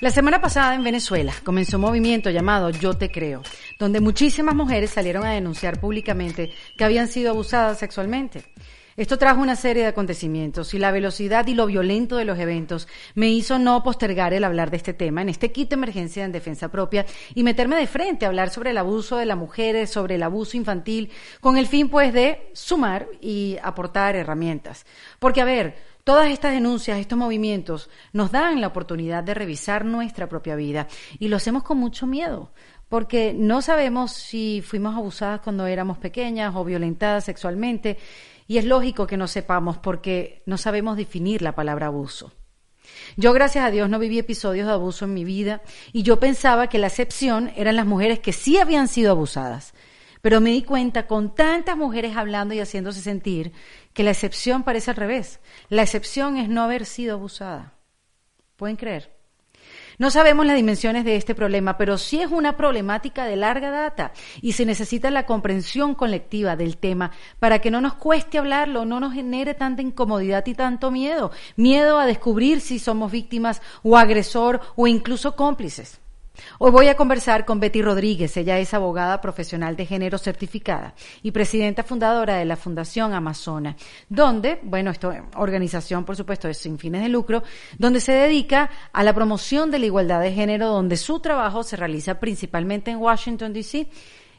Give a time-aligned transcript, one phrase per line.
[0.00, 3.42] La semana pasada en Venezuela comenzó un movimiento llamado Yo Te Creo,
[3.78, 8.44] donde muchísimas mujeres salieron a denunciar públicamente que habían sido abusadas sexualmente.
[8.96, 12.88] Esto trajo una serie de acontecimientos y la velocidad y lo violento de los eventos
[13.14, 16.32] me hizo no postergar el hablar de este tema en este kit de emergencia en
[16.32, 17.04] defensa propia
[17.34, 20.56] y meterme de frente a hablar sobre el abuso de las mujeres, sobre el abuso
[20.56, 21.10] infantil,
[21.40, 24.86] con el fin pues de sumar y aportar herramientas.
[25.18, 30.28] Porque a ver, Todas estas denuncias, estos movimientos nos dan la oportunidad de revisar nuestra
[30.28, 30.88] propia vida
[31.20, 32.50] y lo hacemos con mucho miedo,
[32.88, 37.96] porque no sabemos si fuimos abusadas cuando éramos pequeñas o violentadas sexualmente
[38.48, 42.32] y es lógico que no sepamos porque no sabemos definir la palabra abuso.
[43.16, 46.66] Yo, gracias a Dios, no viví episodios de abuso en mi vida y yo pensaba
[46.66, 49.74] que la excepción eran las mujeres que sí habían sido abusadas.
[50.22, 53.52] Pero me di cuenta con tantas mujeres hablando y haciéndose sentir
[53.92, 55.40] que la excepción parece al revés.
[55.68, 57.74] La excepción es no haber sido abusada.
[58.56, 59.20] ¿Pueden creer?
[59.98, 64.12] No sabemos las dimensiones de este problema, pero sí es una problemática de larga data
[64.40, 68.98] y se necesita la comprensión colectiva del tema para que no nos cueste hablarlo, no
[68.98, 74.62] nos genere tanta incomodidad y tanto miedo, miedo a descubrir si somos víctimas o agresor
[74.74, 75.99] o incluso cómplices.
[76.58, 78.36] Hoy voy a conversar con Betty Rodríguez.
[78.36, 83.76] Ella es abogada profesional de género certificada y presidenta fundadora de la Fundación Amazona,
[84.08, 87.42] donde, bueno, esta organización, por supuesto, es sin fines de lucro,
[87.78, 91.76] donde se dedica a la promoción de la igualdad de género, donde su trabajo se
[91.76, 93.88] realiza principalmente en Washington, D.C.,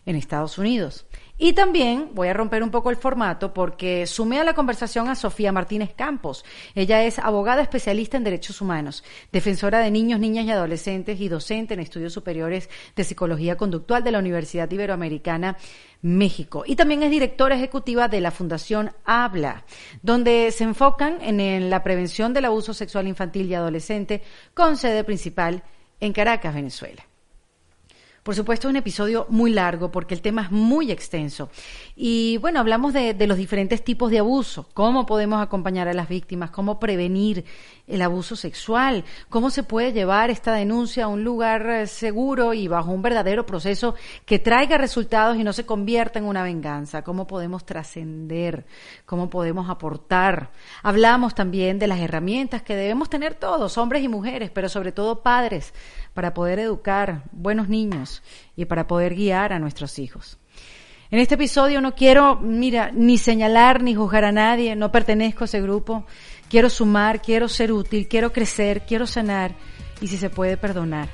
[0.05, 1.05] en Estados Unidos.
[1.43, 5.15] Y también voy a romper un poco el formato porque sumé a la conversación a
[5.15, 6.45] Sofía Martínez Campos.
[6.75, 11.73] Ella es abogada especialista en derechos humanos, defensora de niños, niñas y adolescentes y docente
[11.73, 15.57] en estudios superiores de psicología conductual de la Universidad Iberoamericana
[16.03, 16.63] México.
[16.63, 19.65] Y también es directora ejecutiva de la Fundación Habla,
[20.03, 24.21] donde se enfocan en la prevención del abuso sexual infantil y adolescente
[24.53, 25.63] con sede principal
[25.99, 27.03] en Caracas, Venezuela.
[28.23, 31.49] Por supuesto, es un episodio muy largo porque el tema es muy extenso.
[31.95, 36.51] Y bueno, hablamos de, los diferentes tipos de abuso, cómo podemos acompañar a las víctimas,
[36.51, 37.45] cómo prevenir
[37.87, 42.67] el abuso sexual, cómo se puede llevar esta denuncia a un lugar eh, seguro y
[42.67, 47.25] bajo un verdadero proceso que traiga resultados y no se convierta en una venganza, cómo
[47.25, 48.65] podemos trascender,
[49.07, 50.51] cómo podemos aportar.
[50.83, 55.23] Hablamos también de las herramientas que debemos tener todos, hombres y mujeres, pero sobre todo
[55.23, 55.73] padres,
[56.13, 58.21] para poder educar buenos niños
[58.55, 60.37] y para poder guiar a nuestros hijos.
[61.09, 65.45] En este episodio no quiero, mira, ni señalar ni juzgar a nadie, no pertenezco a
[65.45, 66.05] ese grupo.
[66.49, 69.53] Quiero sumar, quiero ser útil, quiero crecer, quiero sanar
[69.99, 71.09] y si se puede perdonar.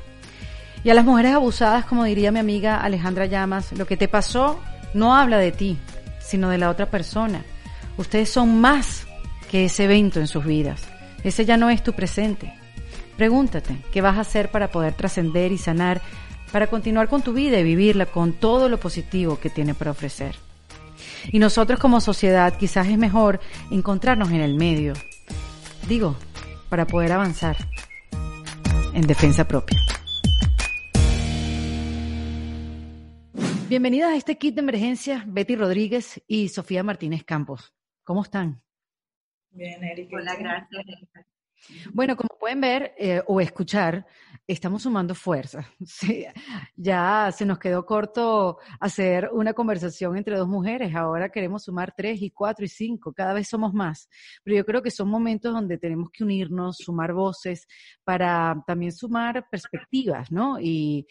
[0.84, 4.60] Y a las mujeres abusadas, como diría mi amiga Alejandra Llamas, lo que te pasó
[4.94, 5.78] no habla de ti,
[6.20, 7.44] sino de la otra persona.
[7.98, 9.08] Ustedes son más
[9.50, 10.88] que ese evento en sus vidas.
[11.24, 12.54] Ese ya no es tu presente.
[13.18, 16.02] Pregúntate, ¿qué vas a hacer para poder trascender y sanar,
[16.52, 20.36] para continuar con tu vida y vivirla con todo lo positivo que tiene para ofrecer?
[21.32, 23.40] Y nosotros como sociedad quizás es mejor
[23.72, 24.94] encontrarnos en el medio,
[25.90, 26.16] digo,
[26.70, 27.58] para poder avanzar
[28.94, 29.80] en defensa propia.
[33.68, 37.74] Bienvenidas a este kit de emergencia, Betty Rodríguez y Sofía Martínez Campos.
[38.04, 38.62] ¿Cómo están?
[39.50, 40.18] Bien, Erika.
[40.18, 41.37] Hola, gracias.
[41.94, 44.06] Bueno, como pueden ver eh, o escuchar,
[44.48, 45.66] estamos sumando fuerzas.
[46.76, 50.96] ya se nos quedó corto hacer una conversación entre dos mujeres.
[50.96, 53.14] Ahora queremos sumar tres y cuatro y cinco.
[53.14, 54.10] Cada vez somos más.
[54.44, 57.68] Pero yo creo que son momentos donde tenemos que unirnos, sumar voces
[58.04, 60.60] para también sumar perspectivas, ¿no?
[60.60, 61.06] Y,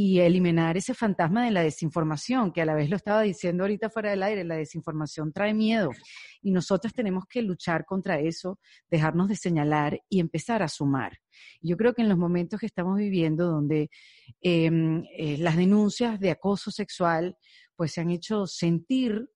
[0.00, 3.90] y eliminar ese fantasma de la desinformación, que a la vez lo estaba diciendo ahorita
[3.90, 5.90] fuera del aire, la desinformación trae miedo
[6.40, 11.18] y nosotros tenemos que luchar contra eso, dejarnos de señalar y empezar a sumar.
[11.60, 13.90] Yo creo que en los momentos que estamos viviendo, donde
[14.40, 17.36] em, eh, las denuncias de acoso sexual
[17.74, 19.28] pues se han hecho sentir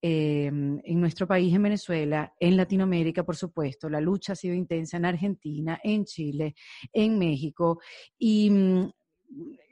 [0.00, 3.88] em, en nuestro país, en Venezuela, en Latinoamérica, por supuesto.
[3.88, 6.54] La lucha ha sido intensa en Argentina, en Chile,
[6.92, 7.80] en México.
[8.16, 8.90] Y mm,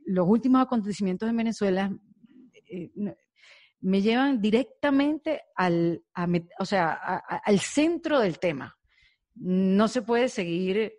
[0.06, 1.92] los últimos acontecimientos en Venezuela
[2.68, 2.90] eh,
[3.80, 6.02] me llevan directamente al,
[6.58, 8.78] o sea, al centro del tema.
[9.34, 10.94] No se puede seguir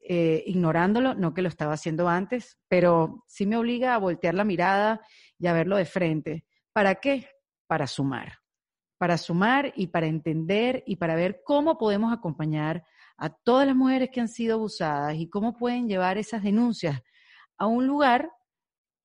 [0.00, 4.44] eh, ignorándolo, no que lo estaba haciendo antes, pero sí me obliga a voltear la
[4.44, 5.00] mirada
[5.38, 6.44] y a verlo de frente.
[6.72, 7.28] ¿Para qué?
[7.66, 8.38] Para sumar.
[8.98, 12.84] Para sumar y para entender y para ver cómo podemos acompañar
[13.16, 17.02] a todas las mujeres que han sido abusadas y cómo pueden llevar esas denuncias
[17.58, 18.30] a un lugar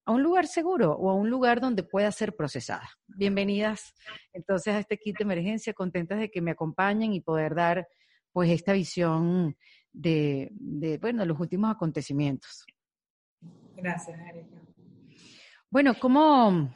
[0.06, 2.90] a un lugar seguro o a un lugar donde pueda ser procesada.
[3.08, 3.94] Bienvenidas
[4.34, 7.88] entonces a este kit de emergencia, contentas de que me acompañen y poder dar
[8.34, 9.56] pues esta visión
[9.94, 12.66] de, de bueno, los últimos acontecimientos.
[13.78, 14.62] Gracias, Erika.
[15.70, 16.76] Bueno, como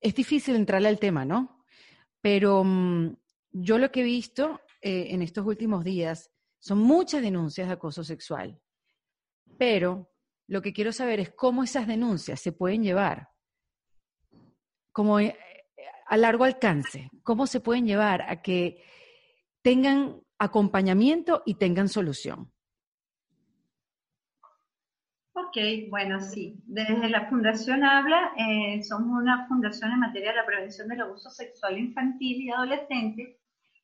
[0.00, 1.64] es difícil entrarle al tema, ¿no?
[2.20, 3.16] Pero mm,
[3.50, 6.30] yo lo que he visto eh, en estos últimos días
[6.60, 8.60] son muchas denuncias de acoso sexual,
[9.58, 10.08] pero
[10.48, 13.28] lo que quiero saber es cómo esas denuncias se pueden llevar
[14.90, 15.38] como eh,
[16.06, 18.82] a largo alcance, cómo se pueden llevar a que
[19.62, 22.50] tengan acompañamiento y tengan solución.
[25.34, 25.56] Ok,
[25.88, 26.60] bueno, sí.
[26.66, 31.30] Desde la Fundación Habla, eh, somos una fundación en materia de la prevención del abuso
[31.30, 33.38] sexual infantil y adolescente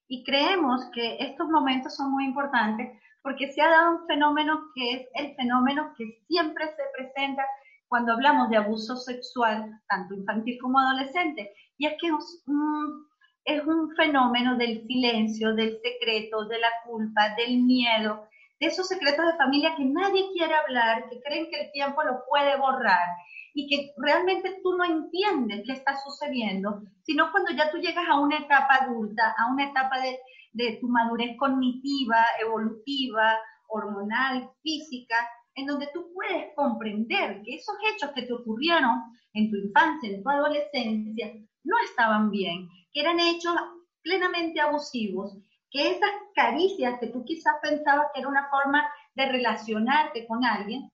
[0.09, 4.93] y creemos que estos momentos son muy importantes porque se ha dado un fenómeno que
[4.93, 7.43] es el fenómeno que siempre se presenta
[7.89, 13.07] cuando hablamos de abuso sexual, tanto infantil como adolescente, y es que es un,
[13.47, 18.29] es un fenómeno del silencio, del secreto, de la culpa, del miedo,
[18.61, 22.25] de esos secretos de familia que nadie quiere hablar, que creen que el tiempo lo
[22.29, 23.09] puede borrar
[23.55, 28.21] y que realmente tú no entiendes qué está sucediendo, sino cuando ya tú llegas a
[28.21, 30.19] una etapa adulta, a una etapa de,
[30.55, 33.37] de tu madurez cognitiva, evolutiva,
[33.69, 35.17] hormonal, física,
[35.55, 39.03] en donde tú puedes comprender que esos hechos que te ocurrieron
[39.35, 41.33] en tu infancia, en tu adolescencia,
[41.65, 43.55] no estaban bien, que eran hechos
[44.03, 45.37] plenamente abusivos
[45.75, 50.89] que esas caricias que tú quizás pensabas que era una forma de relacionarte con alguien,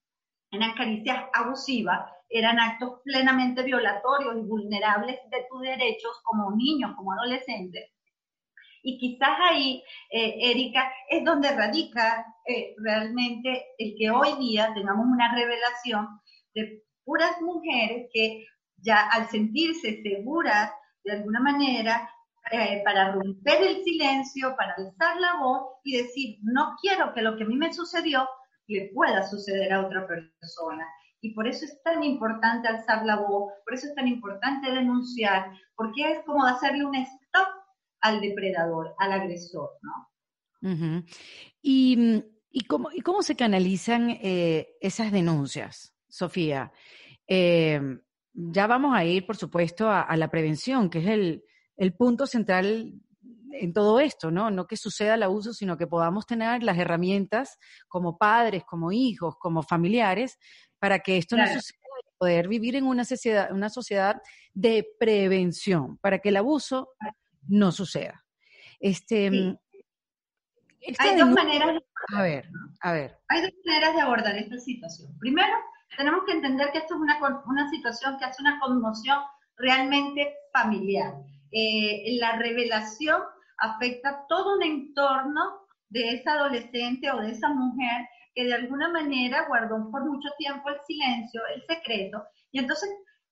[0.50, 7.12] eran caricias abusivas, eran actos plenamente violatorios y vulnerables de tus derechos como niño, como
[7.12, 7.92] adolescente.
[8.82, 15.06] Y quizás ahí, eh, Erika, es donde radica eh, realmente el que hoy día tengamos
[15.06, 16.08] una revelación
[16.54, 18.46] de puras mujeres que
[18.76, 20.72] ya al sentirse seguras
[21.04, 22.10] de alguna manera
[22.52, 27.36] eh, para romper el silencio, para alzar la voz y decir, no quiero que lo
[27.36, 28.28] que a mí me sucedió
[28.66, 30.86] le pueda suceder a otra persona.
[31.20, 35.52] Y por eso es tan importante alzar la voz, por eso es tan importante denunciar,
[35.76, 36.94] porque es como hacerle un
[38.00, 41.04] al depredador, al agresor, ¿no?
[41.62, 46.72] ¿Y, y, cómo, ¿Y cómo se canalizan eh, esas denuncias, Sofía?
[47.26, 47.80] Eh,
[48.32, 51.44] ya vamos a ir, por supuesto, a la prevención, que es el,
[51.76, 53.00] el punto central
[53.52, 54.50] en todo esto, ¿no?
[54.50, 57.58] No que suceda el abuso, sino que podamos tener las herramientas
[57.88, 60.38] como padres, como hijos, como familiares,
[60.78, 64.20] para que esto no suceda y poder vivir en una sociedad, una sociedad
[64.52, 66.90] de prevención, para que el abuso
[67.48, 68.24] no suceda.
[68.78, 69.56] Este, mm,
[70.98, 71.82] Hay dos maneras.
[72.14, 72.48] A ver,
[72.80, 73.18] a ver.
[73.28, 75.16] Hay dos maneras de abordar esta situación.
[75.18, 75.52] Primero,
[75.96, 79.18] tenemos que entender que esto es una, una situación que hace una conmoción
[79.56, 81.14] realmente familiar
[81.52, 83.20] eh, la revelación
[83.58, 89.46] afecta todo un entorno de esa adolescente o de esa mujer que de alguna manera
[89.48, 92.88] guardó por mucho tiempo el silencio, el secreto, y entonces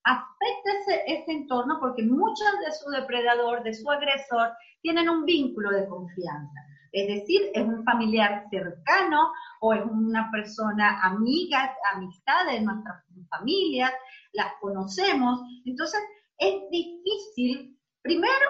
[0.08, 4.50] afecta ese, ese entorno porque muchos de su depredador, de su agresor,
[4.82, 6.60] tienen un vínculo de confianza.
[6.92, 13.92] Es decir, es un familiar cercano o es una persona amiga, amistad de nuestras familias,
[14.32, 15.40] las conocemos.
[15.64, 16.00] Entonces,
[16.38, 18.48] es difícil Primero,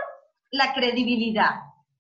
[0.53, 1.51] la credibilidad.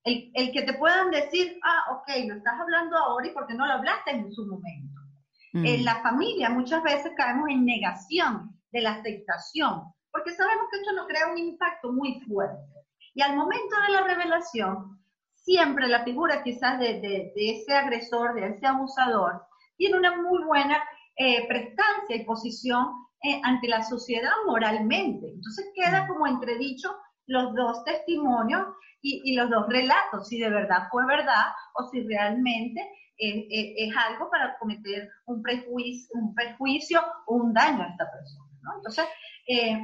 [0.04, 3.74] El, que te puedan decir, ah, ok, lo estás hablando ahora y porque no lo
[3.74, 5.00] hablaste en su momento.
[5.52, 5.66] Mm.
[5.66, 10.92] En la familia muchas veces caemos en negación de la aceptación, porque sabemos que esto
[10.92, 12.62] nos crea un impacto muy fuerte.
[13.14, 14.98] Y al momento de la revelación,
[15.34, 19.42] siempre la figura quizás de, ese agresor, de ese abusador,
[19.76, 20.82] tiene una muy buena
[21.16, 22.86] eh, prestancia y posición
[23.22, 25.26] eh, ante la sociedad moralmente.
[25.26, 26.94] Entonces queda como entredicho
[27.26, 28.66] los dos testimonios
[29.00, 32.80] y, los dos relatos, si de verdad fue verdad o si realmente
[33.16, 38.47] es, algo para cometer un prejuicio, un perjuicio o un daño a esta persona.
[38.76, 39.04] Entonces,
[39.46, 39.78] eh,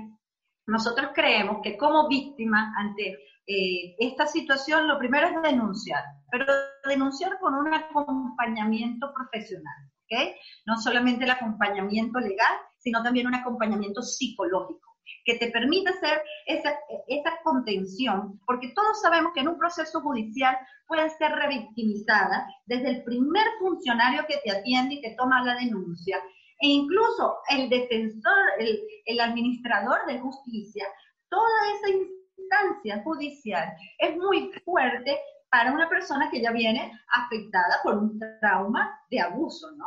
[0.66, 6.46] nosotros creemos que como víctima ante eh, esta situación, lo primero es denunciar, pero
[6.88, 9.74] denunciar con un acompañamiento profesional,
[10.04, 10.34] ¿ok?
[10.66, 16.74] No solamente el acompañamiento legal, sino también un acompañamiento psicológico que te permita hacer esa,
[17.08, 23.04] esa contención, porque todos sabemos que en un proceso judicial puedes ser revictimizada desde el
[23.04, 26.18] primer funcionario que te atiende y te toma la denuncia,
[26.60, 30.86] e incluso el defensor, el, el administrador de justicia,
[31.28, 35.18] toda esa instancia judicial es muy fuerte
[35.50, 39.86] para una persona que ya viene afectada por un trauma de abuso, ¿no?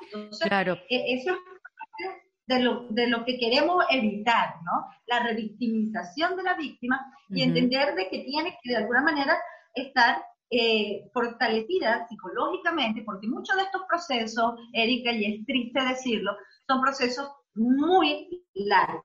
[0.00, 0.74] Entonces, claro.
[0.90, 2.10] E, eso es
[2.46, 4.86] de lo, de lo que queremos evitar, ¿no?
[5.06, 9.36] La revictimización de la víctima y entender de que tiene que de alguna manera
[9.74, 16.36] estar eh, fortalecida psicológicamente, porque muchos de estos procesos, Erika, y es triste decirlo,
[16.66, 19.04] son procesos muy largos,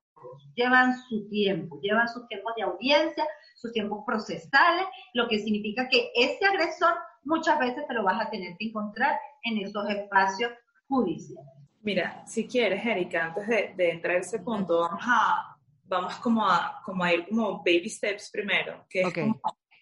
[0.56, 6.12] llevan su tiempo, llevan sus tiempos de audiencia, sus tiempos procesales, lo que significa que
[6.16, 6.94] ese agresor
[7.24, 10.52] muchas veces te lo vas a tener que encontrar en esos espacios
[10.88, 11.52] judiciales.
[11.82, 16.80] Mira, si quieres, Erika, antes de, entrar a ese punto, vamos a, vamos como a,
[16.86, 19.42] como a ir como baby steps primero, que es como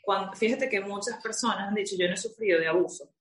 [0.10, 3.14] cuando, fíjate que muchas personas han dicho, yo no he sufrido de abuso.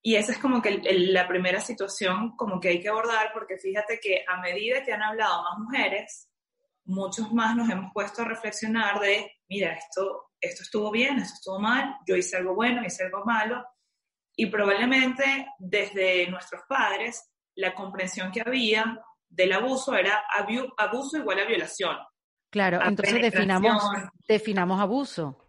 [0.00, 0.80] Y esa es como que
[1.10, 5.02] la primera situación como que hay que abordar, porque fíjate que a medida que han
[5.02, 6.30] hablado más mujeres,
[6.86, 11.58] muchos más nos hemos puesto a reflexionar de, mira, esto, esto estuvo bien, esto estuvo
[11.58, 13.62] mal, yo hice algo bueno, hice algo malo,
[14.34, 20.24] y probablemente desde nuestros padres la comprensión que había del abuso era
[20.78, 21.98] abuso igual a violación.
[22.48, 23.82] Claro, entonces definamos,
[24.26, 25.41] definamos abuso.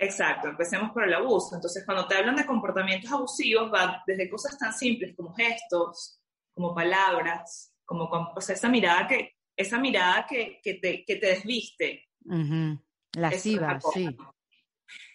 [0.00, 1.56] Exacto, empecemos por el abuso.
[1.56, 6.20] Entonces, cuando te hablan de comportamientos abusivos, va desde cosas tan simples como gestos,
[6.54, 11.26] como palabras, como o sea, esa mirada que, esa mirada que, que, te, que te
[11.26, 12.06] desviste.
[13.14, 14.08] Lasciva, sí.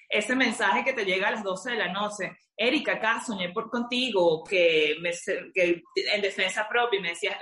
[0.09, 3.69] Ese mensaje que te llega a las 12 de la noche, Erika, acá soñé por
[3.69, 5.11] contigo, que, me,
[5.53, 7.39] que en defensa propia me decía,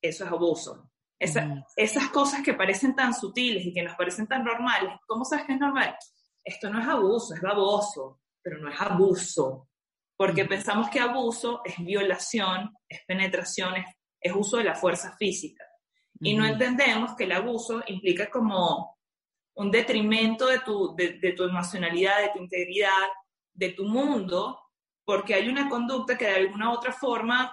[0.00, 0.90] eso es abuso.
[1.18, 5.54] Esas cosas que parecen tan sutiles y que nos parecen tan normales, ¿cómo sabes que
[5.54, 5.96] es normal?
[6.44, 9.68] Esto no es abuso, es baboso, pero no es abuso,
[10.16, 13.74] porque pensamos que abuso es violación, es penetración,
[14.20, 15.64] es, uso de la fuerza física.
[16.20, 18.96] Y no entendemos que el abuso implica como
[19.54, 23.08] un detrimento de tu, de tu emocionalidad, de tu integridad,
[23.52, 24.60] de tu mundo,
[25.04, 27.52] porque hay una conducta que de alguna u otra forma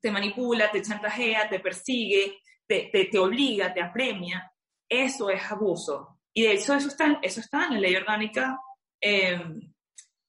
[0.00, 4.52] te manipula, te chantajea, te persigue, te, te, obliga, te apremia.
[4.88, 6.15] Eso es abuso.
[6.36, 8.60] Y de hecho eso está, eso está en la ley orgánica
[9.00, 9.72] em,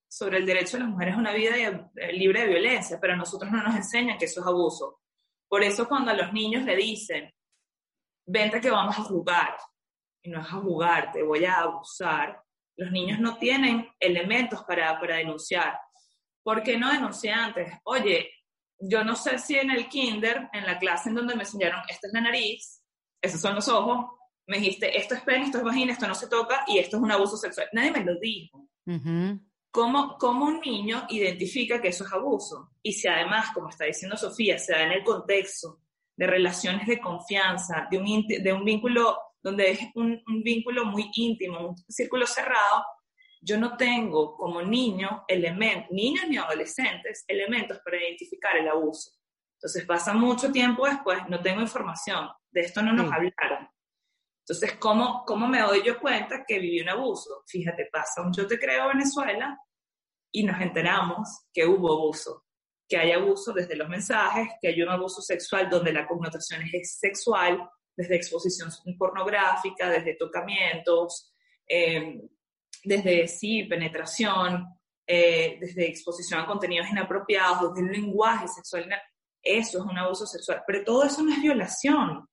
[0.07, 3.17] sobre el derecho de las mujeres a una vida eh, libre de violencia, pero a
[3.17, 5.01] nosotros no nos enseñan que eso es abuso.
[5.49, 7.29] Por eso cuando a los niños le dicen,
[8.25, 9.57] vente que vamos a jugar,
[10.23, 12.41] y no es a jugar, te voy a abusar,
[12.77, 15.77] los niños no tienen elementos para, para denunciar.
[16.41, 17.69] ¿Por qué no denuncié antes?
[17.83, 18.31] Oye,
[18.79, 22.07] yo no sé si en el kinder, en la clase en donde me enseñaron, esta
[22.07, 22.81] es la nariz,
[23.21, 24.16] esos son los ojos,
[24.47, 27.03] me dijiste, esto es pene, esto es vagina, esto no se toca y esto es
[27.03, 27.67] un abuso sexual.
[27.73, 28.67] Nadie me lo dijo.
[29.69, 32.71] ¿Cómo, ¿Cómo, un niño identifica que eso es abuso?
[32.81, 35.81] Y si además, como está diciendo Sofía, se da en el contexto
[36.15, 41.69] de relaciones de confianza, de un, de un vínculo donde es un, vínculo muy íntimo,
[41.69, 42.85] un círculo cerrado,
[43.41, 49.11] yo no tengo como niño elementos, niños ni adolescentes, elementos para identificar el abuso.
[49.57, 53.69] Entonces pasa mucho tiempo después, no tengo información, de esto no nos hablaron.
[54.47, 57.43] Entonces, ¿cómo, ¿cómo me doy yo cuenta que viví un abuso?
[57.47, 59.59] Fíjate, pasa un yo te creo Venezuela
[60.31, 62.45] y nos enteramos que hubo abuso,
[62.87, 66.97] que hay abuso desde los mensajes, que hay un abuso sexual donde la connotación es
[66.97, 71.33] sexual, desde exposición pornográfica, desde tocamientos,
[71.67, 72.21] eh,
[72.85, 74.65] desde sí, penetración,
[75.05, 78.87] eh, desde exposición a contenidos inapropiados, desde el lenguaje sexual.
[79.41, 82.29] Eso es un abuso sexual, pero todo eso no es violación.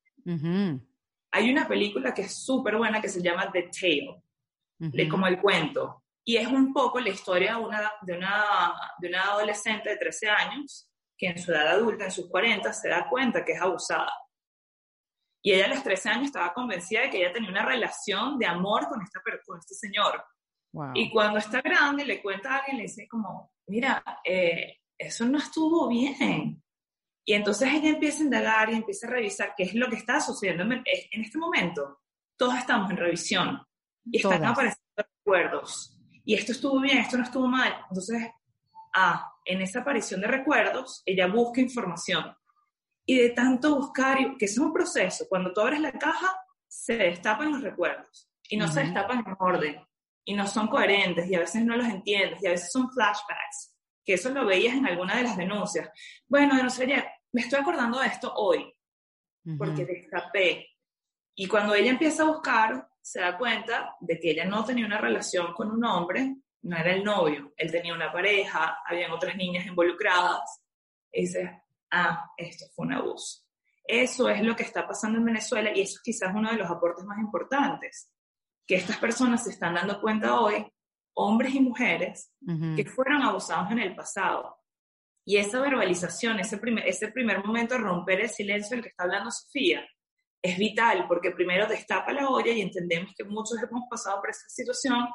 [1.34, 4.22] Hay una película que es súper buena que se llama The Tale,
[4.78, 9.08] de como el cuento, y es un poco la historia de una, de, una, de
[9.08, 13.08] una adolescente de 13 años que en su edad adulta, en sus 40, se da
[13.08, 14.12] cuenta que es abusada
[15.46, 18.46] y ella a los 13 años estaba convencida de que ella tenía una relación de
[18.46, 20.24] amor con, esta, con este señor.
[20.94, 25.36] Y cuando está grande le cuenta a alguien, le dice como, mira, eh, eso no
[25.36, 26.63] estuvo bien.
[27.24, 30.20] Y entonces ella empieza a indagar y empieza a revisar qué es lo que está
[30.20, 30.82] sucediendo en,
[31.22, 32.00] este momento.
[32.36, 33.62] Todos estamos en revisión
[34.04, 35.98] y están apareciendo recuerdos.
[36.24, 37.74] Y esto estuvo bien, esto no estuvo mal.
[37.88, 38.28] Entonces,
[38.94, 42.34] ah, en esa aparición de recuerdos, ella busca información
[43.06, 46.34] y de tanto buscar, que es un proceso, cuando tú abres la caja,
[46.66, 49.80] se destapan los recuerdos y no se destapan en orden
[50.24, 53.76] y no son coherentes y a veces no los entiendes y a veces son flashbacks,
[54.04, 55.90] que eso lo veías en alguna de las denuncias.
[56.26, 58.72] Bueno, denunciaría, me estoy acordando de esto hoy,
[59.58, 60.68] porque destapé.
[61.34, 65.00] Y cuando ella empieza a buscar, se da cuenta de que ella no tenía una
[65.00, 69.66] relación con un hombre, no era el novio, él tenía una pareja, habían otras niñas
[69.66, 70.62] involucradas.
[71.12, 73.42] Y dice, ah, esto fue un abuso.
[73.84, 76.70] Eso es lo que está pasando en Venezuela y eso es quizás uno de los
[76.70, 78.10] aportes más importantes,
[78.64, 80.64] que estas personas se están dando cuenta hoy,
[81.14, 82.32] hombres y mujeres,
[82.76, 84.56] que fueron abusados en el pasado.
[85.26, 89.30] Y esa verbalización, ese primer, ese primer momento romper el silencio del que está hablando
[89.30, 89.86] Sofía,
[90.42, 94.46] es vital porque primero destapa la olla y entendemos que muchos hemos pasado por esa
[94.48, 95.08] situación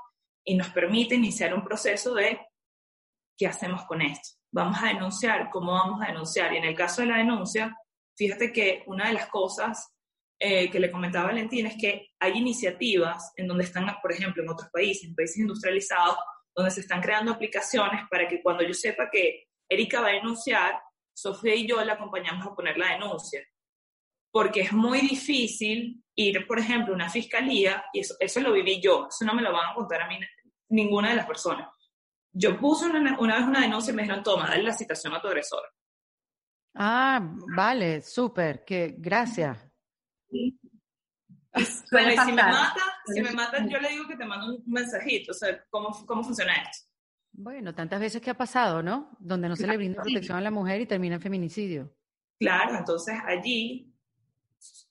[0.44, 2.40] y nos permite iniciar un proceso de
[3.38, 4.38] qué hacemos con esto.
[4.52, 6.52] Vamos a denunciar, cómo vamos a denunciar.
[6.54, 7.78] Y en el caso de la denuncia,
[8.18, 9.94] fíjate que una de las cosas
[10.40, 14.50] eh, que le comentaba Valentín es que hay iniciativas en donde están, por ejemplo, en
[14.50, 16.18] otros países, en países industrializados,
[16.56, 20.82] donde se están creando aplicaciones para que cuando yo sepa que Erika va a denunciar,
[21.14, 23.42] Sofía y yo la acompañamos a poner la denuncia.
[24.32, 28.82] Porque es muy difícil ir, por ejemplo, a una fiscalía, y eso, eso lo viví
[28.82, 30.20] yo, eso no me lo van a contar a mí
[30.70, 31.70] ninguna de las personas.
[32.32, 35.22] Yo puse una, una vez una denuncia y me dijeron, toma, dale la citación a
[35.22, 35.64] tu agresor.
[36.76, 37.20] Ah,
[37.56, 39.58] vale, súper, que gracias.
[41.56, 45.32] Y si me mata, si me matan, yo le digo que te mando un mensajito,
[45.32, 46.89] o sea, ¿cómo, cómo funciona esto?
[47.42, 49.16] Bueno, tantas veces que ha pasado, ¿no?
[49.18, 51.90] Donde no se le brinda protección a la mujer y termina en feminicidio.
[52.38, 53.96] Claro, entonces allí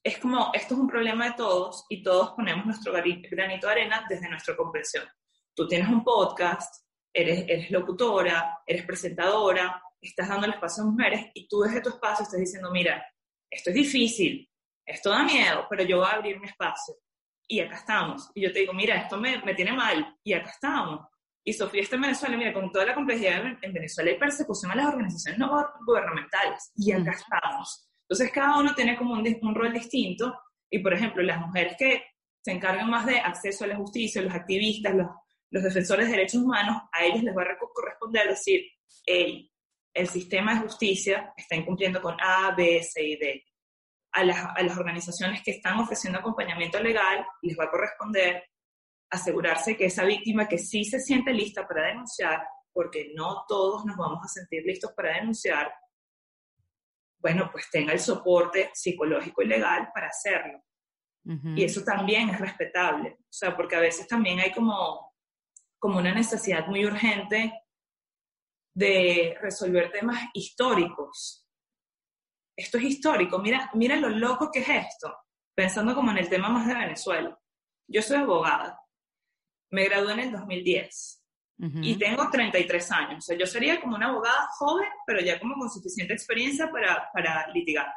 [0.03, 4.07] es como, esto es un problema de todos y todos ponemos nuestro granito de arena
[4.09, 5.05] desde nuestra comprensión.
[5.55, 11.27] Tú tienes un podcast, eres, eres locutora, eres presentadora, estás dando el espacio a mujeres
[11.35, 13.05] y tú desde tu espacio estás diciendo, mira,
[13.51, 14.51] esto es difícil,
[14.87, 16.95] esto da miedo, pero yo voy a abrir mi espacio.
[17.47, 18.31] Y acá estamos.
[18.35, 20.17] Y yo te digo, mira, esto me, me tiene mal.
[20.25, 21.07] Y acá estamos.
[21.49, 24.75] Y Sofía está en Venezuela, mira, con toda la complejidad en Venezuela hay persecución a
[24.75, 26.73] las organizaciones no gubernamentales.
[26.77, 27.89] Y acá estamos.
[28.03, 30.39] Entonces cada uno tiene como un, un rol distinto.
[30.69, 32.05] Y por ejemplo, las mujeres que
[32.45, 35.07] se encargan más de acceso a la justicia, los activistas, los,
[35.51, 38.61] los defensores de derechos humanos, a ellos les va a corresponder decir,
[39.07, 39.51] hey,
[39.95, 43.43] el sistema de justicia está incumpliendo con A, B, C y D
[44.13, 48.45] a las, organizaciones que están ofreciendo acompañamiento legal les va a corresponder
[49.11, 53.97] asegurarse que esa víctima que sí se siente lista para denunciar, porque no todos nos
[53.97, 55.73] vamos a sentir listos para denunciar,
[57.21, 60.63] bueno, pues tenga el soporte psicológico y legal para hacerlo.
[61.57, 65.13] Y eso también es respetable, o sea, porque a veces también hay como,
[65.79, 67.53] como una necesidad muy urgente
[68.75, 71.47] de resolver temas históricos,
[72.59, 75.15] esto es histórico, mira, mira lo loco que es esto,
[75.55, 77.39] pensando como en el tema más de Venezuela.
[77.87, 78.81] Yo soy abogada,
[79.71, 81.19] me gradué en el 2010
[81.61, 85.57] y tengo 33 años, o sea, yo sería como una abogada joven, pero ya como
[85.57, 87.93] con suficiente experiencia para, para litigar.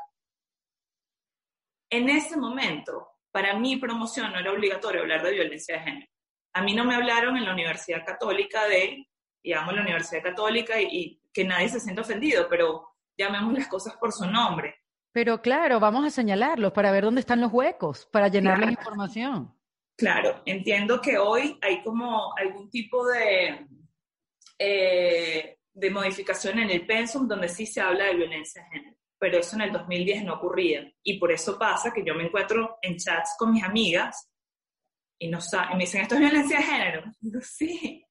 [1.92, 6.08] En ese momento, para mi promoción no era obligatorio hablar de violencia de género.
[6.54, 9.08] A mí no me hablaron en la Universidad Católica de,
[9.44, 13.96] digamos, la Universidad Católica y, y que nadie se sienta ofendido, pero llamemos las cosas
[13.98, 14.76] por su nombre.
[15.12, 19.54] Pero claro, vamos a señalarlos para ver dónde están los huecos, para llenar la información.
[20.02, 23.68] Claro, entiendo que hoy hay como algún tipo de,
[24.58, 29.38] eh, de modificación en el pensum donde sí se habla de violencia de género, pero
[29.38, 30.92] eso en el 2010 no ocurría.
[31.04, 34.28] Y por eso pasa que yo me encuentro en chats con mis amigas
[35.20, 37.04] y, no y me dicen, ¿esto es violencia de género?
[37.20, 38.04] digo, sí,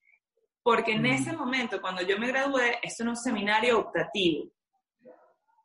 [0.63, 1.07] porque en mm.
[1.07, 4.53] ese momento, cuando yo me gradué, esto era un seminario optativo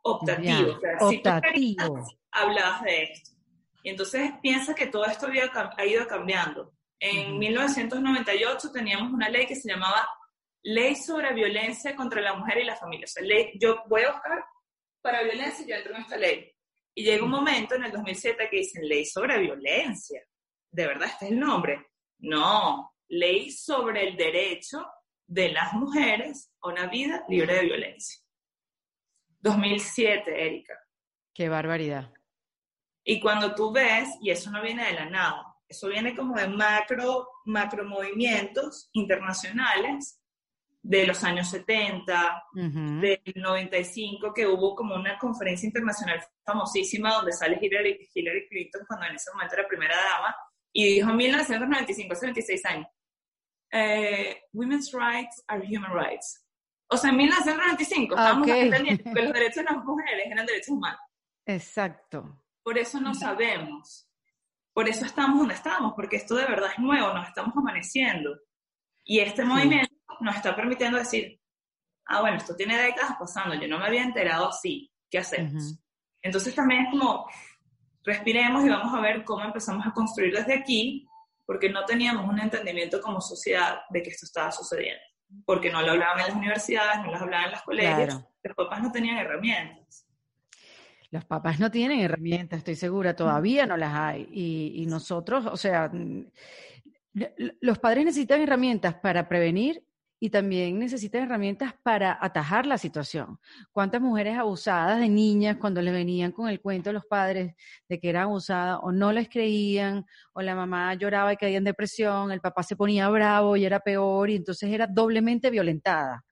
[0.06, 0.80] optativo.
[1.02, 2.08] optativo.
[2.32, 3.35] hablabas de esto.
[3.86, 6.74] Y entonces piensa que todo esto había, ha ido cambiando.
[7.00, 10.10] En 1998 teníamos una ley que se llamaba
[10.64, 13.06] Ley sobre Violencia contra la Mujer y la Familia.
[13.06, 14.44] O sea, ley, yo voy a buscar
[15.04, 16.52] para violencia y yo entro en esta ley.
[16.96, 20.24] Y llega un momento en el 2007 que dicen Ley sobre Violencia.
[20.72, 21.86] ¿De verdad este es el nombre?
[22.22, 24.84] No, Ley sobre el derecho
[25.28, 28.20] de las mujeres a una vida libre de violencia.
[29.42, 30.74] 2007, Erika.
[31.36, 32.15] Qué barbaridad.
[33.08, 36.48] Y cuando tú ves, y eso no viene de la nada, eso viene como de
[36.48, 40.20] macro, macro movimientos internacionales
[40.82, 47.60] de los años 70, del 95, que hubo como una conferencia internacional famosísima donde sale
[47.62, 50.36] Hillary, Hillary Clinton cuando en ese momento era primera dama,
[50.72, 52.88] y dijo en 1995, hace 26 años,
[53.72, 56.44] eh, Women's rights are human rights.
[56.88, 60.70] O sea, en 1995 ah, estábamos entendiendo que los derechos de las mujeres eran derechos
[60.70, 61.00] humanos.
[61.46, 62.45] Exacto.
[62.66, 64.10] Por eso no sabemos.
[64.74, 68.36] Por eso estamos donde estamos, porque esto de verdad es nuevo, nos estamos amaneciendo.
[69.04, 71.40] Y este movimiento nos está permitiendo decir,
[72.08, 75.80] ah, bueno, esto tiene décadas pasando, yo no me había enterado así, ¿qué hacemos?
[76.24, 77.28] Entonces también es como,
[78.04, 81.08] respiremos y vamos a ver cómo empezamos a construir desde aquí,
[81.46, 85.04] porque no teníamos un entendimiento como sociedad de que esto estaba sucediendo
[85.46, 88.82] porque no lo hablaban en las universidades, no lo hablaban en las colegios, los papás
[88.82, 90.05] no tenían herramientas.
[91.16, 94.28] Los papás no tienen herramientas, estoy segura, todavía no las hay.
[94.34, 95.90] Y, nosotros, o sea,
[97.62, 99.82] los padres necesitan herramientas para prevenir
[100.20, 103.40] y también necesitan herramientas para atajar la situación.
[103.72, 107.56] ¿Cuántas mujeres abusadas de niñas cuando les venían con el cuento a los padres
[107.88, 111.64] de que eran abusadas o no les creían o la mamá lloraba y caía en
[111.64, 116.26] depresión, el papá se ponía bravo y era peor y entonces era doblemente violentada?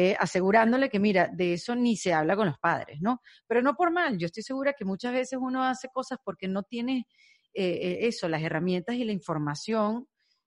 [0.00, 3.20] Eh, asegurándole que, mira, de eso ni se habla con los padres, ¿no?
[3.48, 6.62] Pero no por mal, yo estoy segura que muchas veces uno hace cosas porque no
[6.62, 7.08] tiene
[7.52, 10.06] eh, eh, eso, las herramientas y la información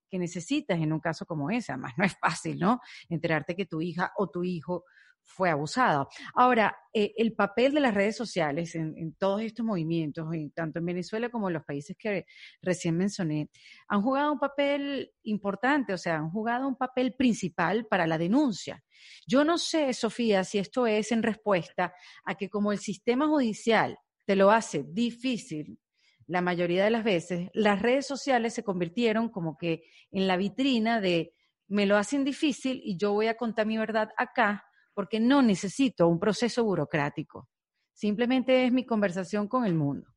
[0.10, 1.74] que necesitas en un caso como ese.
[1.74, 2.80] Además, no es fácil, ¿no?
[3.10, 4.86] Enterarte que tu hija o tu hijo
[5.24, 6.10] fue abusado.
[6.34, 11.30] Ahora, eh, el papel de las redes sociales en, todos estos movimientos, tanto en Venezuela
[11.30, 12.26] como en los países que
[12.62, 13.50] recién mencioné,
[13.88, 18.84] han jugado un papel importante, o sea, han jugado un papel principal para la denuncia.
[19.26, 21.94] Yo no sé, Sofía, si esto es en respuesta
[22.26, 25.80] a que como el sistema judicial te lo hace difícil
[26.28, 31.02] la mayoría de las veces, las redes sociales se convirtieron como que en la vitrina
[31.02, 31.34] de
[31.68, 36.08] me lo hacen difícil y yo voy a contar mi verdad acá porque no necesito
[36.08, 37.48] un proceso burocrático.
[37.94, 40.08] Simplemente es mi conversación con el mundo.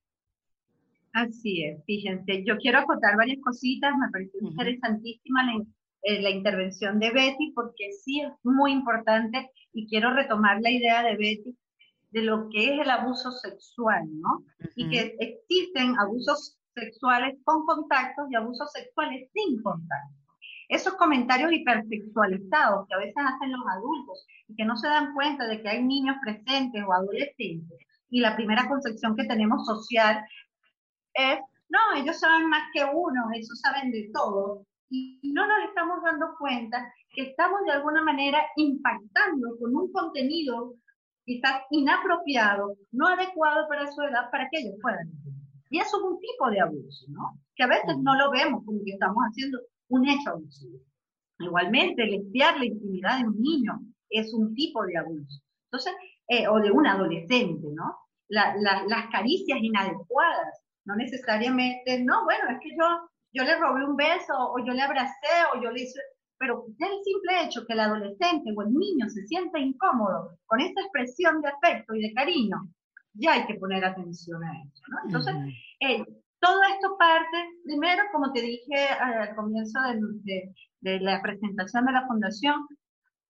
[1.12, 5.64] Así es, fíjense, yo quiero acotar varias cositas, me pareció interesantísima la,
[6.02, 11.04] eh, la, intervención de Betty porque sí es muy importante y quiero retomar la idea
[11.04, 11.56] de Betty
[12.10, 14.44] de lo que es el abuso sexual, ¿no?
[14.76, 20.23] Y que existen abusos sexuales con contactos y abusos sexuales sin contacto.
[20.68, 25.46] Esos comentarios hipersexualizados que a veces hacen los adultos y que no se dan cuenta
[25.46, 27.78] de que hay niños presentes o adolescentes
[28.14, 30.24] y la primera concepción que tenemos social
[31.14, 34.64] es, no, ellos saben más que uno, ellos saben de todo.
[34.88, 40.74] Y no nos estamos dando cuenta que estamos de alguna manera impactando con un contenido
[41.24, 45.10] quizás inapropiado, no adecuado para su edad, para que ellos puedan
[45.70, 47.40] Y eso es un tipo de abuso, ¿no?
[47.56, 50.78] Que a veces no lo vemos como que estamos haciendo un hecho abusivo.
[51.38, 55.42] Igualmente, el espiar la intimidad de un niño es un tipo de abuso.
[55.70, 55.92] Entonces,
[56.28, 57.98] eh, o de un adolescente, ¿no?
[58.28, 64.32] las caricias inadecuadas, no necesariamente, no, bueno, es que yo, yo le robé un beso,
[64.36, 66.00] o yo le abracé, o yo le hice,
[66.38, 70.80] pero el simple hecho que el adolescente o el niño se sienta incómodo con esta
[70.82, 72.68] expresión de afecto y de cariño,
[73.14, 74.98] ya hay que poner atención a eso, ¿no?
[75.06, 75.34] Entonces,
[75.80, 76.04] eh,
[76.44, 79.78] todo esto parte, primero, como te dije al comienzo
[80.24, 82.66] de, de, la presentación de la fundación,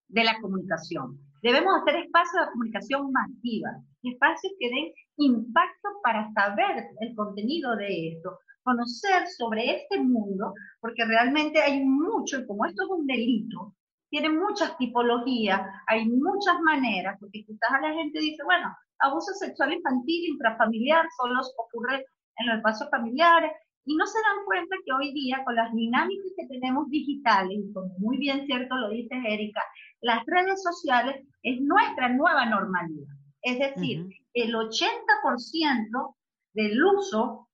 [0.09, 1.17] de la comunicación.
[1.41, 3.69] Debemos hacer espacios de comunicación masiva,
[4.03, 11.05] espacios que den impacto para saber el contenido de esto, conocer sobre este mundo, porque
[11.05, 13.75] realmente hay mucho, y como esto es un delito,
[14.09, 19.73] tiene muchas tipologías, hay muchas maneras, porque quizás a la gente dice, bueno, abuso sexual
[19.73, 22.05] infantil, intrafamiliar, solo ocurre
[22.37, 23.51] en los espacios familiares,
[23.85, 27.73] y no se dan cuenta que hoy día con las dinámicas que tenemos digitales, y
[27.73, 29.61] como muy bien cierto lo dice Erika,
[30.01, 33.13] las redes sociales es nuestra nueva normalidad.
[33.41, 36.15] Es decir, el 80%
[36.53, 37.45] del uso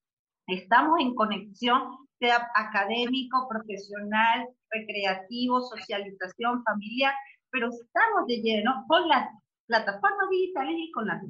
[0.52, 7.13] Estamos en conexión, sea académico, profesional, recreativo, socialización, familiar,
[7.52, 9.30] pero estamos de lleno con las
[9.67, 11.24] plataformas digitales y con las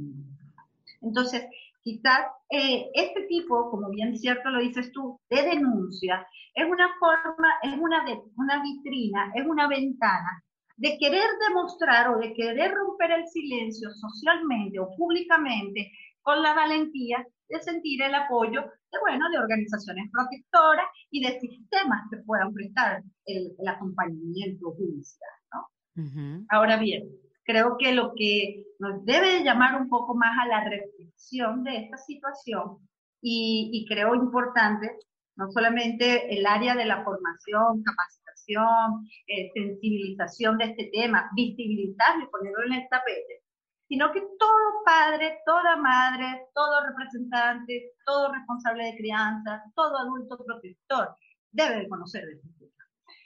[1.01, 1.45] Entonces,
[1.83, 7.47] quizás eh, este tipo, como bien cierto lo dices tú, de denuncia, es una forma,
[7.63, 10.43] es una, de, una vitrina, es una ventana
[10.77, 15.91] de querer demostrar o de querer romper el silencio socialmente o públicamente
[16.21, 22.01] con la valentía de sentir el apoyo de, bueno, de organizaciones protectoras y de sistemas
[22.09, 26.45] que puedan prestar el, acompañamiento judicial, ¿no?
[26.49, 27.03] Ahora bien,
[27.51, 31.97] creo que lo que nos debe llamar un poco más a la reflexión de esta
[31.97, 32.77] situación
[33.21, 34.97] y, creo importante,
[35.35, 42.29] no solamente el área de la formación, capacitación, eh, sensibilización de este tema, visibilizarlo y
[42.29, 43.43] ponerlo en el tapete,
[43.87, 51.15] sino que todo padre, toda madre, todo representante, todo responsable de crianza, todo adulto protector
[51.51, 52.71] debe conocer de este tema.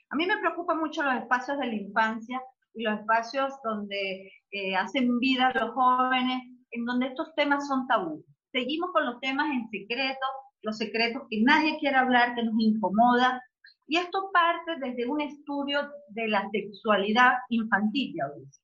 [0.09, 4.75] A mí me preocupan mucho los espacios de la infancia y los espacios donde eh,
[4.75, 8.23] hacen vida los jóvenes, en donde estos temas son tabú.
[8.51, 10.25] Seguimos con los temas en secreto,
[10.61, 13.41] los secretos que nadie quiere hablar, que nos incomoda,
[13.87, 18.57] y esto parte desde un estudio de la sexualidad infantil y adulta.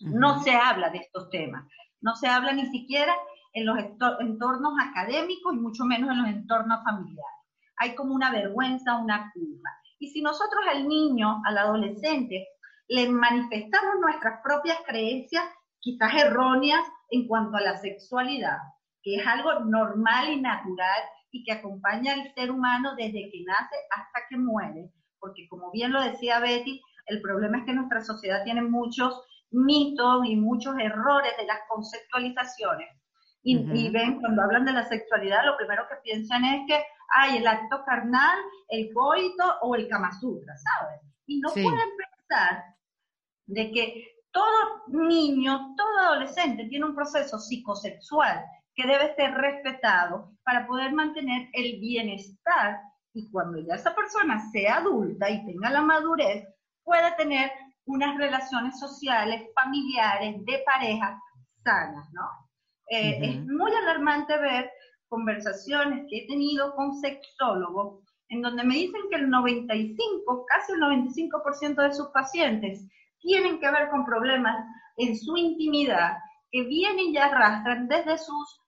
[0.00, 1.66] No se habla de estos temas,
[2.00, 3.14] no se habla ni siquiera
[3.54, 3.78] en los
[4.20, 7.24] entornos académicos y mucho menos en los entornos familiares.
[7.76, 9.70] Hay como una vergüenza, una culpa.
[9.98, 12.46] Y si nosotros al niño, al adolescente,
[12.88, 15.44] le manifestamos nuestras propias creencias,
[15.78, 18.58] quizás erróneas, en cuanto a la sexualidad,
[19.02, 23.76] que es algo normal y natural y que acompaña al ser humano desde que nace
[23.90, 28.44] hasta que muere, porque como bien lo decía Betty, El problema es que nuestra sociedad
[28.44, 32.88] tiene muchos mitos y muchos errores de las conceptualizaciones.
[33.42, 36.84] Y, ven, cuando hablan de la sexualidad, lo primero que piensan es que
[37.16, 41.00] hay el acto carnal, el coito o el Kama Sutra, ¿sabes?
[41.24, 42.62] Y no pueden pensar
[43.48, 50.66] de que todo niño, todo adolescente tiene un proceso psicosexual que debe ser respetado para
[50.66, 52.78] poder mantener el bienestar
[53.12, 56.46] y cuando ya esa persona sea adulta y tenga la madurez,
[56.84, 57.50] pueda tener
[57.86, 61.20] unas relaciones sociales, familiares, de pareja
[61.64, 62.28] sanas, ¿no?
[62.90, 64.70] Eh, es muy alarmante ver
[65.08, 70.80] conversaciones que he tenido con sexólogos en donde me dicen que el 95, casi el
[70.80, 72.86] 95% de sus pacientes
[73.20, 74.64] tienen que ver con problemas
[74.96, 76.16] en su intimidad
[76.50, 78.62] que vienen y arrastran desde sus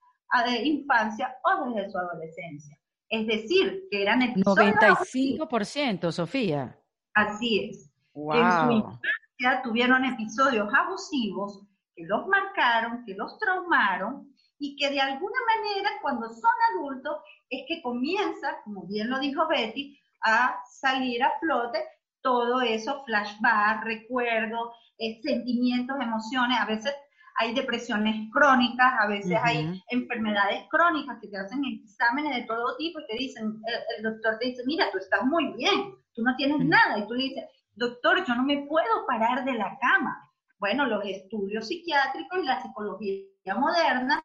[0.47, 2.79] de infancia o desde su adolescencia.
[3.09, 4.77] Es decir, que eran episodios...
[4.77, 6.79] 95%, Sofía.
[7.15, 7.91] Así es.
[8.15, 15.01] En su infancia tuvieron episodios abusivos que los marcaron, que los traumaron y que de
[15.01, 17.17] alguna manera cuando son adultos
[17.49, 21.83] es que comienza, como bien lo dijo Betty, a salir a flote
[22.23, 26.95] todo eso, flashback, recuerdos, eh, sentimientos, emociones, a veces
[27.41, 33.01] hay depresiones crónicas, a veces hay enfermedades crónicas que te hacen exámenes de todo tipo
[33.01, 33.61] y te dicen,
[33.97, 37.15] el, doctor te dice, mira, tú estás muy bien, tú no tienes nada, y tú
[37.15, 37.45] le dices,
[37.77, 40.31] doctor, yo no me puedo parar de la cama.
[40.59, 44.23] Bueno, los estudios psiquiátricos y la psicología moderna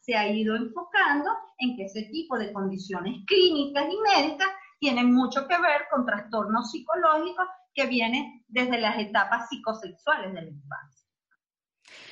[0.00, 5.46] se ha ido enfocando en que ese tipo de condiciones clínicas y médicas tienen mucho
[5.46, 11.08] que ver con trastornos psicológicos que vienen desde las etapas psicosexuales de la infancia.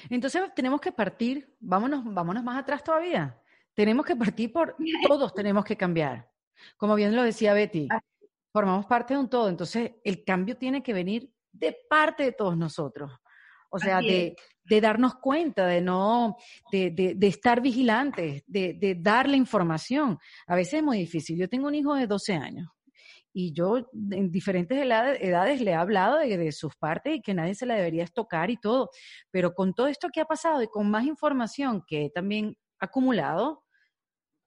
[0.08, 3.40] Entonces tenemos que partir, vámonos, vámonos más atrás todavía.
[3.74, 4.76] Tenemos que partir por
[5.06, 6.30] todos tenemos que cambiar.
[6.76, 7.88] Como bien lo decía Betty,
[8.52, 12.56] formamos parte de un todo, entonces el cambio tiene que venir de parte de todos
[12.56, 13.12] nosotros.
[13.70, 14.34] O sea, de,
[14.80, 16.36] darnos cuenta, de no,
[16.70, 20.18] de, de estar vigilantes, de, darle información.
[20.46, 21.38] A veces es muy difícil.
[21.38, 22.68] Yo tengo un hijo de 12 años
[23.38, 27.66] y yo en diferentes edades, le he hablado de, sus partes y que nadie se
[27.66, 28.88] la debería tocar y todo,
[29.30, 33.62] pero con todo esto que ha pasado y con más información que he también acumulado,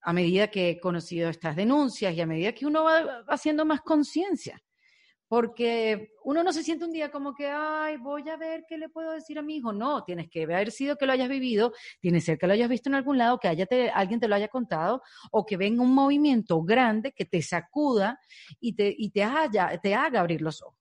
[0.02, 3.82] a medida que he conocido estas denuncias y a medida que uno va haciendo más
[3.82, 4.60] conciencia,
[5.30, 8.90] porque uno no se siente un día como que, ay, voy a ver qué le
[8.90, 9.72] puedo decir a mi hijo.
[9.72, 12.68] No, tienes que haber sido que lo hayas vivido, tiene que ser que lo hayas
[12.68, 15.94] visto en algún lado, que haya alguien te lo haya contado, o que venga un
[15.94, 18.20] movimiento grande que te sacuda
[18.60, 19.24] y te, y te,
[19.84, 20.80] te haga abrir los ojos.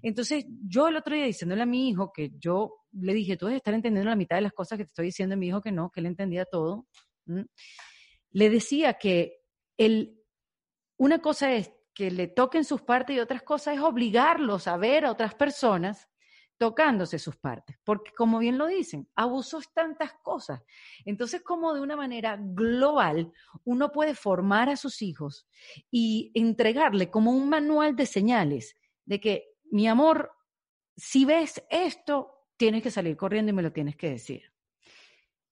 [0.00, 3.58] Entonces, yo el otro día diciéndole a mi hijo que yo le dije, tú debes
[3.58, 5.72] estar entendiendo la mitad de las cosas que te estoy diciendo, y mi hijo que
[5.72, 6.86] no, que él entendía todo.
[8.30, 9.40] Le decía que
[9.76, 10.22] el,
[10.96, 15.04] una cosa es que le toquen sus partes y otras cosas es obligarlos a ver
[15.04, 16.08] a otras personas
[16.56, 20.62] tocándose sus partes, porque como bien lo dicen, abuso es tantas cosas.
[21.04, 23.32] Entonces, como de una manera global,
[23.64, 25.48] uno puede formar a sus hijos
[25.90, 30.30] y entregarle como un manual de señales de que, mi amor,
[30.96, 34.52] si ves esto, tienes que salir corriendo y me lo tienes que decir.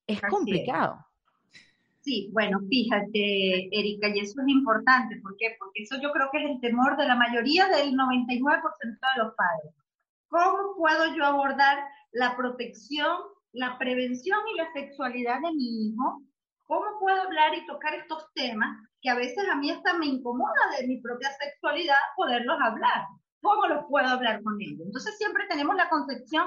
[0.06, 1.04] Es complicado.
[2.06, 5.20] Sí, bueno, fíjate, Erika, y eso es importante.
[5.22, 5.56] ¿Por qué?
[5.58, 9.34] Porque eso yo creo que es el temor de la mayoría del 99% de los
[9.34, 9.74] padres.
[10.28, 11.78] ¿Cómo puedo yo abordar
[12.12, 13.18] la protección,
[13.50, 16.22] la prevención y la sexualidad de mi hijo?
[16.68, 20.78] ¿Cómo puedo hablar y tocar estos temas que a veces a mí hasta me incomoda
[20.78, 23.02] de mi propia sexualidad poderlos hablar?
[23.42, 24.86] ¿Cómo los puedo hablar con ellos?
[24.86, 26.46] Entonces siempre tenemos la concepción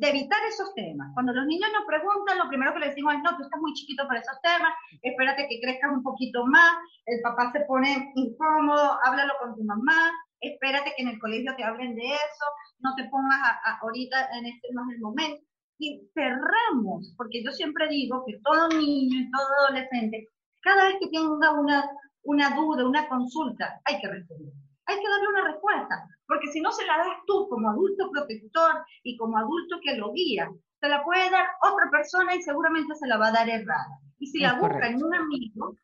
[0.00, 1.12] de evitar esos temas.
[1.12, 3.74] Cuando los niños nos preguntan, lo primero que les decimos es, no, tú estás muy
[3.74, 6.72] chiquito para esos temas, espérate que crezcas un poquito más,
[7.04, 10.10] el papá se pone incómodo, háblalo con tu mamá,
[10.40, 12.46] espérate que en el colegio te hablen de eso,
[12.80, 13.38] no te pongas
[13.82, 15.44] ahorita en este no es el momento.
[15.78, 20.28] Y cerramos, porque yo siempre digo que todo niño y todo adolescente,
[20.60, 21.90] cada vez que tenga una,
[22.22, 24.52] una duda, una consulta, hay que responder
[24.90, 28.84] hay que darle una respuesta, porque si no se la das tú como adulto protector
[29.02, 30.50] y como adulto que lo guía,
[30.80, 34.00] se la puede dar otra persona y seguramente se la va a dar errada.
[34.18, 35.76] Y si la busca en un amigo,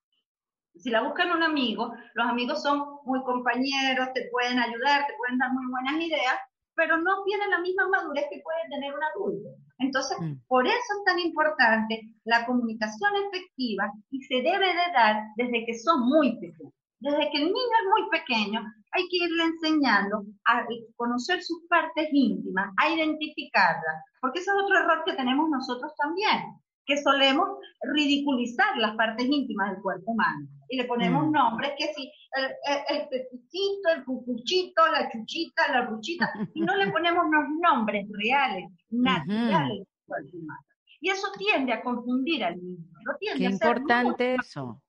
[0.75, 5.39] si la buscan un amigo, los amigos son muy compañeros, te pueden ayudar, te pueden
[5.39, 6.37] dar muy buenas ideas,
[6.75, 9.49] pero no tienen la misma madurez que puede tener un adulto.
[9.79, 10.47] Entonces, mm.
[10.47, 15.79] por eso es tan importante la comunicación efectiva y se debe de dar desde que
[15.79, 16.73] son muy pequeños.
[17.07, 20.67] Desde que el niño es muy pequeño, hay que irle enseñando a
[20.97, 26.59] conocer sus partes íntimas, a identificarlas, porque ese es otro error que tenemos nosotros también.
[26.85, 27.49] que solemos
[27.95, 31.33] ridiculizar las partes íntimas del cuerpo humano y le ponemos mm.
[31.33, 36.91] nombres que sí, el, el, el el cucuchito, la chuchita, la ruchita, y no le
[36.91, 40.67] ponemos los nombres reales, naturales del cuerpo humano.
[41.01, 42.85] Y eso tiende a confundir al niño.
[43.05, 44.81] Lo tiende Qué importante eso.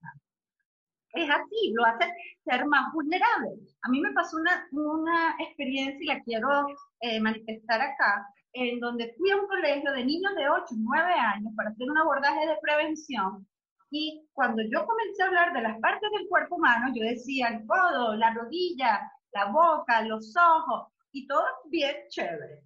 [1.14, 2.06] Es así, lo hace
[2.44, 3.52] ser más vulnerable.
[3.84, 6.68] A mí me pasó una, una experiencia y la quiero
[7.02, 11.54] eh, manifestar acá, en donde fui a un colegio de niños de 8, 9 años
[11.56, 13.48] para hacer un abordaje de prevención.
[13.90, 17.66] Y cuando yo comencé a hablar de las partes del cuerpo humano, yo decía el
[17.66, 22.64] codo, la rodilla, la boca, los ojos, y todo bien chévere.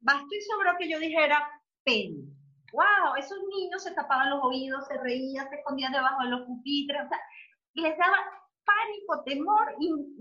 [0.00, 1.48] Bastó y sobró que yo dijera
[1.84, 2.24] pene.
[2.72, 3.14] ¡Wow!
[3.18, 7.08] Esos niños se tapaban los oídos, se reían, se escondían debajo de los pupitres, o
[7.08, 7.20] sea,
[7.74, 8.18] les daba
[8.64, 9.74] pánico, temor,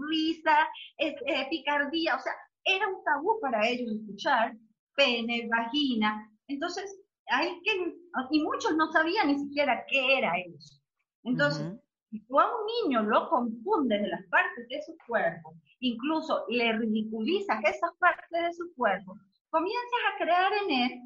[0.09, 1.15] risa, eh,
[1.49, 2.33] picardía, o sea,
[2.65, 4.53] era un tabú para ellos escuchar
[4.95, 6.29] pene, vagina.
[6.47, 7.95] Entonces, hay que,
[8.31, 10.81] y muchos no sabían ni siquiera qué era eso.
[11.23, 11.67] Entonces,
[12.09, 16.73] si tú a un niño lo confundes de las partes de su cuerpo, incluso le
[16.73, 19.17] ridiculizas esas partes de su cuerpo,
[19.49, 21.01] comienzas a crear en él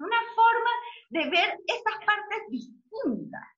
[0.00, 0.70] una forma
[1.10, 3.53] de ver esas partes distintas.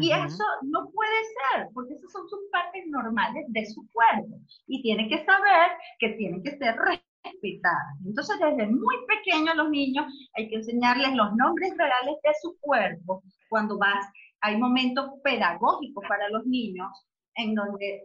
[0.00, 1.18] Y eso no puede
[1.52, 4.40] ser, porque esas son sus partes normales de su cuerpo.
[4.66, 7.96] Y tiene que saber que tienen que ser respetadas.
[8.04, 13.22] Entonces, desde muy pequeños los niños hay que enseñarles los nombres reales de su cuerpo.
[13.48, 14.06] Cuando vas,
[14.40, 16.90] hay momentos pedagógicos para los niños
[17.36, 18.02] en donde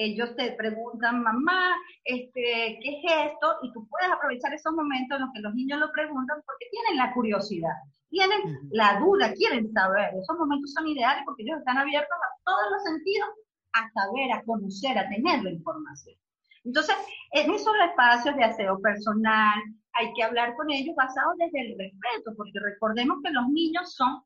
[0.00, 3.56] ellos te preguntan, mamá, este, ¿qué es esto?
[3.62, 6.96] Y tú puedes aprovechar esos momentos en los que los niños lo preguntan porque tienen
[6.96, 7.76] la curiosidad,
[8.08, 10.14] tienen la duda, quieren saber.
[10.14, 13.28] Esos momentos son ideales porque ellos están abiertos a todos los sentidos
[13.74, 16.16] a saber, a conocer, a tener la información.
[16.64, 16.96] Entonces,
[17.32, 19.60] en esos espacios de aseo personal,
[19.92, 24.22] hay que hablar con ellos basados desde el respeto, porque recordemos que los niños son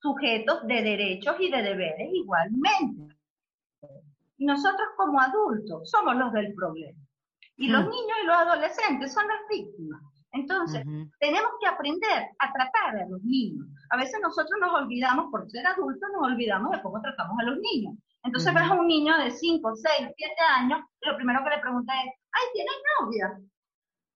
[0.00, 3.14] sujetos de derechos y de deberes igualmente.
[4.42, 6.98] Y nosotros como adultos somos los del problema.
[7.58, 7.90] Y los hmm.
[7.90, 10.02] niños y los adolescentes son las víctimas.
[10.32, 10.82] Entonces,
[11.20, 13.68] tenemos que aprender a tratar a los niños.
[13.90, 17.58] A veces nosotros nos olvidamos, por ser adultos, nos olvidamos de cómo tratamos a los
[17.58, 17.94] niños.
[18.24, 21.60] Entonces ves a un niño de 5, 6, 7 años, y lo primero que le
[21.60, 23.40] pregunta es, ay, ¿tienes novia?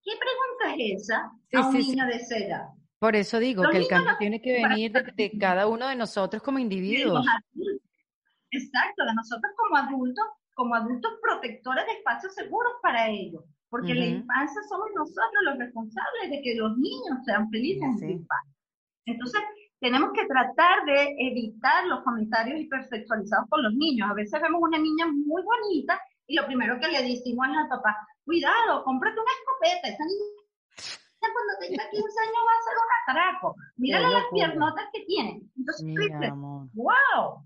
[0.02, 2.66] ¿Qué pregunta es esa a un niño de esa edad?
[2.98, 6.58] Por eso digo que el cambio tiene que venir de, cada uno de nosotros como
[6.58, 7.24] individuos.
[8.50, 14.06] Exacto, de nosotros como adultos, como adultos protectores de espacios seguros para ellos, porque la
[14.06, 18.54] infancia somos nosotros los responsables de que los niños sean felices en su infancia.
[19.06, 19.40] Entonces,
[19.80, 24.10] tenemos que tratar de evitar los comentarios hipersexualizados con los niños.
[24.10, 27.96] A veces vemos una niña muy bonita y lo primero que le decimos al papá,
[28.24, 30.36] cuidado, cómprate una escopeta, esa niña
[31.32, 33.56] cuando tenga 15 años va a ser un atraco.
[33.76, 35.42] Mírale las piernotas que tiene.
[35.56, 36.32] Entonces,
[36.74, 37.42] wow,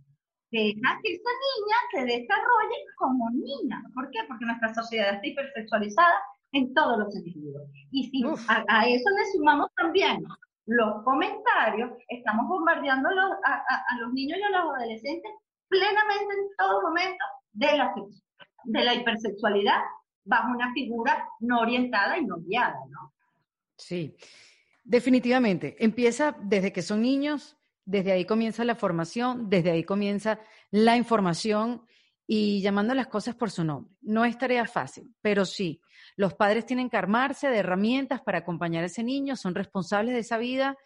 [0.50, 3.82] deja que esa niña se desarrolle como niña.
[3.94, 4.18] ¿Por qué?
[4.28, 6.20] Porque nuestra sociedad está hipersexualizada
[6.52, 7.62] en todos los sentidos.
[7.90, 10.24] Y si a, eso le sumamos también
[10.66, 15.32] los comentarios, estamos bombardeando a los, a, los niños y a los adolescentes
[15.68, 17.94] plenamente en todo momento de la,
[18.64, 19.80] de la hipersexualidad
[20.24, 23.12] bajo una figura no orientada y no guiada, ¿no?
[23.76, 24.14] Sí,
[24.84, 25.76] definitivamente.
[25.78, 30.40] Empieza desde que son niños desde ahí comienza la formación, desde ahí comienza
[30.70, 31.82] la información
[32.26, 33.92] y llamando las cosas por su nombre.
[34.02, 35.80] No es tarea fácil, pero sí,
[36.16, 40.20] los padres tienen que armarse de herramientas para acompañar a ese niño, son responsables de
[40.20, 40.76] esa vida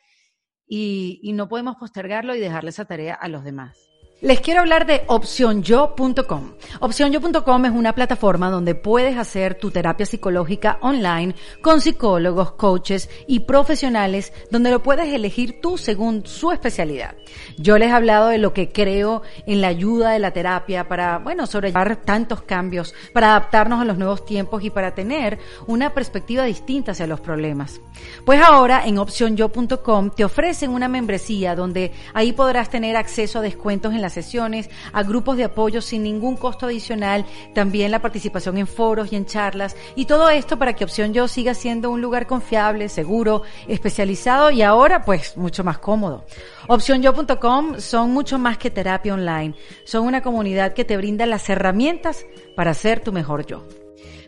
[0.66, 3.93] y, no podemos postergarlo y dejarle esa tarea a los demás.
[4.24, 6.54] Les quiero hablar de opcionyo.com.
[6.80, 13.40] Opcionyo.com es una plataforma donde puedes hacer tu terapia psicológica online con psicólogos, coaches y
[13.40, 17.16] profesionales donde lo puedes elegir tú según su especialidad.
[17.58, 21.18] Yo les he hablado de lo que creo en la ayuda de la terapia para,
[21.18, 26.44] bueno, sobrellevar tantos cambios, para adaptarnos a los nuevos tiempos y para tener una perspectiva
[26.44, 27.78] distinta hacia los problemas.
[28.24, 33.92] Pues ahora en opcionyo.com te ofrecen una membresía donde ahí podrás tener acceso a descuentos
[33.92, 38.66] en las sesiones, a grupos de apoyo sin ningún costo adicional, también la participación en
[38.66, 42.26] foros y en charlas y todo esto para que Opción Yo siga siendo un lugar
[42.26, 46.24] confiable, seguro, especializado y ahora pues mucho más cómodo.
[46.68, 52.24] OpciónYo.com son mucho más que terapia online, son una comunidad que te brinda las herramientas
[52.56, 53.66] para ser tu mejor yo.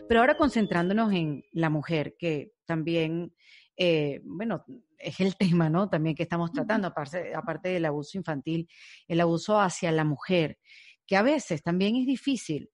[0.07, 3.33] Pero ahora concentrándonos en la mujer, que también,
[3.75, 4.63] eh, bueno,
[4.97, 5.89] es el tema, ¿no?
[5.89, 8.67] También que estamos tratando, aparte, aparte del abuso infantil,
[9.07, 10.57] el abuso hacia la mujer,
[11.05, 12.69] que a veces también es difícil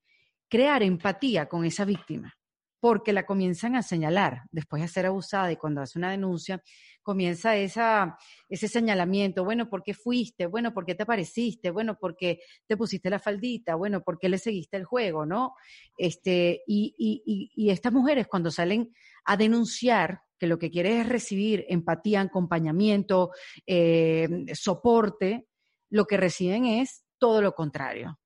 [0.48, 2.34] crear empatía con esa víctima,
[2.80, 6.62] porque la comienzan a señalar después de ser abusada y cuando hace una denuncia,
[7.02, 8.16] comienza esa,
[8.48, 10.46] ese señalamiento, bueno, ¿por qué fuiste?
[10.46, 11.70] Bueno, ¿por qué te apareciste?
[11.70, 13.74] Bueno, ¿por qué te pusiste la faldita?
[13.74, 15.24] Bueno, ¿por qué le seguiste el juego?
[15.24, 15.54] ¿No?
[15.96, 18.92] Este, y, y, y, estas mujeres cuando salen
[19.24, 23.30] a denunciar, que lo que quieren es recibir empatía, acompañamiento,
[23.66, 25.46] eh, soporte,
[25.90, 28.18] lo que reciben es todo lo contrario.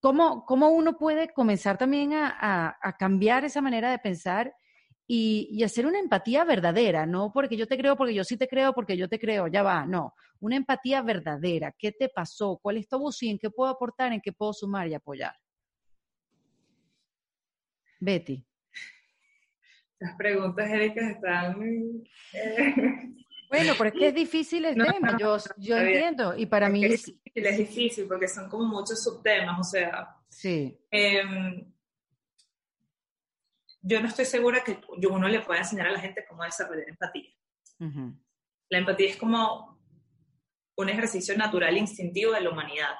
[0.00, 4.54] ¿Cómo, cómo uno puede comenzar también a, cambiar esa manera de pensar
[5.06, 7.06] y, hacer una empatía verdadera?
[7.06, 9.62] No porque yo te creo, porque yo sí te creo, porque yo te creo, ya
[9.62, 10.14] va, no.
[10.40, 11.74] Una empatía verdadera.
[11.78, 12.58] ¿Qué te pasó?
[12.62, 15.34] ¿Cuál es tu abuso y en qué puedo aportar, en qué puedo sumar y apoyar?
[17.98, 18.44] Betty.
[20.00, 21.62] Las preguntas, Erika, están...
[22.32, 22.74] Eh,
[23.48, 26.84] bueno, pero es que es difícil el tema, yo, yo entiendo, y para mí...
[26.84, 30.16] Es difícil, es difícil, porque son como muchos subtemas, o sea...
[30.28, 30.76] Sí.
[30.90, 31.72] Em,
[33.82, 37.30] yo no estoy segura que uno le pueda enseñar a la gente cómo desarrollar empatía.
[38.70, 39.78] La empatía es como
[40.76, 42.94] un ejercicio natural, instintivo de la humanidad.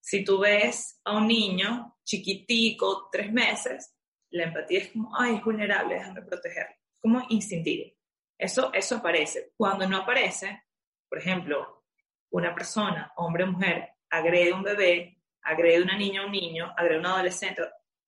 [0.00, 3.94] Si tú ves a un niño chiquitico, tres meses,
[4.32, 6.74] la empatía es como, ay, es vulnerable, déjame protegerlo.
[7.00, 7.92] Como instintivo.
[8.38, 9.52] Eso, eso aparece.
[9.56, 10.64] Cuando no aparece,
[11.08, 11.84] por ejemplo,
[12.30, 16.32] una persona, hombre o mujer, agrede a un bebé, agrede a una niña o un
[16.32, 17.62] niño, agrede a un adolescente,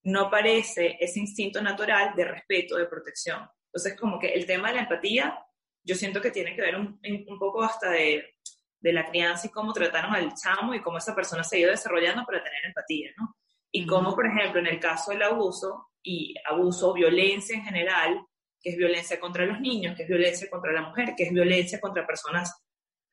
[0.05, 3.49] no aparece ese instinto natural de respeto, de protección.
[3.67, 5.39] Entonces, como que el tema de la empatía,
[5.83, 8.37] yo siento que tiene que ver un, un poco hasta de,
[8.81, 11.71] de, la crianza y cómo trataron al chamo y cómo esa persona se ha ido
[11.71, 13.37] desarrollando para tener empatía, ¿no?
[13.71, 18.25] Y cómo, por ejemplo, en el caso del abuso y abuso, violencia en general,
[18.61, 21.81] que es violencia contra los niños, que es violencia contra la mujer, que es violencia
[21.81, 22.55] contra personas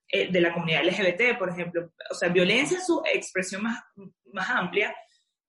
[0.08, 1.94] eh, de la comunidad LGBT, por ejemplo.
[2.10, 3.82] O sea, violencia es su expresión más,
[4.34, 4.94] más amplia.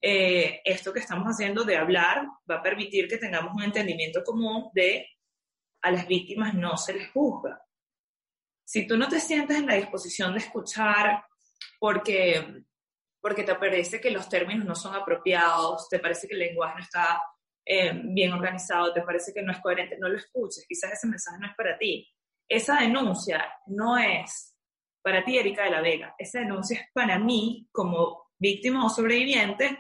[0.01, 4.70] Eh, esto que estamos haciendo de hablar va a permitir que tengamos un entendimiento común
[4.72, 5.07] de
[5.82, 7.61] a las víctimas no se les juzga.
[8.64, 11.24] Si tú no te sientes en la disposición de escuchar
[11.78, 12.64] porque,
[13.20, 16.82] porque te parece que los términos no son apropiados, te parece que el lenguaje no
[16.82, 17.20] está
[17.65, 21.39] eh, bien organizado, te parece que no es coherente, no lo escuches, quizás ese mensaje
[21.41, 22.09] no es para ti.
[22.49, 24.55] Esa denuncia no es
[25.03, 29.79] para ti, Erika de la Vega, esa denuncia es para mí como víctima o sobreviviente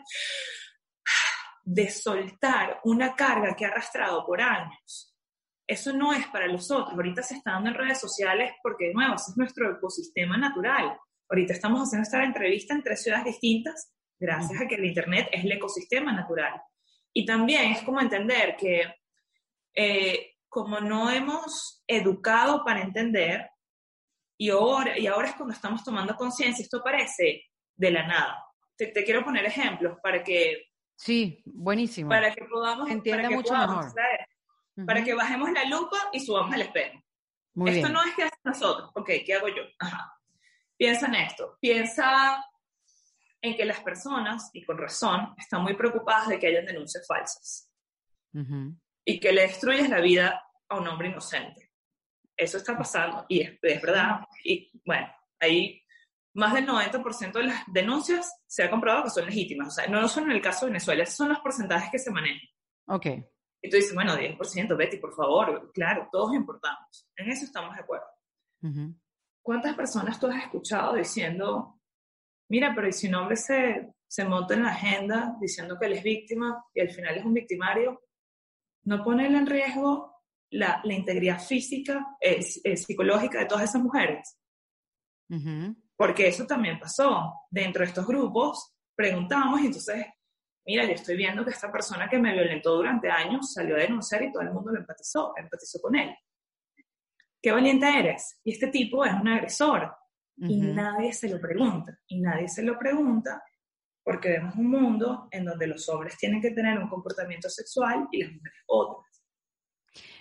[1.64, 5.14] de soltar una carga que ha arrastrado por años.
[5.66, 6.94] Eso no es para los otros.
[6.94, 10.98] Ahorita se está dando en redes sociales porque, de nuevo, ese es nuestro ecosistema natural.
[11.28, 15.44] Ahorita estamos haciendo esta entrevista en tres ciudades distintas gracias a que el Internet es
[15.44, 16.60] el ecosistema natural.
[17.12, 18.94] Y también es como entender que
[19.74, 23.50] eh, como no hemos educado para entender,
[24.36, 27.44] y ahora, y ahora es cuando estamos tomando conciencia, esto parece
[27.74, 28.44] de la nada.
[28.76, 30.70] Te, quiero poner ejemplos para que...
[30.96, 32.10] Sí, buenísimo.
[32.10, 32.90] Para que podamos...
[32.90, 33.92] Entienda mucho mejor.
[34.86, 36.98] Para que bajemos la lupa y subamos el espejo.
[37.66, 38.90] esto no es que hacen nosotros.
[38.94, 39.62] Ok, ¿qué hago yo?
[39.78, 40.18] Ajá.
[40.76, 41.56] Piensa en esto.
[41.60, 42.44] Piensa
[43.42, 47.68] en que las personas, y con razón, están muy preocupadas de que hayan denuncias falsas
[49.04, 51.70] y que le destruyes la vida a un hombre inocente.
[52.36, 54.20] Eso está pasando y es, verdad.
[54.44, 55.06] Y bueno,
[55.38, 55.82] ahí
[56.34, 59.68] más del 90% de las denuncias se ha comprobado que son legítimas.
[59.68, 62.10] O sea, no son en el caso de Venezuela, esos son los porcentajes que se
[62.10, 62.48] manejan.
[62.86, 63.06] Ok.
[63.60, 65.70] Y tú dices, bueno, 10%, Betty, por favor.
[65.72, 67.08] Claro, todos importamos.
[67.16, 68.06] En eso estamos de acuerdo.
[69.42, 71.80] ¿Cuántas personas tú has escuchado diciendo,
[72.52, 75.94] mira, pero ¿y si un hombre se, se monta en la agenda diciendo que él
[75.94, 78.02] es víctima y al final es un victimario?
[78.84, 84.38] ¿No pone en riesgo la, la integridad física, eh, eh, psicológica de todas esas mujeres?
[85.96, 87.32] Porque eso también pasó.
[87.50, 90.04] Dentro de estos grupos preguntamos y entonces,
[90.66, 94.24] mira, yo estoy viendo que esta persona que me violentó durante años salió a denunciar
[94.24, 96.14] y todo el mundo lo empatizó, empatizó con él.
[97.40, 98.38] Qué valiente eres.
[98.44, 99.90] Y este tipo es un agresor
[100.36, 101.98] y nadie se lo pregunta.
[102.06, 103.42] Y nadie se lo pregunta
[104.04, 108.22] porque vemos un mundo en donde los hombres tienen que tener un comportamiento sexual y
[108.22, 109.12] las mujeres otras.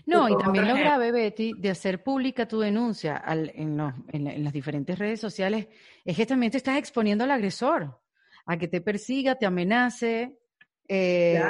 [0.05, 5.19] No, y también lo grave, Betty, de hacer pública tu denuncia en, las diferentes redes
[5.19, 5.67] sociales,
[6.03, 7.99] es que también te estás exponiendo al agresor,
[8.45, 10.39] a que te persiga, te amenace.
[10.87, 11.41] Eh,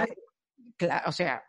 [1.05, 1.43] o sea,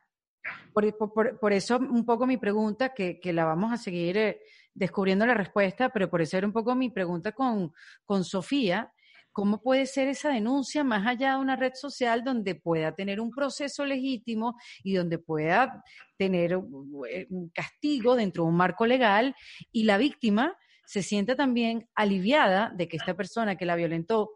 [0.72, 4.40] por, eso un poco mi pregunta, que, la vamos a seguir eh,
[4.74, 7.72] descubriendo la respuesta, pero por eso era un poco mi pregunta con,
[8.04, 8.92] con Sofía.
[9.32, 13.30] ¿Cómo puede ser esa denuncia más allá de una red social donde pueda tener un
[13.30, 15.82] proceso legítimo y donde pueda
[16.18, 19.34] tener un castigo dentro de un marco legal
[19.70, 24.32] y la víctima se sienta también aliviada de que esta persona que la violentó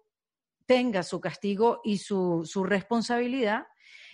[0.65, 3.65] tenga su castigo y su, su responsabilidad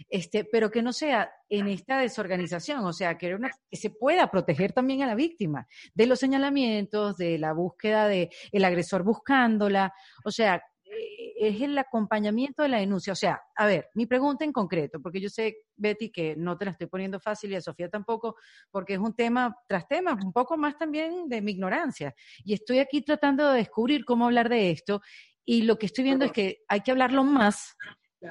[0.09, 3.36] este, pero que no sea en esta desorganización, o sea, que,
[3.70, 8.30] que se pueda proteger también a la víctima de los señalamientos, de la búsqueda de
[8.53, 9.93] el agresor buscándola,
[10.24, 13.12] o sea, eh, es el acompañamiento de la denuncia.
[13.12, 16.64] O sea, a ver, mi pregunta en concreto, porque yo sé, Betty, que no te
[16.64, 18.36] la estoy poniendo fácil y a Sofía tampoco,
[18.70, 22.14] porque es un tema tras tema, un poco más también de mi ignorancia.
[22.45, 25.01] Y estoy aquí tratando de descubrir cómo hablar de esto
[25.45, 27.76] y lo que estoy viendo es que hay que hablarlo más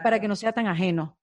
[0.04, 1.18] para que no sea tan ajeno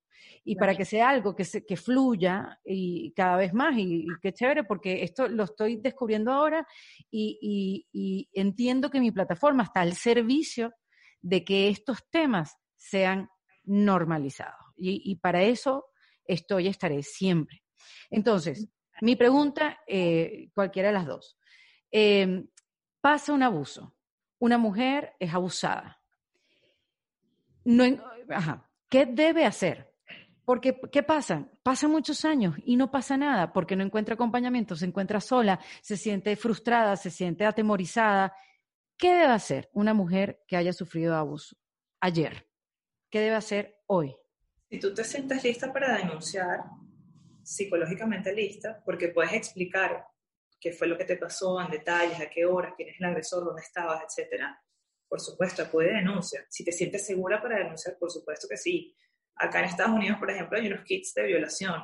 [0.49, 4.33] y para que sea algo que, se, que fluya y cada vez más y, qué
[4.33, 6.67] chévere porque esto lo estoy descubriendo ahora
[7.11, 10.73] y, y, entiendo que mi plataforma está al servicio
[11.21, 13.29] de que estos temas sean
[13.65, 15.85] normalizados y, para eso
[16.25, 17.63] estoy y estaré siempre.
[18.09, 18.69] Entonces,
[19.03, 21.39] mi pregunta, eh, cualquiera de las dos,
[21.93, 22.47] eh,
[23.03, 23.95] pasa un abuso,
[24.39, 26.01] una mujer es abusada.
[27.65, 27.85] No,
[28.31, 29.93] ajá, ¿Qué debe hacer?
[30.49, 31.47] Porque, ¿qué pasa?
[31.63, 35.99] Pasan muchos años y no pasa nada porque no encuentra acompañamiento, se encuentra sola, se
[35.99, 38.35] siente frustrada, se siente atemorizada.
[38.97, 41.55] ¿Qué debe hacer una mujer que haya sufrido abuso
[42.01, 42.49] ayer?
[43.11, 44.17] ¿Qué debe hacer hoy?
[44.71, 46.61] Si tú te sientes lista para denunciar,
[47.43, 50.07] psicológicamente lista, porque puedes explicar
[50.59, 53.45] qué fue lo que te pasó en detalles, a qué horas, quién es el agresor,
[53.45, 54.59] dónde estabas, etcétera.
[55.07, 56.47] Por supuesto, acude denuncia.
[56.49, 58.97] Si te sientes segura para denunciar, por supuesto que sí.
[59.39, 61.83] Acá en Estados Unidos, por ejemplo, hay unos kits de violación.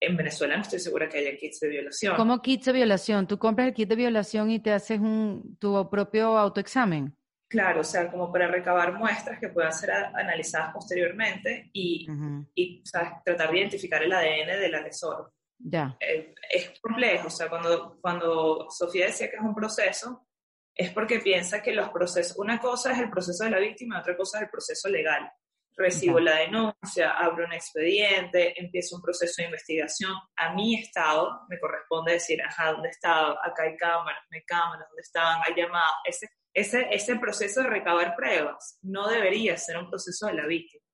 [0.00, 2.16] En Venezuela no estoy segura que haya kits de violación.
[2.16, 3.26] ¿Cómo kits de violación?
[3.26, 7.16] ¿Tú compras el kit de violación y te haces un, tu propio autoexamen?
[7.48, 12.06] Claro, o sea, como para recabar muestras que puedan ser analizadas posteriormente y,
[12.54, 15.32] y tratar de identificar el ADN del agresor.
[15.58, 15.96] Ya.
[16.00, 20.26] Eh, es complejo, o sea, cuando, cuando Sofía decía que es un proceso,
[20.74, 24.16] es porque piensa que los procesos, una cosa es el proceso de la víctima, otra
[24.16, 25.30] cosa es el proceso legal.
[25.74, 30.12] Recibo la denuncia, abro un expediente, empiezo un proceso de investigación.
[30.36, 33.38] A mi estado me corresponde decir, ajá, ¿dónde estaba?
[33.42, 35.40] Acá hay cámaras, no hay cámaras, ¿dónde estaban?
[35.46, 35.92] Hay llamadas.
[36.04, 40.84] Ese, ese, ese proceso de recabar pruebas no debería ser un proceso de la víctima.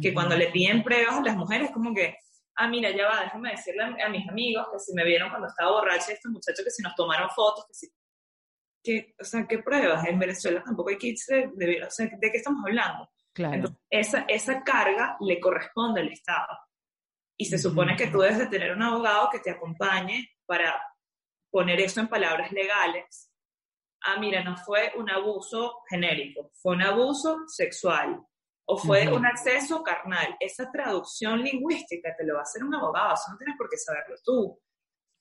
[0.00, 2.16] Que cuando le piden pruebas, las mujeres como que,
[2.56, 5.72] ah, mira, ya va, déjame decirle a, mis amigos que si me vieron cuando estaba
[5.72, 7.88] borracha, estos muchachos que si nos tomaron fotos, que si
[8.82, 10.06] ¿qué, o sea, ¿qué pruebas?
[10.06, 13.08] En Venezuela tampoco hay kits de, de, o sea, ¿de qué estamos hablando?
[13.34, 13.76] Claro.
[13.90, 16.56] esa, esa carga le corresponde al Estado.
[17.36, 20.80] Y se supone que tú debes de tener un abogado que te acompañe para
[21.50, 23.32] poner eso en palabras legales.
[24.02, 28.24] Ah, mira, no fue un abuso genérico, fue un abuso sexual
[28.66, 30.36] o fue un acceso carnal.
[30.38, 33.76] Esa traducción lingüística te lo va a hacer un abogado, eso no tienes por qué
[33.76, 34.60] saberlo tú.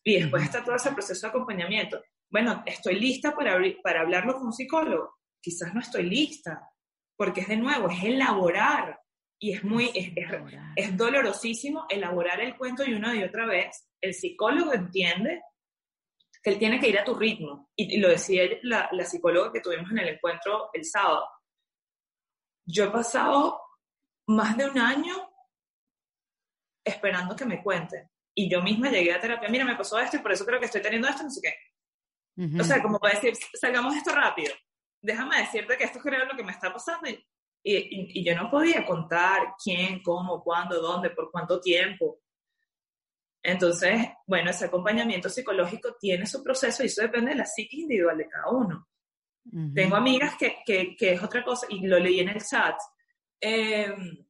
[0.06, 2.02] Y después está todo ese proceso de acompañamiento
[2.34, 5.20] bueno, estoy lista para, para hablarlo con un psicólogo.
[5.40, 6.68] Quizás no estoy lista,
[7.18, 9.00] porque es de nuevo, es elaborar.
[9.40, 10.14] Y es muy, es,
[10.76, 13.90] es, dolorosísimo elaborar el cuento y una y otra vez.
[14.02, 15.42] El psicólogo entiende
[16.42, 17.70] que él tiene que ir a tu ritmo.
[17.76, 21.28] Y, lo decía la, la psicóloga que tuvimos en el encuentro el sábado.
[22.66, 23.60] Yo he pasado
[24.28, 25.34] más de un año
[26.86, 28.10] esperando que me cuente.
[28.36, 30.66] Y yo misma llegué a terapia, mira, me pasó esto y por eso creo que
[30.66, 31.54] estoy teniendo esto, no sé qué.
[32.60, 34.54] O sea, como para decir, salgamos esto rápido.
[35.04, 37.10] Déjame decirte que esto creo lo que me está pasando.
[37.10, 37.18] Y,
[37.64, 42.22] y, y, yo no podía contar quién, cómo, cuándo, dónde, por cuánto tiempo.
[43.44, 48.18] Entonces, bueno, ese acompañamiento psicológico tiene su proceso y eso depende de la psique individual
[48.18, 48.88] de cada uno.
[49.76, 52.78] Tengo amigas que, que, que, es otra cosa, y lo leí en el chat,
[53.42, 54.26] em,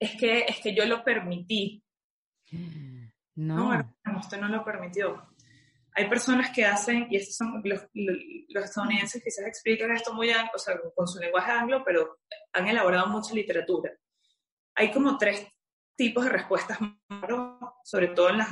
[0.00, 1.80] es, que, es que yo lo permití.
[3.36, 3.72] No.
[3.72, 5.31] no, usted no lo permitió
[5.94, 10.58] hay personas que hacen, y estos son los, los, estadounidenses quizás explican esto muy, o
[10.58, 12.18] sea, con su lenguaje anglo, pero
[12.52, 13.92] han elaborado mucha literatura.
[14.74, 15.46] Hay como tres
[15.94, 16.78] tipos de respuestas,
[17.84, 18.48] sobre todo en las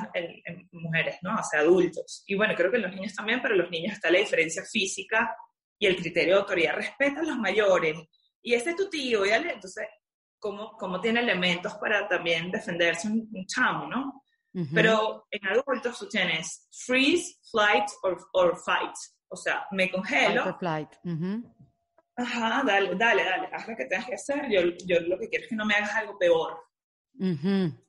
[0.72, 1.34] mujeres, ¿no?
[1.34, 2.22] O sea, adultos.
[2.26, 4.62] Y bueno, creo que en los niños también, pero en los niños está la diferencia
[4.64, 5.34] física
[5.78, 6.76] y el criterio de autoridad.
[6.76, 7.96] Respeta a los mayores.
[8.42, 9.86] Y este es tu tío, y entonces,
[10.38, 14.22] ¿cómo, ¿cómo tiene elementos para también defenderse un, un chamo, ¿no?
[14.74, 17.88] Pero en adultos tú tienes freeze, flight
[18.32, 18.94] or, fight.
[19.28, 20.56] O sea, me congelo.
[20.58, 20.90] flight.
[22.16, 24.50] Ajá, dale, dale, dale, haz lo que tengas que hacer.
[24.50, 26.58] Yo, yo lo que quiero es que no me hagas algo peor.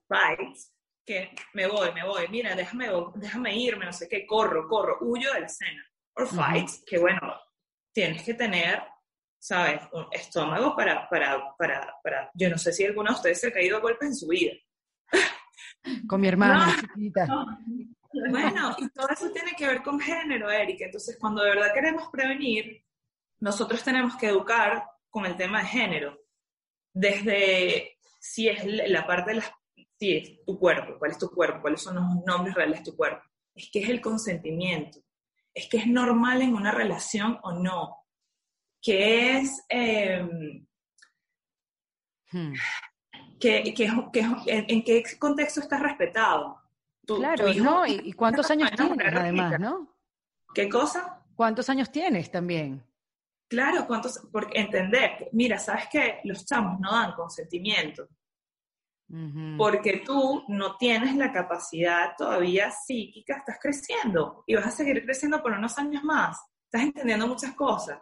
[0.07, 0.57] Fight,
[1.05, 5.33] que me voy, me voy, mira, déjame, déjame irme, no sé qué, corro, corro, huyo
[5.33, 5.83] de la escena.
[6.15, 7.19] Or fight, que bueno,
[7.93, 8.83] tienes que tener,
[9.39, 9.81] ¿sabes?
[9.93, 13.53] Un estómago para, para, para, para, yo no sé si alguno de ustedes se ha
[13.53, 14.53] caído a golpes en su vida.
[16.07, 17.27] Con mi hermana chiquita.
[18.29, 20.85] Bueno, y todo eso tiene que ver con género, Erika.
[20.85, 22.83] Entonces, cuando de verdad queremos prevenir,
[23.39, 26.17] nosotros tenemos que educar con el tema de género.
[26.93, 29.51] Desde, si es la parte de las,
[29.97, 32.97] si es tu cuerpo, cuál es tu cuerpo, cuáles son los nombres reales de tu
[32.97, 33.23] cuerpo,
[33.55, 34.99] es que es el consentimiento,
[35.53, 37.97] es que es normal en una relación o no,
[38.81, 39.63] que es...
[39.69, 40.65] Em,
[42.31, 42.53] hmm.
[43.41, 43.91] Que, que,
[44.45, 46.61] en, qué contexto estás respetado.
[47.05, 47.85] claro, ¿no?
[47.85, 49.93] ¿Y, cuántos años tienes además, no?
[50.53, 51.21] ¿Qué cosa?
[51.35, 52.83] ¿Cuántos años tienes también?
[53.49, 58.07] Claro, cuántos, porque entender, mira, sabes que los chamos no dan consentimiento,
[59.57, 65.41] porque tú no tienes la capacidad todavía psíquica, estás creciendo y vas a seguir creciendo
[65.41, 67.99] por unos años más, estás entendiendo muchas cosas.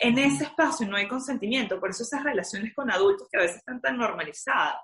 [0.00, 3.58] En ese espacio no hay consentimiento, por eso esas relaciones con adultos que a veces
[3.58, 4.76] están tan normalizadas.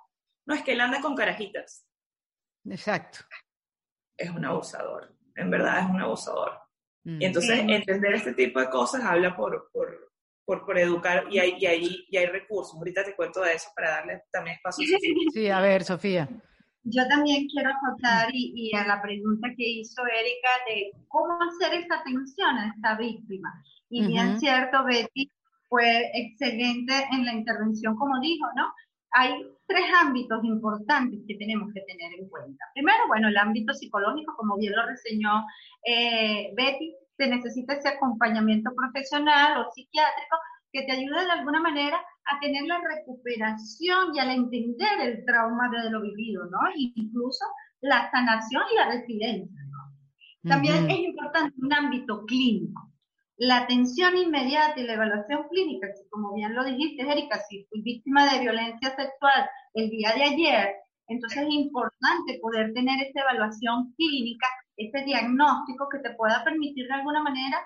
[0.47, 1.87] No es que él anda con carajitas.
[2.69, 3.21] Exacto.
[4.17, 6.59] Es un abusador, en verdad es un abusador.
[7.05, 7.23] Mm.
[7.23, 10.13] Y entonces entender este tipo de cosas habla por, por,
[10.45, 12.77] por, por educar y hay, y, hay, y hay recursos.
[12.77, 14.85] Ahorita te cuento de eso para darle también espacio.
[15.33, 16.29] Sí, a ver, Sofía.
[16.83, 21.81] Yo también quiero acotar y, y, a la pregunta que hizo Erika de cómo hacer
[21.81, 23.51] esta atención a esta víctima.
[23.95, 25.31] Y bien cierto, Betty
[25.69, 28.73] fue excelente en la intervención, como dijo, ¿no?
[29.13, 29.33] Hay
[29.69, 32.65] tres ámbitos importantes que tenemos que tener en cuenta.
[32.75, 35.47] Primero, bueno, el ámbito psicológico, como bien lo reseñó
[35.87, 40.37] eh, Betty, se necesita ese acompañamiento profesional o psiquiátrico
[40.73, 45.71] que te ayude de alguna manera a tener la recuperación y al entender el trauma
[45.71, 46.59] de lo vivido, ¿no?
[46.75, 47.45] Incluso
[47.81, 50.51] la sanación y la resiliencia, ¿no?
[50.51, 52.94] También es importante un ámbito clínico.
[53.37, 58.33] La atención inmediata y la evaluación clínica, como bien lo dijiste, Erika, si fui víctima
[58.33, 60.75] de violencia sexual el día de ayer,
[61.09, 66.95] entonces es importante poder tener esa evaluación clínica, ese diagnóstico que te pueda permitir de
[66.95, 67.59] alguna manera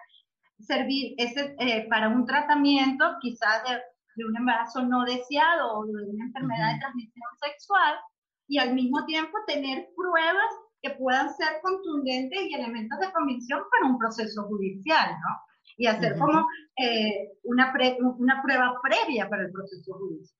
[0.59, 6.25] servir ese, eh, para un tratamiento quizás de, un embarazo no deseado o de una
[6.25, 7.95] enfermedad de transmisión sexual
[8.49, 10.51] y al mismo tiempo tener pruebas
[10.83, 15.48] que puedan ser contundentes y elementos de convicción para un proceso judicial, ¿no?
[15.79, 17.73] Y hacer como eh, una,
[18.19, 20.37] una prueba previa para el proceso judicial.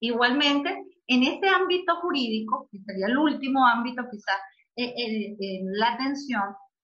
[0.00, 4.38] Igualmente, en este ámbito jurídico, que sería el último ámbito quizás
[4.76, 6.42] eh, en la atención,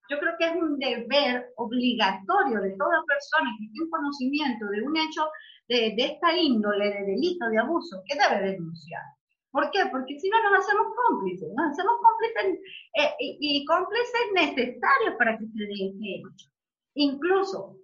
[0.09, 4.97] yo creo que es un deber obligatorio de toda persona que tiene conocimiento de un
[4.97, 5.27] hecho
[5.69, 9.03] de, de, esta índole, de delito, de abuso, que debe denunciar.
[9.51, 9.87] ¿Por qué?
[9.91, 12.61] Porque si no nos hacemos cómplices, nos hacemos cómplices
[13.01, 16.47] eh, y, y, cómplices necesarios para que se dé este hecho.
[16.95, 17.77] Incluso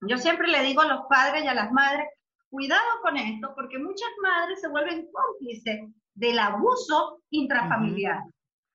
[0.00, 2.06] yo siempre le digo a los padres y a las madres,
[2.50, 5.80] cuidado con esto, porque muchas madres se vuelven cómplices
[6.14, 8.20] del abuso intrafamiliar.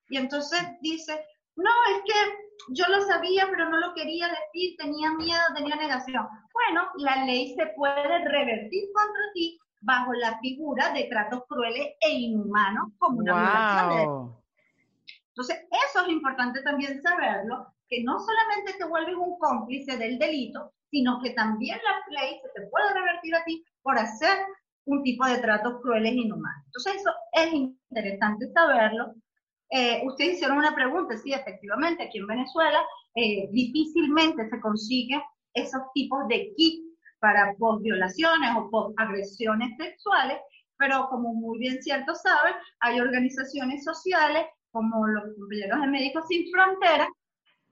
[0.08, 1.24] Y entonces dice,
[1.56, 6.26] no, es que yo lo sabía, pero no lo quería decir, tenía miedo, tenía negación.
[6.52, 12.10] Bueno, la ley se puede revertir contra ti bajo la figura de tratos crueles e
[12.10, 14.36] inhumanos como una violación
[15.28, 20.72] Entonces, eso es importante también saberlo, que no solamente te vuelves un cómplice del delito,
[20.90, 24.38] sino que también la ley se te puede revertir a ti por hacer
[24.86, 26.64] un tipo de tratos crueles e inhumanos.
[26.66, 29.14] Entonces eso es interesante saberlo.
[29.70, 32.84] Eh, ustedes hicieron una pregunta, sí, efectivamente, aquí en Venezuela
[33.14, 35.20] eh, difícilmente se consiguen
[35.54, 40.38] esos tipos de kits para post-violaciones o post-agresiones sexuales,
[40.76, 46.50] pero como muy bien cierto saben, hay organizaciones sociales como los compañeros de Médicos Sin
[46.50, 47.08] Fronteras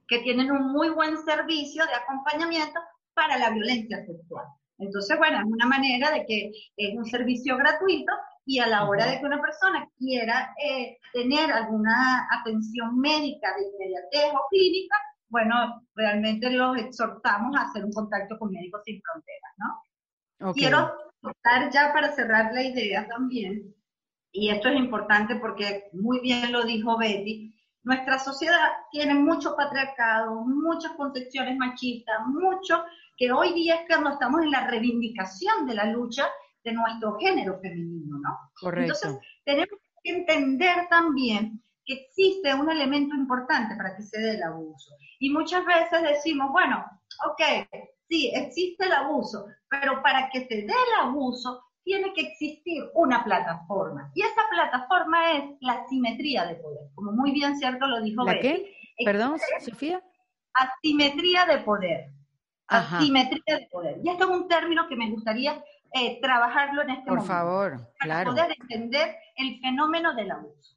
[0.07, 2.81] que tienen un muy buen servicio de acompañamiento
[3.19, 4.47] para la violencia sexual.
[4.79, 8.13] Entonces, bueno, es una manera de que es un servicio gratuito
[8.47, 13.65] y a la hora de que una persona quiera eh, tener alguna atención médica de
[13.67, 14.97] inmediatez o clínica,
[15.29, 20.53] bueno, realmente los exhortamos a hacer un contacto con Médicos Sin Fronteras, ¿no?
[20.53, 23.75] Quiero contar ya para cerrar la idea también,
[24.31, 27.53] y esto es importante porque muy bien lo dijo Betty,
[27.89, 32.85] nuestra sociedad tiene mucho patriarcado, muchas concepciones machistas, mucho
[33.17, 36.29] que hoy día es cuando estamos en la reivindicación de la lucha
[36.63, 38.39] de nuestro género femenino, ¿no?
[38.61, 38.93] Correcto.
[38.93, 44.43] Entonces, tenemos que entender también que existe un elemento importante para que se dé el
[44.43, 44.95] abuso.
[45.19, 46.85] Y muchas veces decimos, bueno,
[47.27, 47.67] ok,
[48.07, 53.25] sí, existe el abuso, pero para que se dé el abuso tiene que existir una
[53.25, 54.11] plataforma.
[54.15, 58.39] Y esa plataforma es la simetría de poder, como muy bien cierto lo dijo ¿La
[58.41, 58.77] qué?
[59.03, 60.03] Perdón, Sofía.
[60.53, 62.11] Asimetría de poder.
[62.67, 63.97] Asimetría de poder.
[64.05, 65.65] Y esto es un término que me gustaría
[65.95, 67.27] eh, trabajarlo en este momento.
[67.27, 70.77] Por favor, para poder entender el fenómeno del abuso.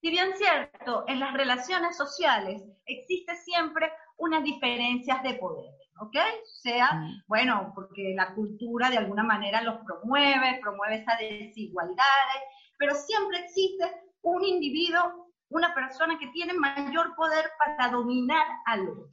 [0.00, 5.81] Si bien cierto, en las relaciones sociales existe siempre unas diferencias de poder.
[6.00, 6.16] ¿Ok?
[6.62, 7.22] Sea, mm.
[7.26, 12.42] bueno, porque la cultura de alguna manera los promueve, promueve esas desigualdades,
[12.78, 13.84] pero siempre existe
[14.22, 19.10] un individuo, una persona que tiene mayor poder para dominar al otro,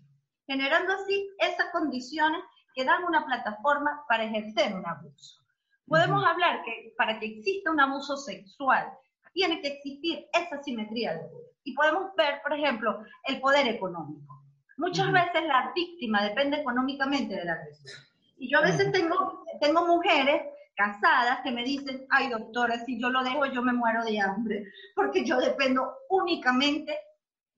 [0.47, 2.41] generando así esas condiciones
[2.73, 5.39] que dan una plataforma para ejercer un abuso.
[5.87, 8.91] Podemos hablar que para que exista un abuso sexual,
[9.33, 11.49] tiene que existir esa simetría de poder.
[11.63, 14.43] Y podemos ver, por ejemplo, el poder económico.
[14.79, 17.91] Muchas veces la víctima depende económicamente del agresor.
[18.37, 20.41] Y yo a veces tengo, tengo mujeres
[20.73, 24.63] casadas que me dicen, ay doctora, si yo lo dejo yo me muero de hambre,
[24.95, 26.97] porque yo dependo únicamente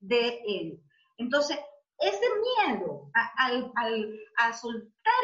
[0.00, 0.82] de él.
[1.16, 1.60] Entonces,
[2.00, 2.26] ese
[2.66, 5.14] miedo a, soltar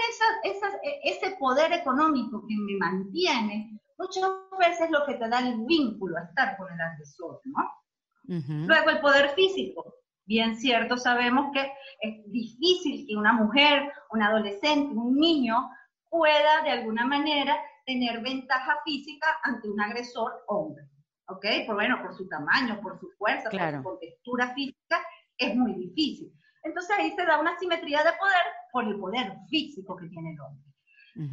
[1.03, 6.22] ese poder económico que me mantiene, muchas veces lo que te da el vínculo a
[6.22, 7.68] estar con el agresor, ¿no?
[8.68, 9.96] Luego el poder físico.
[10.29, 11.72] Bien cierto, sabemos que
[12.03, 15.70] es difícil que una mujer, un adolescente, un niño
[16.11, 17.57] pueda de alguna manera
[17.87, 20.85] tener ventaja física ante un agresor hombre.
[21.29, 21.47] ¿Ok?
[21.66, 25.03] Por bueno, por su tamaño, por su fuerza, por su contextura física,
[25.39, 26.31] es muy difícil.
[26.62, 30.41] Entonces ahí se da una simetría de poder por el poder físico que tiene el
[30.41, 30.64] hombre.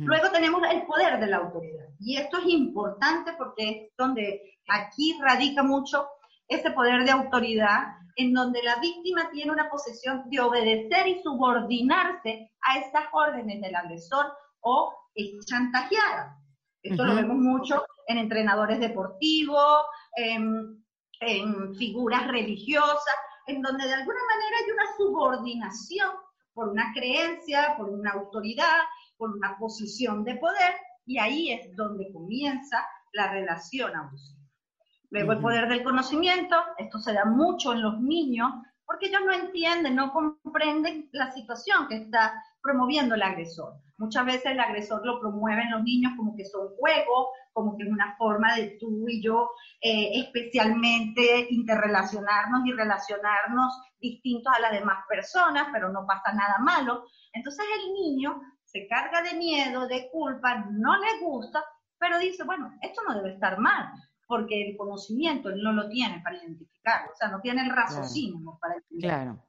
[0.06, 1.86] Luego tenemos el poder de la autoridad.
[2.00, 6.08] Y esto es importante porque es donde aquí radica mucho
[6.48, 7.84] ese poder de autoridad
[8.16, 13.76] en donde la víctima tiene una posición de obedecer y subordinarse a estas órdenes del
[13.76, 14.26] agresor
[14.61, 16.38] o es chantajeada.
[16.82, 19.86] Esto lo vemos mucho en entrenadores deportivos,
[20.16, 20.86] en,
[21.20, 23.16] en figuras religiosas,
[23.47, 26.09] en donde de alguna manera hay una subordinación
[26.53, 28.82] por una creencia, por una autoridad,
[29.18, 34.34] por una posición de poder, y ahí es donde comienza la relación abusiva.
[35.16, 38.51] Luego el poder del conocimiento, esto se da mucho en los niños,
[38.86, 43.76] porque ellos no entienden, no comprenden la situación que está promoviendo el agresor.
[43.97, 47.86] Muchas veces el agresor lo promueve en los niños como que son juegos, como que
[47.86, 54.74] es una forma de tú y yo eh, especialmente interrelacionarnos y relacionarnos distintos a las
[54.74, 57.05] demás personas, pero no pasa nada malo.
[57.32, 61.63] Entonces el niño se carga de miedo, de culpa, no le gusta,
[61.97, 63.93] pero dice, bueno, esto no debe estar mal,
[64.28, 68.57] porque el conocimiento él no lo tiene para identificarlo, o sea, no tiene el raciocinio
[68.59, 69.34] para identificarlo.
[69.34, 69.45] Claro.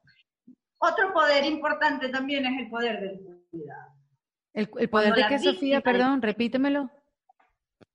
[0.79, 3.20] Otro poder importante también es el poder del
[3.51, 3.93] cuidado.
[4.53, 5.81] ¿El, poder de qué, Sofía?
[5.81, 6.91] Perdón, repítemelo.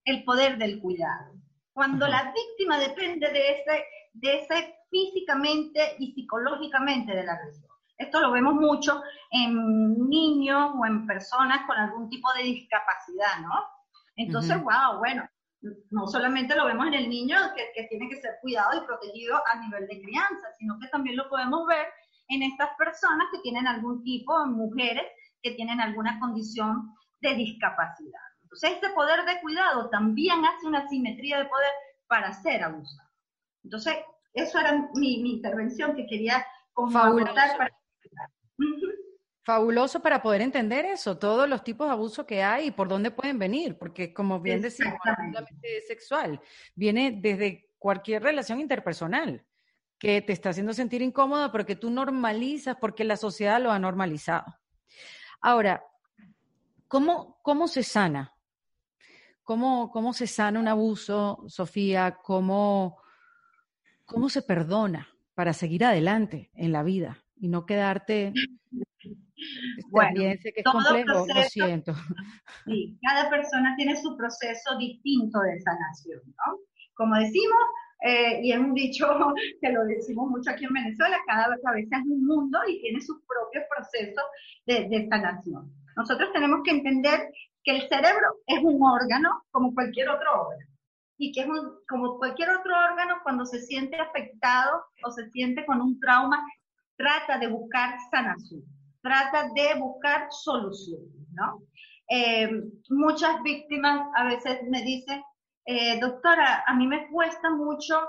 [0.05, 1.33] El poder del cuidado.
[1.73, 7.69] Cuando la víctima depende de ese, de ese físicamente y psicológicamente del agresor.
[7.97, 9.01] Esto lo vemos mucho
[9.31, 13.53] en niños o en personas con algún tipo de discapacidad, ¿no?
[14.15, 15.27] Entonces, wow, bueno,
[15.91, 19.41] no solamente lo vemos en el niño que, que, tiene que ser cuidado y protegido
[19.53, 21.85] a nivel de crianza, sino que también lo podemos ver
[22.29, 25.05] en estas personas que tienen algún tipo, mujeres
[25.41, 28.21] que tienen alguna condición de discapacidad.
[28.43, 31.71] Entonces, este poder de cuidado también hace una simetría de poder
[32.07, 33.09] para ser abusado.
[33.63, 33.95] Entonces,
[34.33, 36.45] eso era mi, intervención que quería
[36.75, 37.71] aportar para
[39.51, 43.11] Fabuloso para poder entender eso, todos los tipos de abuso que hay y por dónde
[43.11, 46.39] pueden venir, porque como bien decimos, no solamente es sexual,
[46.73, 49.45] viene desde cualquier relación interpersonal
[49.99, 54.57] que te está haciendo sentir incómoda porque tú normalizas, porque la sociedad lo ha normalizado.
[55.41, 55.83] Ahora,
[56.87, 58.33] ¿cómo, cómo se sana?
[59.43, 62.19] ¿Cómo, ¿Cómo se sana un abuso, Sofía?
[62.23, 63.01] ¿Cómo,
[64.05, 68.31] ¿Cómo se perdona para seguir adelante en la vida y no quedarte
[69.89, 71.93] bueno, sé que es complejo, lo siento.
[72.65, 76.59] Sí, cada persona tiene su proceso distinto de sanación, ¿no?
[76.93, 77.59] Como decimos,
[78.03, 79.07] eh, y es un dicho
[79.61, 83.17] que lo decimos mucho aquí en Venezuela, cada cabeza es un mundo y tiene sus
[83.27, 84.23] propios procesos
[84.65, 85.71] de, de sanación.
[85.95, 87.31] Nosotros tenemos que entender
[87.63, 90.71] que el cerebro es un órgano como cualquier otro órgano
[91.17, 91.47] y que es
[91.87, 96.43] como cualquier otro órgano cuando se siente afectado o se siente con un trauma,
[96.97, 98.63] trata de buscar sanación
[99.01, 101.61] trata de buscar soluciones, ¿no?
[102.09, 102.49] Eh,
[102.89, 105.23] muchas víctimas a veces me dicen,
[105.65, 107.99] eh, doctora, a mí me cuesta mucho,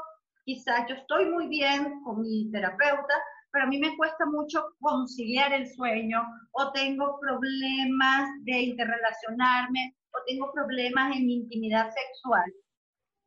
[0.45, 3.14] quizás yo estoy muy bien con mi terapeuta,
[3.53, 6.22] pero a mí me cuesta mucho conciliar el sueño
[6.53, 12.53] o tengo problemas de interrelacionarme o tengo problemas en mi intimidad sexual.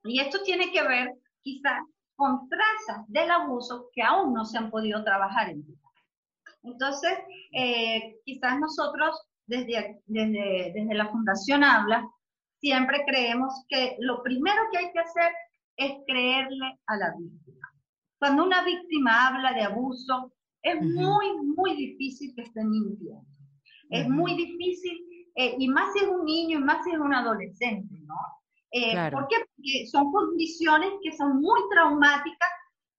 [0.04, 1.80] Y esto tiene que ver quizás
[2.16, 5.78] con trazas del abuso que aún no se han podido trabajar en ti.
[6.66, 7.14] Entonces,
[7.54, 12.08] eh, quizás nosotros desde, desde, desde la Fundación Habla,
[12.60, 15.32] siempre creemos que lo primero que hay que hacer
[15.78, 17.68] es creerle a la víctima.
[18.20, 20.32] Cuando una víctima habla de abuso,
[20.64, 23.24] es muy, muy difícil que esté mintiendo.
[23.92, 24.98] Es muy difícil,
[25.36, 28.16] eh, y más si es un niño, y más si es un adolescente, ¿no?
[28.72, 29.36] Eh, ¿Por qué?
[29.38, 32.50] Porque son condiciones que son muy traumáticas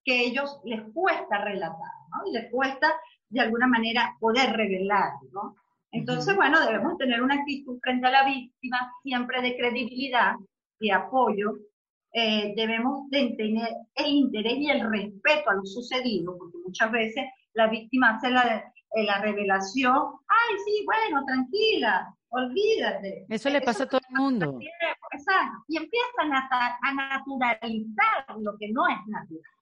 [0.05, 2.31] que ellos les cuesta relatar, ¿no?
[2.31, 2.95] Y les cuesta
[3.29, 5.57] de alguna manera poder revelar, ¿no?
[5.93, 10.35] Entonces, bueno, debemos tener una actitud frente a la víctima siempre de credibilidad
[10.79, 11.55] y apoyo.
[12.13, 17.25] Eh, debemos de tener el interés y el respeto a lo sucedido, porque muchas veces
[17.55, 19.97] la víctima hace la, eh, la revelación,
[20.29, 23.27] ay, sí, bueno, tranquila, olvídate.
[23.29, 24.59] Eso le pasa a todo el mundo.
[25.13, 25.65] Exacto.
[25.69, 29.53] Y empiezan a, a naturalizar lo que no es natural.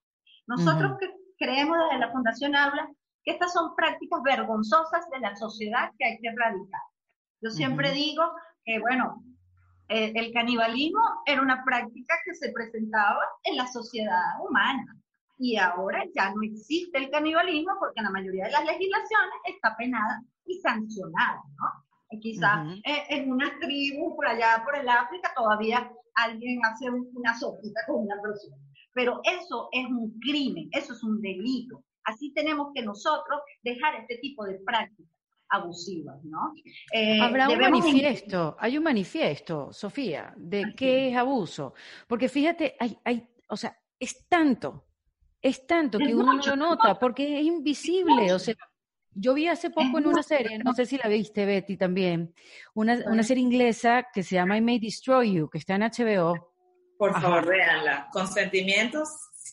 [0.47, 2.89] Nosotros que creemos desde la Fundación Habla
[3.25, 6.81] que estas son prácticas vergonzosas de la sociedad que hay que erradicar.
[7.41, 8.23] Yo siempre digo
[8.65, 9.23] que, bueno,
[9.89, 14.85] eh, el canibalismo era una práctica que se presentaba en la sociedad humana
[15.39, 19.77] y ahora ya no existe el canibalismo porque en la mayoría de las legislaciones está
[19.77, 21.85] penada y sancionada, ¿no?
[22.21, 27.81] Quizás eh, en una tribu por allá, por el África, todavía alguien hace una sopita
[27.87, 28.57] con una persona.
[28.93, 31.83] Pero eso es un crimen, eso es un delito.
[32.05, 35.15] Así tenemos que nosotros dejar este tipo de prácticas
[35.49, 36.55] abusivas, ¿no?
[36.93, 41.75] Eh, Habrá un manifiesto, hay un manifiesto, Sofía, de qué es abuso.
[42.07, 44.85] Porque fíjate, hay, hay, o sea, es tanto,
[45.41, 48.55] es tanto que uno no lo nota, porque es invisible, o sea,
[49.17, 52.35] yo vi hace poco en una serie, no sé si la viste, Betty, también,
[52.75, 56.53] una, una serie inglesa que se llama I May Destroy You, que está en HBO.
[56.99, 58.09] Por favor, véanla.
[58.13, 59.09] Consentimientos,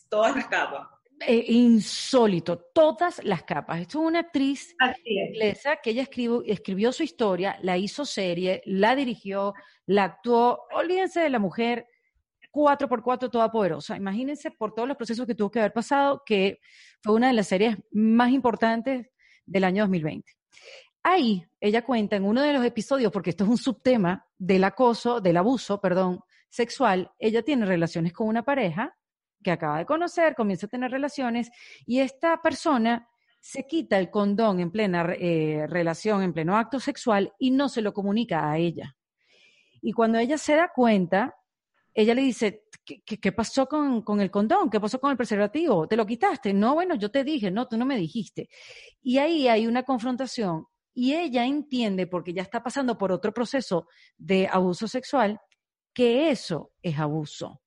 [0.10, 0.88] todas las capas.
[1.28, 3.82] Eh, insólito, todas las capas.
[3.82, 8.96] Esto es una actriz inglesa que ella escribió, escribió su historia, la hizo serie, la
[8.96, 9.54] dirigió,
[9.86, 10.64] la actuó.
[10.74, 11.88] Olvídense de la mujer
[12.50, 13.96] cuatro por cuatro toda poderosa.
[13.96, 16.60] Imagínense por todos los procesos que tuvo que haber pasado, que
[17.02, 19.08] fue una de las series más importantes
[19.46, 20.32] del año 2020.
[21.04, 25.22] Ahí ella cuenta en uno de los episodios, porque esto es un subtema del acoso,
[25.22, 28.96] del abuso, perdón, sexual, ella tiene relaciones con una pareja
[29.44, 31.52] que acaba de conocer, comienza a tener relaciones
[31.86, 33.08] y esta persona
[33.40, 37.82] se quita el condón en plena eh, relación, en pleno acto sexual y no se
[37.82, 38.96] lo comunica a ella.
[39.82, 41.36] Y cuando ella se da cuenta,
[41.94, 44.70] ella le dice, ¿qué, pasó con, con, el condón?
[44.70, 45.88] ¿Qué pasó con el preservativo?
[45.88, 46.54] ¿Te lo quitaste?
[46.54, 48.48] No, bueno, yo te dije, no, tú no me dijiste.
[49.02, 53.88] Y ahí hay una confrontación y ella entiende, porque ya está pasando por otro proceso
[54.18, 55.40] de abuso sexual,
[55.94, 57.61] que eso es abuso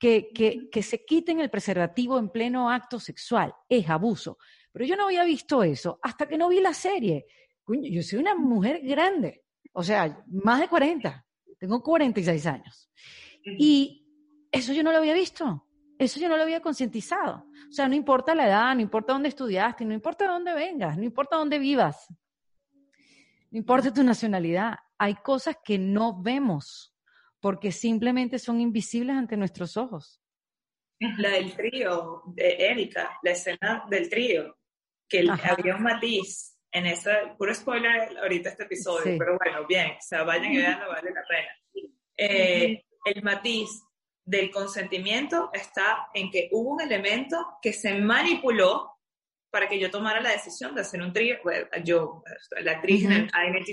[0.00, 3.54] que, se quiten el preservativo en pleno acto sexual.
[3.68, 4.38] Es abuso.
[4.72, 7.26] Pero yo no había visto eso hasta que no vi la serie.
[7.66, 11.26] yo soy una mujer grande, o sea, más de 40.
[11.58, 12.90] Tengo 46 años.
[13.44, 14.06] Y
[14.50, 15.66] eso yo no lo había visto.
[15.98, 17.46] Eso yo no lo había concientizado.
[17.68, 21.04] O sea, no importa la edad, no importa dónde estudiaste, no importa dónde vengas, no
[21.04, 22.06] importa dónde vivas,
[23.50, 24.76] no importa tu nacionalidad.
[24.96, 26.89] Hay cosas que no vemos
[27.40, 30.20] porque simplemente son invisibles ante nuestros ojos.
[31.18, 34.58] La del trío de Erika, la escena del trío,
[35.08, 40.00] que había un matiz en esa, puro spoiler ahorita este episodio, pero bueno, bien, o
[40.00, 41.88] sea, vayan y veanlo, vale la pena.
[42.16, 43.82] Eh, el matiz
[44.24, 48.92] del consentimiento está en que hubo un elemento que se manipuló
[49.50, 51.38] para que yo tomara la decisión de hacer un trío,
[51.82, 52.22] yo,
[52.62, 53.64] la actriz en I May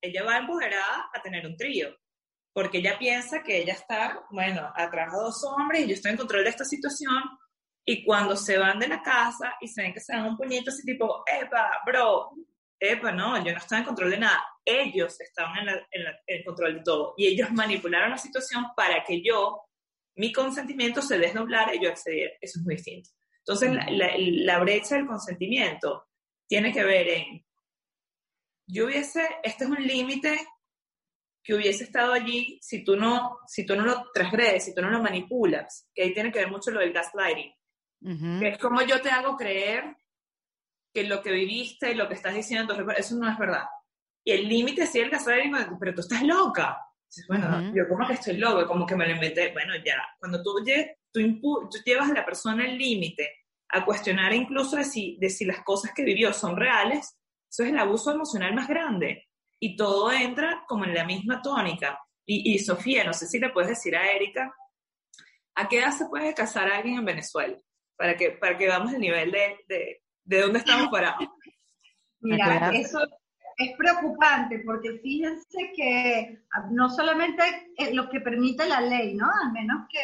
[0.00, 1.96] Ella va empoderada a tener un trío,
[2.52, 6.16] porque ella piensa que ella está, bueno, atrás de dos hombres y yo estoy en
[6.16, 7.22] control de esta situación,
[7.84, 10.70] y cuando se van de la casa y se ven que se dan un puñito
[10.70, 12.30] así tipo, epa, bro,
[12.78, 16.82] epa, no, yo no estaba en control de nada, ellos estaban en, el control de
[16.82, 19.62] todo, y ellos manipularon la situación para que yo,
[20.16, 23.10] mi consentimiento se desdoblara y yo accediera, eso es muy distinto.
[23.38, 26.06] Entonces, la, la brecha del consentimiento
[26.46, 27.44] tiene que ver en
[28.72, 30.38] yo hubiese, este es un límite
[31.42, 34.90] que hubiese estado allí si tú no, si tú no lo transgredes, si tú no
[34.90, 37.52] lo manipulas, que ahí tiene que ver mucho lo del gaslighting,
[38.40, 39.96] que es como yo te hago creer
[40.92, 43.64] que lo que viviste y lo que estás diciendo, eso no es verdad.
[44.24, 46.78] Y el límite sí el gaslighting, pero tú estás loca.
[47.28, 49.52] bueno, yo como que estoy loca, como que me lo inventé.
[49.52, 50.56] Bueno, ya, cuando tú,
[51.12, 53.40] tú, tú llevas a la persona el límite
[53.72, 57.16] a cuestionar incluso de si, de si las cosas que vivió son reales,
[57.50, 59.26] eso es el abuso emocional más grande.
[59.58, 61.98] Y todo entra como en la misma tónica.
[62.24, 64.54] Y, Sofía, no sé si le puedes decir a Erika,
[65.56, 67.58] ¿a qué edad se puede casar alguien en Venezuela?
[67.96, 71.28] Para que, para que veamos el nivel de, de, de dónde estamos parados.
[72.20, 73.00] Mira, eso
[73.56, 76.38] es preocupante porque fíjense que
[76.70, 77.42] no solamente
[77.92, 79.26] lo que permite la ley, ¿no?
[79.44, 80.00] Al menos que,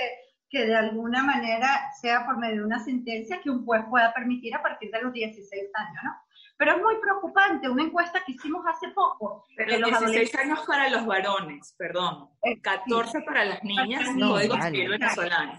[0.51, 4.53] que de alguna manera sea por medio de una sentencia que un juez pueda permitir
[4.57, 6.26] a partir de los 16 años, ¿no?
[6.59, 9.45] Pero es muy preocupante, una encuesta que hicimos hace poco.
[9.57, 12.31] Pero los 16 años para los varones, perdón,
[12.63, 15.59] 14 para las niñas, no, código civil venezolano.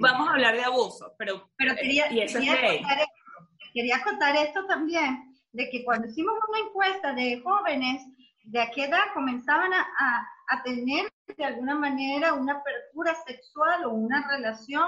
[0.00, 4.02] Vamos a hablar de abuso, pero, pero quería, y eso quería, es contar esto, quería
[4.02, 8.02] contar esto también, de que cuando hicimos una encuesta de jóvenes,
[8.44, 13.84] de a qué edad comenzaban a, a, a tener de alguna manera una apertura sexual
[13.84, 14.84] o una relación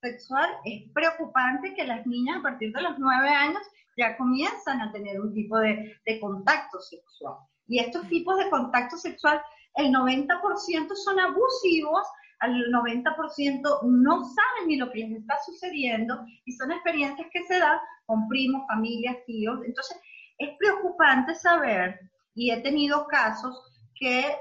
[0.00, 3.62] sexual, es preocupante que las niñas a partir de los nueve años
[3.98, 7.34] ya comienzan a tener un tipo de, de contacto sexual.
[7.66, 9.42] Y estos tipos de contacto sexual,
[9.74, 12.06] el 90% son abusivos,
[12.40, 17.58] al 90% no saben ni lo que les está sucediendo y son experiencias que se
[17.58, 19.58] dan con primos, familias, tíos.
[19.64, 20.00] Entonces,
[20.38, 21.98] es preocupante saber,
[22.34, 23.60] y he tenido casos
[23.96, 24.36] que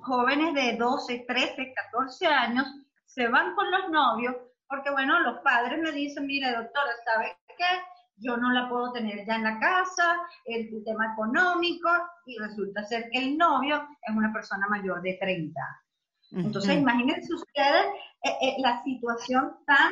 [0.00, 2.66] jóvenes de 12, 13, 14 años
[3.06, 4.36] se van con los novios
[4.68, 7.64] porque, bueno, los padres me dicen, mire, doctora, ¿sabe qué?
[8.20, 11.88] Yo no la puedo tener ya en la casa, el tema económico,
[12.26, 15.60] y resulta ser que el novio es una persona mayor de 30.
[16.32, 17.86] Entonces, imagínense ustedes
[18.22, 19.90] eh, eh, la situación tan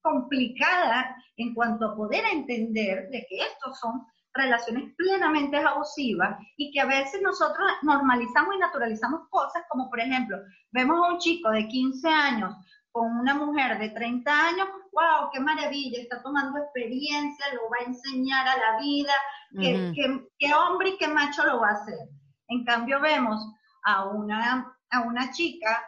[0.00, 6.80] complicada en cuanto a poder entender de que estos son relaciones plenamente abusivas y que
[6.80, 10.38] a veces nosotros normalizamos y naturalizamos cosas como por ejemplo,
[10.72, 12.54] vemos a un chico de 15 años
[12.90, 17.88] con una mujer de 30 años, wow, qué maravilla, está tomando experiencia, lo va a
[17.88, 19.12] enseñar a la vida,
[19.58, 22.08] qué, hombre y qué macho lo va a hacer.
[22.48, 23.44] En cambio vemos
[23.84, 25.84] a una, a una chica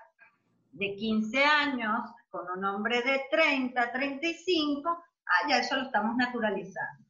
[0.72, 7.04] de 15 años con un hombre de 30, 35, ah, ya eso lo estamos naturalizando,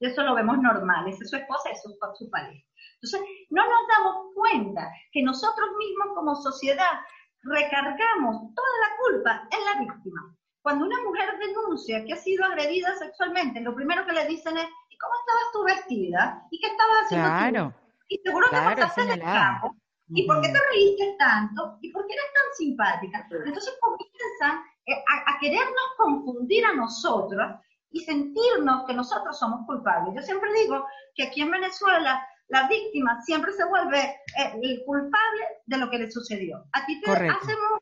[0.00, 2.64] eso lo vemos normal, esa es su esposa, eso es su pareja.
[2.94, 3.20] Entonces,
[3.50, 7.00] no nos damos cuenta que nosotros mismos como sociedad
[7.42, 10.34] recargamos toda la culpa en la víctima.
[10.64, 14.64] Cuando una mujer denuncia que ha sido agredida sexualmente, lo primero que le dicen es,
[14.88, 16.42] ¿y cómo estabas tú vestida?
[16.50, 17.74] ¿Y qué estabas haciendo claro,
[18.08, 19.76] Y seguro que pasaste en el campo.
[20.08, 21.76] ¿Y por qué te reíste tanto?
[21.82, 23.28] ¿Y por qué eres tan simpática?
[23.44, 27.60] Entonces comienzan eh, a, a querernos confundir a nosotros
[27.90, 30.14] y sentirnos que nosotros somos culpables.
[30.16, 35.44] Yo siempre digo que aquí en Venezuela la víctima siempre se vuelve eh, el culpable
[35.66, 36.64] de lo que le sucedió.
[36.72, 37.78] A ti te hacen un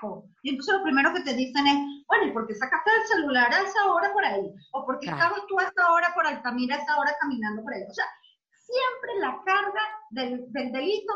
[0.00, 1.76] atraco y entonces lo primero que te dicen es,
[2.06, 4.52] bueno, ¿y por qué sacaste el celular a esa hora por ahí?
[4.72, 7.74] ¿O por qué estabas tú a esa hora por Altamira, a esa hora caminando por
[7.74, 7.82] ahí?
[7.82, 8.04] O sea,
[8.50, 11.12] siempre la carga del, del delito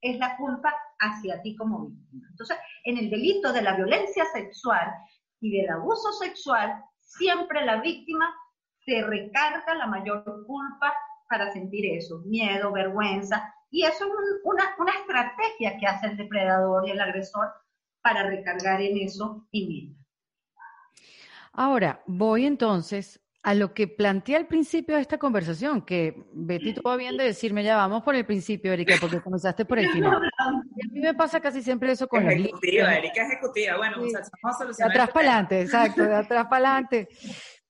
[0.00, 2.26] es la culpa hacia ti como víctima.
[2.30, 4.92] Entonces, en el delito de la violencia sexual
[5.40, 8.32] y del abuso sexual, siempre la víctima
[8.84, 10.94] se recarga la mayor culpa
[11.28, 13.52] para sentir eso, miedo, vergüenza.
[13.70, 14.10] Y eso es
[14.44, 17.52] una, una, estrategia que hace el depredador y el agresor
[18.08, 19.96] para recargar en eso y mismo.
[21.52, 26.82] Ahora, voy entonces a lo que planteé al principio de esta conversación, que Betty tú
[26.96, 30.22] bien de decirme, ya vamos por el principio, Erika, porque comenzaste por el final.
[30.76, 33.76] Y a mí me pasa casi siempre eso con ejecutiva, Erika ejecutiva.
[33.76, 34.92] Bueno, muchachos, vamos a solucionar.
[34.92, 37.08] De atrás para adelante, exacto, de atrás para adelante.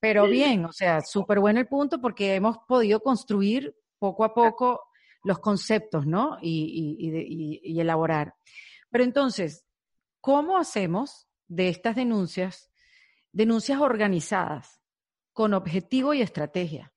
[0.00, 4.84] Pero bien, o sea, súper bueno el punto porque hemos podido construir poco a poco
[5.24, 6.38] los conceptos, ¿no?
[6.40, 8.34] Y, elaborar.
[8.90, 9.64] Pero entonces,
[10.20, 12.70] ¿cómo hacemos de estas denuncias
[13.32, 14.80] denuncias organizadas,
[15.32, 16.92] con objetivo y estrategia?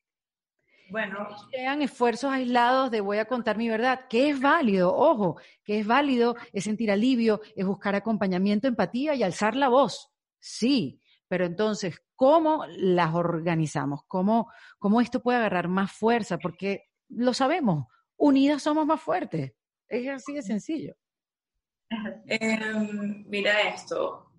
[0.89, 1.27] Bueno.
[1.51, 5.87] sean esfuerzos aislados de voy a contar mi verdad, que es válido, ojo, que es
[5.87, 10.11] válido, es sentir alivio, es buscar acompañamiento, empatía y alzar la voz.
[10.39, 10.99] Sí,
[11.29, 14.01] pero entonces, ¿cómo las organizamos?
[14.05, 16.37] ¿Cómo, cómo esto puede agarrar más fuerza?
[16.39, 17.85] Porque lo sabemos,
[18.17, 19.53] unidas somos más fuertes.
[19.87, 20.95] Es así de sencillo.
[22.27, 24.31] Em, mira esto.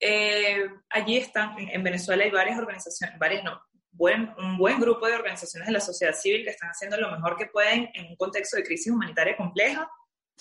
[0.00, 3.60] Eh, allí están, en Venezuela hay varias organizaciones, varias no,
[3.92, 7.36] buen, un buen grupo de organizaciones de la sociedad civil que están haciendo lo mejor
[7.36, 9.90] que pueden en un contexto de crisis humanitaria compleja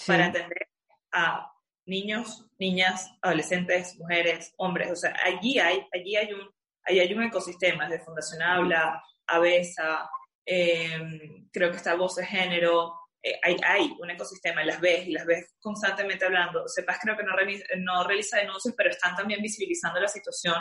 [0.06, 0.68] para atender
[1.12, 1.52] a
[1.86, 4.92] niños, niñas, adolescentes, mujeres, hombres.
[4.92, 6.50] O sea, allí hay, allí hay, un,
[6.84, 10.10] allí hay un ecosistema de Fundación Habla, ABESA,
[10.46, 12.94] em, creo que está Voz de Género,
[13.26, 16.68] eh, hay, hay, un ecosistema y las ves y las ves constantemente hablando.
[16.68, 17.34] Sepas creo que no,
[17.78, 20.56] no realiza denuncias, pero están también visibilizando la situación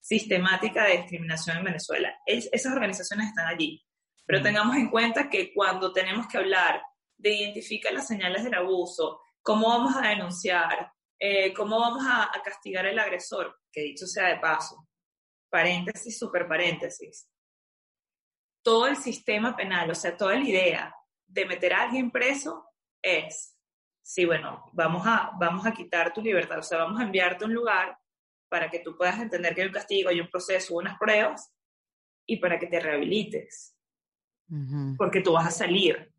[0.00, 2.18] sistemática de discriminación en Venezuela.
[2.26, 3.84] esas organizaciones están allí.
[4.26, 6.82] Pero tengamos en cuenta que cuando tenemos que hablar
[7.18, 10.92] de identificar las señales del abuso, ¿Cómo vamos a denunciar?
[11.18, 13.58] Eh, ¿Cómo vamos a, castigar al agresor?
[13.72, 14.86] Que dicho sea de paso,
[15.48, 17.28] paréntesis, super paréntesis.
[18.62, 20.94] Todo el sistema penal, o sea, toda la idea
[21.30, 22.66] de meter a alguien preso
[23.02, 23.56] es,
[24.02, 27.48] sí, bueno, vamos a, vamos a quitar tu libertad, o sea, vamos a enviarte a
[27.48, 27.98] un lugar
[28.48, 31.54] para que tú puedas entender que hay un castigo, hay un proceso, unas pruebas,
[32.26, 33.76] y para que te rehabilites.
[34.98, 36.12] Porque tú vas a salir,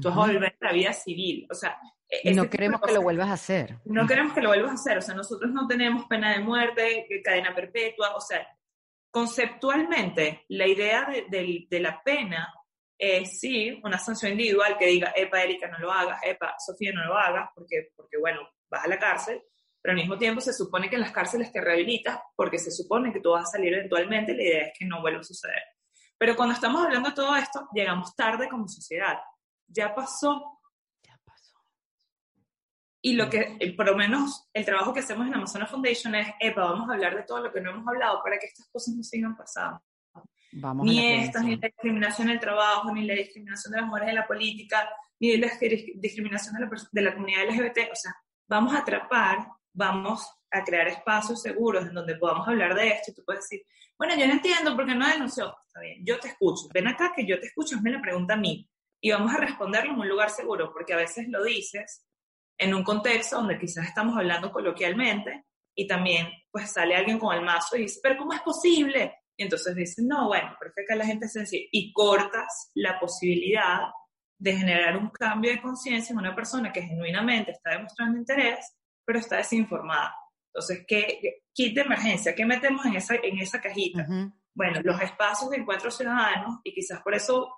[0.00, 1.46] tú vas a volver a la vida civil.
[1.48, 1.78] O sea,
[2.24, 3.78] y no queremos que lo vuelvas a hacer.
[3.84, 4.98] No queremos que lo vuelvas a hacer.
[4.98, 8.16] O sea, nosotros no tenemos pena de muerte, cadena perpetua.
[8.16, 8.46] O sea,
[9.10, 12.52] conceptualmente, la idea de, de, la pena
[12.98, 17.04] es sí una sanción individual que diga, epa, Erika, no lo hagas, epa, Sofía, no
[17.06, 19.40] lo hagas, porque, porque bueno, vas a la cárcel,
[19.80, 23.12] pero al mismo tiempo se supone que en las cárceles te rehabilitas porque se supone
[23.12, 25.62] que tú vas a salir eventualmente, la idea es que no vuelva a suceder.
[26.18, 29.18] Pero cuando estamos hablando de todo esto, llegamos tarde como sociedad.
[29.68, 30.58] Ya pasó.
[31.00, 31.56] Ya pasó.
[33.00, 36.64] Y lo que, por lo menos, el trabajo que hacemos en Amazonas Foundation es, epa,
[36.64, 39.04] vamos a hablar de todo lo que no hemos hablado para que estas cosas no
[39.04, 39.80] sigan pasando.
[40.52, 44.08] Vamos ni estas, ni la discriminación en el trabajo, ni la discriminación de las mujeres
[44.08, 44.88] en la política,
[45.20, 45.48] ni la
[45.96, 47.78] discriminación de la, de la comunidad LGBT.
[47.92, 52.88] O sea, vamos a atrapar, vamos a crear espacios seguros en donde podamos hablar de
[52.88, 53.66] esto y tú puedes decir,
[53.98, 55.54] bueno, yo no entiendo por qué no denunció.
[55.66, 56.68] Está bien, yo te escucho.
[56.72, 58.68] Ven acá que yo te escucho, me la pregunta a mí.
[59.00, 62.04] Y vamos a responderlo en un lugar seguro, porque a veces lo dices
[62.56, 65.44] en un contexto donde quizás estamos hablando coloquialmente
[65.74, 69.17] y también pues sale alguien con el mazo y dice, pero ¿cómo es posible?
[69.38, 71.68] Y entonces dicen, no, bueno, porque acá la gente es sencilla.
[71.70, 73.82] Y cortas la posibilidad
[74.36, 78.74] de generar un cambio de conciencia en una persona que genuinamente está demostrando interés,
[79.04, 80.12] pero está desinformada.
[80.52, 82.34] Entonces, ¿qué kit de emergencia?
[82.34, 84.06] ¿Qué metemos en esa, en esa cajita?
[84.52, 87.48] Bueno, los espacios de encuentro ciudadanos, y quizás por eso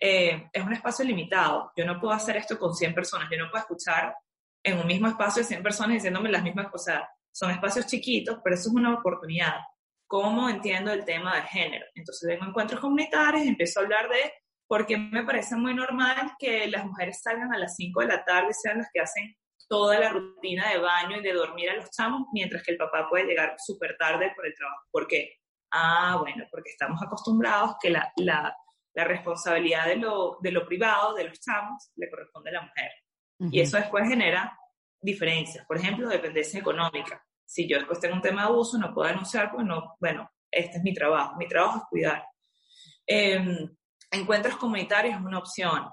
[0.00, 1.72] eh, es un espacio limitado.
[1.76, 4.16] Yo no puedo hacer esto con 100 personas, yo no puedo escuchar
[4.64, 7.02] en un mismo espacio de 100 personas diciéndome las mismas cosas.
[7.32, 9.60] Son espacios chiquitos, pero eso es una oportunidad.
[10.08, 11.84] ¿Cómo entiendo el tema de género?
[11.94, 14.32] Entonces vengo a encuentros comunitarios y empiezo a hablar de
[14.66, 18.24] por qué me parece muy normal que las mujeres salgan a las 5 de la
[18.24, 19.36] tarde y sean las que hacen
[19.68, 23.06] toda la rutina de baño y de dormir a los chamos, mientras que el papá
[23.08, 24.82] puede llegar súper tarde por el trabajo.
[24.90, 25.34] ¿Por qué?
[25.70, 28.56] Ah, bueno, porque estamos acostumbrados que la, la,
[28.94, 32.90] la responsabilidad de lo, de lo, privado, de los chamos, le corresponde a la mujer.
[33.52, 34.58] Y eso después genera
[35.00, 35.64] diferencias.
[35.66, 37.24] Por ejemplo, dependencia económica.
[37.48, 40.76] Si yo después tengo un tema de abuso, no puedo denunciar, pues no, bueno, este
[40.76, 41.34] es mi trabajo.
[41.38, 42.24] Mi trabajo es cuidar.
[43.06, 43.74] Em,
[44.10, 45.88] encuentros comunitarios es una opción.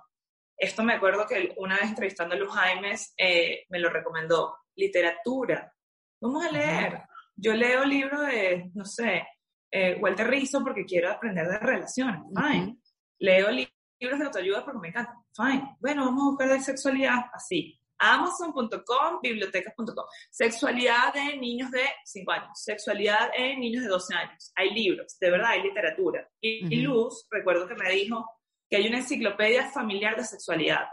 [0.58, 4.54] Esto me acuerdo que una vez entrevistando a Luz Jaimes eh, me lo recomendó.
[4.76, 5.74] Literatura.
[6.20, 7.04] Vamos a leer.
[7.38, 9.26] Yo leo libros de, no sé,
[9.72, 12.22] eh, Walter Rizzo porque quiero aprender de relaciones.
[12.36, 12.78] Fine.
[13.20, 15.16] Leo libros de autoayuda porque me encanta.
[15.34, 15.78] Fine.
[15.80, 17.80] Bueno, vamos a buscar de sexualidad así.
[18.00, 20.06] Amazon.com, bibliotecas.com.
[20.30, 24.52] Sexualidad de niños de 5 años, sexualidad en niños de 12 años.
[24.56, 26.30] Hay libros, de verdad, hay literatura.
[26.40, 28.26] y Luz, recuerdo que me dijo,
[28.70, 30.88] que hay una enciclopedia familiar de sexualidad,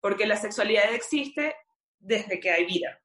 [0.00, 1.54] porque la sexualidad existe
[1.98, 2.98] desde que hay vida.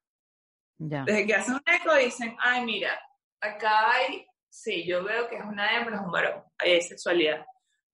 [0.76, 2.98] Desde que hacen un eco dicen, ay, mira,
[3.40, 7.44] acá hay, sí, yo veo que es una hembra, es un varón, ahí hay sexualidad.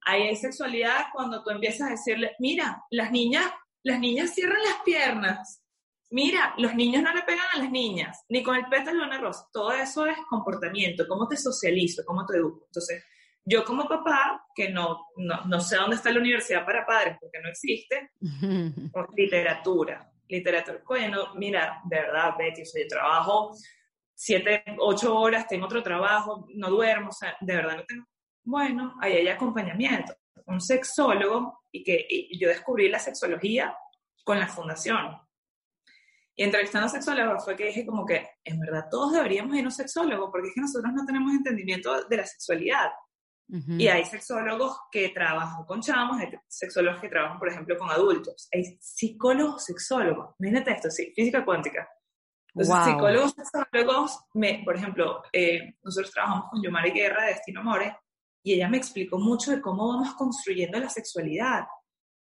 [0.03, 3.53] Ahí hay sexualidad cuando tú empiezas a decirle, mira, las niñas,
[3.83, 5.63] las niñas cierran las piernas,
[6.11, 9.21] mira, los niños no le pegan a las niñas, ni con el pétalo de una
[9.21, 9.47] rosa.
[9.53, 12.67] Todo eso es comportamiento, cómo te socializo, cómo te educo.
[12.67, 13.05] Entonces,
[13.45, 17.49] yo como papá, que no, no, sé dónde está la universidad para padres porque no
[17.49, 18.11] existe,
[19.17, 20.83] literatura, literatura.
[20.87, 23.53] Oye, no, mira, de verdad, Betty, yo trabajo
[24.15, 28.05] siete, ocho horas, tengo otro trabajo, no duermo, o sea, de verdad no tengo.
[28.45, 30.15] Bueno, ahí hay acompañamiento,
[30.51, 32.07] un sexólogo, y que
[32.39, 33.77] yo descubrí la sexología
[34.25, 35.17] con la fundación.
[36.37, 39.67] Y entrevistando a sexólogos fue que dije como que, en verdad, todos deberíamos ir a
[39.67, 42.91] un sexólogo, porque es que nosotros no tenemos entendimiento de la sexualidad.
[43.77, 48.49] Y hay sexólogos que trabajan con chamos, hay sexólogos que trabajan, por ejemplo, con adultos.
[48.55, 50.37] Hay psicólogos sexólogos.
[50.39, 51.89] Imagínate esto, sí, física cuántica.
[52.55, 57.97] Los psicólogos sexólogos, me, por ejemplo, eh, nosotros trabajamos con Yomari Guerra de Destino More
[58.43, 61.65] y ella me explicó mucho de cómo vamos construyendo la sexualidad.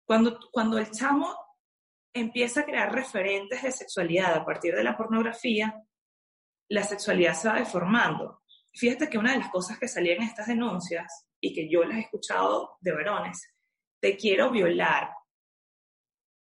[0.06, 1.36] Cuando, cuando el chamo
[2.14, 5.82] empieza a crear referentes de sexualidad a partir de la pornografía,
[6.70, 8.44] la sexualidad se va deformando
[8.74, 11.98] fíjate que una de las cosas que salían en estas denuncias y que yo las
[11.98, 13.42] he escuchado de varones,
[14.02, 15.10] te quiero violar.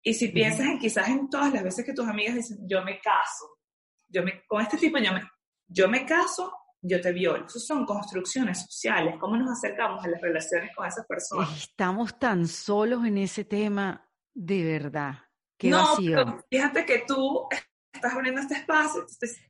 [0.04, 3.00] Y si piensas en quizás en todas las veces que tus amigas dicen, yo me
[3.00, 3.60] caso,
[4.08, 5.22] yo me, con este tipo yo me,
[5.68, 7.46] yo me caso, yo te violo.
[7.46, 11.58] Eso son construcciones sociales, cómo nos acercamos a las relaciones con esas personas.
[11.58, 15.16] Estamos tan solos en ese tema, de verdad.
[15.58, 16.38] Qué no, vacío.
[16.50, 17.48] fíjate que tú
[17.92, 19.06] estás abriendo este espacio,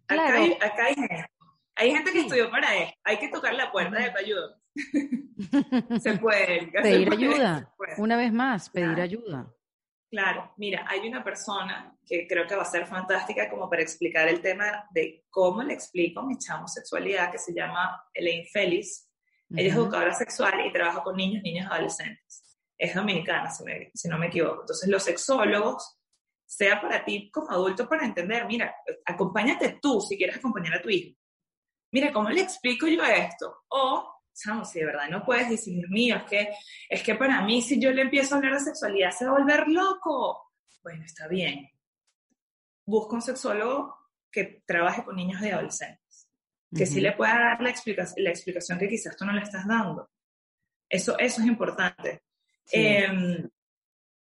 [0.07, 1.25] acá, hay, acá hay gente
[1.77, 2.93] hay gente que estudió para eso.
[3.03, 4.59] Hay que tocar la puerta de ayuda.
[5.99, 6.71] se puede.
[6.71, 7.73] Pedir ayuda.
[7.97, 9.53] Una vvez más, pedir ayuda.
[10.09, 14.27] Claro, mira, hay una persona que creo que va a ser fantástica como para explicar
[14.27, 19.09] el tema de cómo le explico mi chamo sexualidad, que se llama Elaine Félix.
[19.49, 22.57] Ella es educadora sexual y trabaja con niños, niñas, adolescentes.
[22.77, 23.63] Es dominicana, si,
[23.93, 24.61] si no me equivoco.
[24.61, 25.97] Entonces, los sexólogos,
[26.47, 28.73] sea para ti como adulto para entender, mira,
[29.05, 31.19] acompáñate tú si quieres acompañar a tu hijo.
[31.91, 33.63] Mira, ¿cómo le explico yo esto?
[33.69, 36.49] O, chamo, si de verdad no puedes decir, Dios mío, es que,
[36.89, 39.39] es que para mí si yo le empiezo a hablar de sexualidad se va a
[39.39, 40.51] volver loco.
[40.83, 41.69] Bueno, está bien.
[42.85, 43.97] Busca un sexólogo
[44.31, 46.29] que trabaje con niños y adolescentes,
[46.73, 49.67] que sí le pueda dar la, explicación, la explicación que quizás tú no le estás
[49.67, 50.09] dando.
[50.89, 52.23] Eso, eso es importante.
[52.71, 53.49] Em,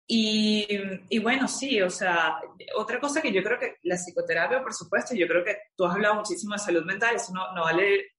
[0.07, 0.67] y,
[1.09, 2.41] y, bueno, sí, o sea,
[2.77, 5.95] otra cosa que yo creo que la psicoterapia, por supuesto, yo creo que tú has
[5.95, 8.13] hablado muchísimo de salud mental, eso no, no vale,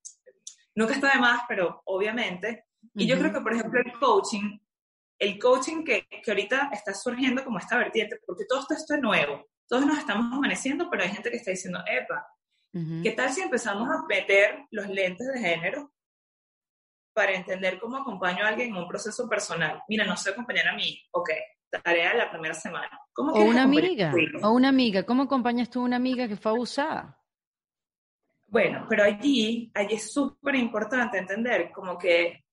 [0.75, 2.65] nunca está de más, pero obviamente.
[2.95, 4.59] Y yo creo que, por ejemplo, el coaching,
[5.19, 9.47] el coaching que, que ahorita está surgiendo como esta vertiente, porque todo esto es nuevo,
[9.67, 12.27] todos nos estamos amaneciendo, pero hay gente que está diciendo, epa,
[13.01, 15.91] ¿qué tal si empezamos a meter los lentes de género
[17.13, 19.81] para entender cómo acompaño a alguien en un proceso personal?
[19.87, 21.29] Mira, no sé acompañar a mí, ok,
[21.69, 22.99] tarea la primera semana.
[23.13, 26.51] ¿Cómo o una amiga, o una amiga, ¿cómo acompañas tú a una amiga que fue
[26.51, 27.22] abusada?
[28.53, 32.45] Bueno, pero allí, allí es súper importante entender como que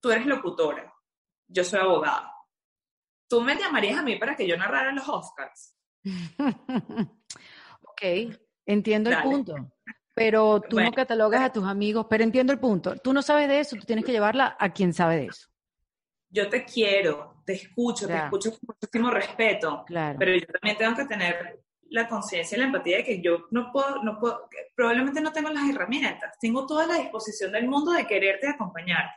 [0.00, 0.92] tú eres locutora,
[1.46, 2.34] yo soy abogada.
[3.28, 5.76] ¿Tú me llamarías a mí para que yo narrara los Oscars?
[7.82, 8.02] ok,
[8.66, 9.54] entiendo el punto.
[10.16, 12.96] Pero tú no catalogas a tus amigos, pero entiendo el punto.
[12.96, 15.46] Tú no sabes de eso, tú tienes que llevarla a quien sabe de eso
[16.30, 20.16] yo te quiero, te escucho, te escucho con muchísimo respeto, claro.
[20.18, 21.60] pero yo también tengo que tener
[21.90, 25.50] la conciencia y la empatía de que yo no puedo, no puedo, probablemente no tengo
[25.50, 29.10] las herramientas, tengo toda la disposición del mundo de quererte acompañar,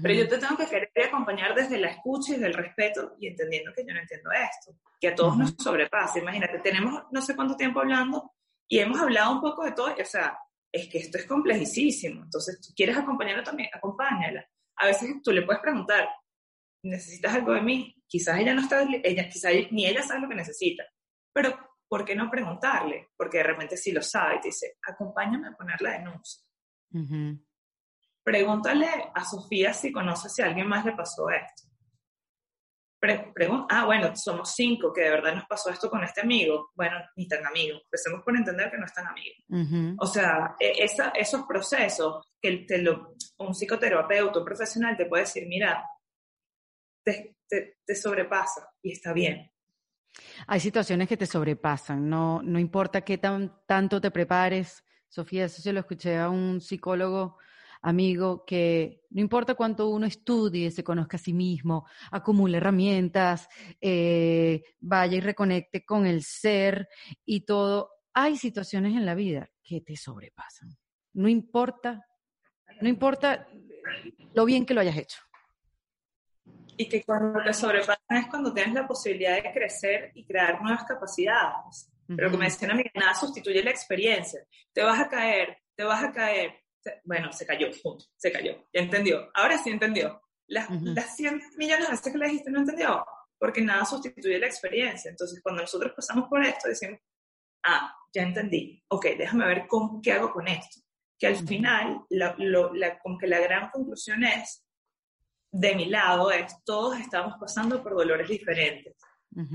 [0.00, 3.72] pero yo te tengo que querer acompañar desde la escucha y del respeto y entendiendo
[3.74, 6.20] que yo no entiendo esto, que a todos nos sobrepasa.
[6.20, 8.32] Imagínate, tenemos no sé cuánto tiempo hablando
[8.68, 10.38] y hemos hablado un poco de todo, o sea,
[10.72, 14.48] es que esto es complejísimo, entonces tú quieres acompañarla también, acompáñala.
[14.76, 16.08] A veces tú le puedes preguntar,
[16.84, 20.36] necesitas algo de mí, quizás ella no está, ella, quizás ni ella sabe lo que
[20.36, 20.84] necesita,
[21.32, 23.10] pero ¿por qué no preguntarle?
[23.18, 26.42] Porque de repente sí lo sabe y te dice, acompáñame a poner la denuncia.
[28.24, 31.64] Pregúntale a Sofía si conoce si a alguien más le pasó esto.
[33.68, 36.70] ah, bueno, somos cinco que de verdad nos pasó esto con este amigo.
[36.74, 37.80] Bueno, ni tan amigo.
[37.84, 39.96] Empecemos por entender que no es tan amigo.
[39.98, 45.24] O sea, e, esa, esos procesos que te lo, un psicoterapeuta, un profesional te puede
[45.24, 45.86] decir, mira,
[47.04, 49.51] te, te, sobrepasa y está bien.
[50.46, 54.84] Hay situaciones que te sobrepasan, no, no importa qué tan, tanto te prepares.
[55.08, 57.38] Sofía, eso se lo escuché a un psicólogo
[57.82, 63.48] amigo que no importa cuánto uno estudie, se conozca a sí mismo, acumule herramientas,
[63.80, 66.88] eh, vaya y reconecte con el ser
[67.24, 70.76] y todo, hay situaciones en la vida que te sobrepasan.
[71.14, 72.06] No importa,
[72.80, 73.48] no importa
[74.34, 75.18] lo bien que lo hayas hecho
[76.76, 80.84] y que cuando te sobrepasan es cuando tienes la posibilidad de crecer y crear nuevas
[80.84, 81.88] capacidades.
[82.06, 84.40] Pero como decía una amiga, nada sustituye la experiencia.
[84.72, 86.54] Te vas a caer, te vas a caer.
[87.04, 88.66] Bueno, se cayó, punto, se cayó.
[88.72, 89.30] Ya entendió.
[89.34, 90.20] Ahora sí entendió.
[90.48, 93.06] Las, las 100 millones de veces que le dijiste no entendió,
[93.38, 95.10] porque nada sustituye la experiencia.
[95.10, 96.98] Entonces, cuando nosotros pasamos por esto, decimos,
[97.64, 98.82] ah, ya entendí.
[98.88, 100.80] Ok, déjame ver cómo, qué hago con esto.
[101.18, 104.66] Que al final, la, la, como que la gran conclusión es,
[105.52, 108.96] de mi lado es, todos estamos pasando por dolores diferentes.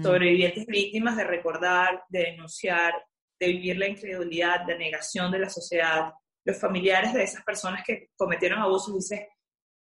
[0.02, 2.94] Sobrevivientes víctimas de recordar, de denunciar,
[3.40, 6.14] de vivir la incredulidad, de negación de la sociedad.
[6.44, 9.28] Los familiares de esas personas que cometieron abusos dicen,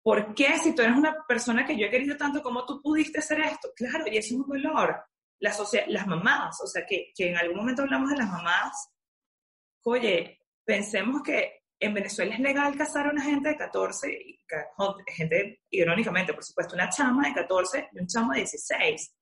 [0.02, 3.18] ¿por qué si tú eres una persona que yo he querido tanto como tú pudiste
[3.18, 3.70] hacer esto?
[3.74, 5.04] Claro, y es un dolor.
[5.40, 5.54] La
[5.88, 8.90] las mamás, o sea, que, que en algún momento hablamos de las mamás,
[9.82, 14.38] oye, pensemos que en Venezuela es legal casar a una gente de 14,
[15.08, 19.14] gente, irónicamente, por supuesto, una chama de 14 y un chamo de 16.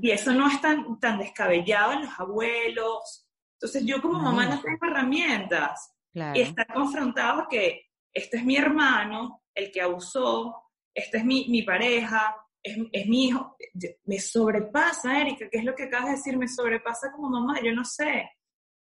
[0.00, 3.28] Y eso no es tan, tan descabellado en los abuelos.
[3.54, 5.92] Entonces yo como mamá no tengo herramientas.
[6.34, 11.62] Y estar confrontado que este es mi hermano, el que abusó, esta es mi, mi
[11.62, 13.56] pareja, es, es, mi hijo.
[14.04, 16.36] Me sobrepasa, Erika, ¿qué es lo que acabas de decir?
[16.36, 18.30] Me sobrepasa como mamá, yo no sé.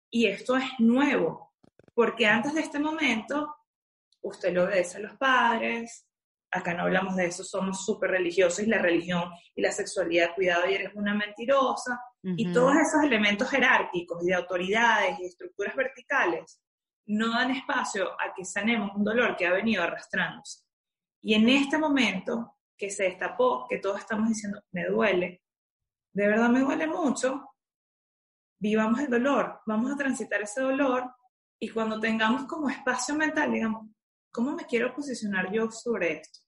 [0.10, 1.51] Y esto es nuevo
[1.94, 3.56] porque antes de este momento,
[4.22, 6.08] usted lo obedece a los padres,
[6.52, 10.70] acá no hablamos de eso, somos súper religiosos y la religión y la sexualidad, cuidado,
[10.70, 16.62] y eres una mentirosa, y todos esos elementos jerárquicos y de autoridades y estructuras verticales
[17.08, 20.64] no dan espacio a que sanemos un dolor que ha venido arrastrándose.
[21.24, 25.42] Y en este momento que se destapó, que todos estamos diciendo, me duele,
[26.14, 27.56] de verdad me duele mucho,
[28.60, 31.12] vivamos el dolor, vamos a transitar ese dolor
[31.64, 33.88] y cuando tengamos como espacio mental, digamos,
[34.32, 36.40] ¿cómo me quiero posicionar yo sobre esto?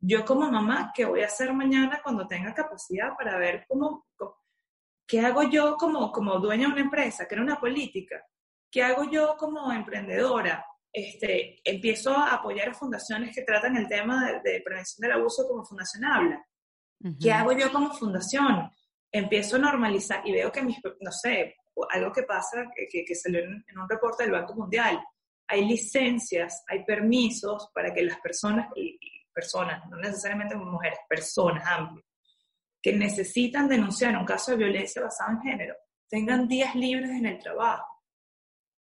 [0.00, 4.04] Yo como mamá, ¿qué voy a hacer mañana cuando tenga capacidad para ver cómo,
[5.06, 8.20] qué hago yo como, como dueña de una empresa, que era una política?
[8.68, 10.66] ¿Qué hago yo como emprendedora?
[10.92, 15.64] Este, empiezo a apoyar a fundaciones que tratan el tema de, prevención del abuso como
[15.64, 16.44] Fundación Habla.
[17.20, 18.72] ¿Qué hago yo como fundación?
[19.12, 21.54] Empiezo a normalizar y veo que mis, no sé,
[21.90, 25.02] algo que pasa, que, que salió en, un reporte del Banco Mundial,
[25.48, 28.68] hay licencias, hay permisos para que las personas,
[29.32, 32.06] personas, no necesariamente mujeres, personas amplias,
[32.80, 35.74] que necesitan denunciar un caso de violencia basada en género,
[36.08, 37.86] tengan días libres en el trabajo.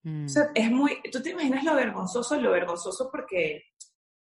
[0.06, 0.52] O sea, mm.
[0.54, 3.64] es muy, tú te imaginas lo vergonzoso, lo vergonzoso porque,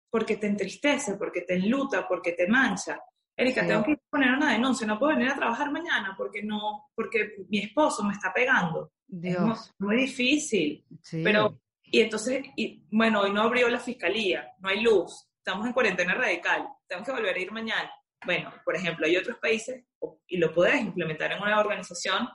[0.10, 2.98] porque te entristece, porque te enluta, porque te mancha.
[3.38, 7.36] Erika, tengo que poner una denuncia, no puedo venir a trabajar mañana porque no, porque
[7.50, 8.92] mi esposo me está pegando.
[9.06, 9.68] Dios.
[9.68, 10.84] Es muy, difícil.
[11.24, 15.74] Pero, y entonces, y, bueno, hoy no abrió la fiscalía, no hay luz, estamos en
[15.74, 17.92] cuarentena radical, tengo que volver a ir mañana.
[18.26, 19.86] Bueno, por ejemplo, hay otros países,
[20.26, 22.28] y lo puedes implementar en una organización,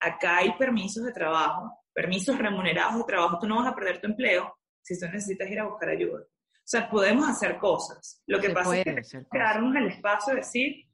[0.00, 4.08] acá hay permisos de trabajo, permisos remunerados de trabajo, tú no vas a perder tu
[4.08, 4.52] empleo
[4.82, 6.24] si tú necesitas ir a buscar ayuda.
[6.68, 8.22] O sea, podemos hacer cosas.
[8.26, 10.84] Lo que pasa es que quedarnos en el espacio de decir,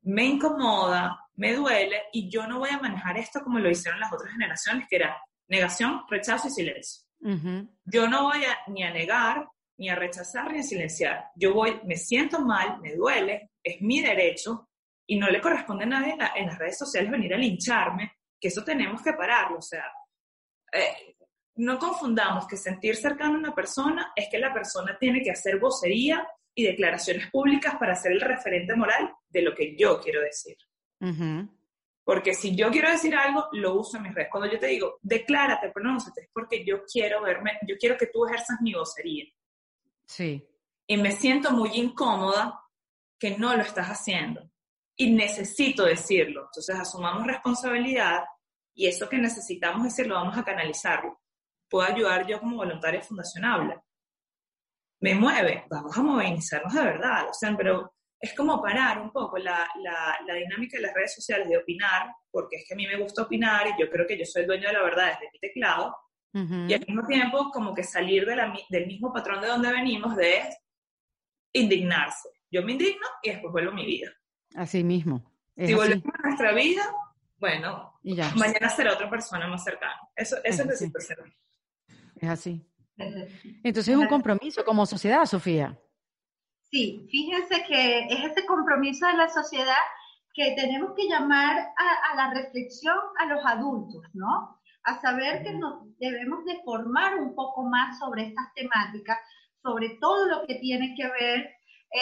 [0.00, 4.10] me incomoda, me duele y yo no voy a manejar esto como lo hicieron las
[4.10, 7.04] otras generaciones, que era negación, rechazo y silencio.
[7.84, 11.26] Yo no voy a, ni a negar, ni a rechazar, ni a silenciar.
[11.36, 14.70] Yo voy, me siento mal, me duele, es mi derecho
[15.06, 18.10] y no le corresponde a nadie en, las redes sociales venir a lincharme,
[18.40, 19.58] que eso tenemos que pararlo.
[19.58, 19.84] O sea,
[20.72, 21.14] eh,
[21.60, 25.58] no confundamos que sentir cercano a una persona es que la persona tiene que hacer
[25.58, 30.56] vocería y declaraciones públicas para ser el referente moral de lo que yo quiero decir.
[32.02, 34.30] Porque si yo quiero decir algo, lo uso en mis redes.
[34.30, 38.26] Cuando yo te digo, declárate, pronúnciate, es porque yo quiero verme, yo quiero que tú
[38.26, 39.26] ejerzas mi vocería.
[40.06, 40.42] Sí.
[40.86, 42.58] Y me siento muy incómoda
[43.18, 44.50] que no lo estás haciendo.
[44.96, 46.46] Y necesito decirlo.
[46.46, 48.24] Entonces asumamos responsabilidad
[48.74, 51.19] y eso que necesitamos decirlo, vamos a canalizarlo
[51.70, 53.78] puedo ayudar yo como voluntaria fundacionable.
[55.00, 59.38] Me mueve, vamos a movilizarnos de verdad, o sea, pero es como parar un poco
[59.38, 62.98] la, la, dinámica de las redes sociales de opinar, porque es que a mí me
[62.98, 65.38] gusta opinar y yo creo que yo soy el dueño de la verdad desde mi
[65.38, 65.96] teclado,
[66.32, 70.14] y al mismo tiempo como que salir de la, del mismo patrón de donde venimos
[70.14, 70.42] de
[71.52, 72.28] indignarse.
[72.52, 74.12] Yo me indigno y después vuelvo a mi vida.
[74.54, 75.24] Así mismo.
[75.56, 76.82] si volvemos a nuestra vida,
[77.38, 77.98] bueno,
[78.36, 79.98] mañana será otra persona más cercana.
[80.14, 81.16] Eso, eso es, es decir,
[82.20, 82.66] es así.
[83.62, 85.78] Entonces es un compromiso como sociedad, Sofía.
[86.70, 89.74] Sí, fíjense que es ese compromiso de la sociedad
[90.34, 94.60] que tenemos que llamar a, la reflexión a los adultos, ¿no?
[94.84, 99.18] A saber que nos debemos de formar un poco más sobre estas temáticas,
[99.62, 101.50] sobre todo lo que tiene que ver,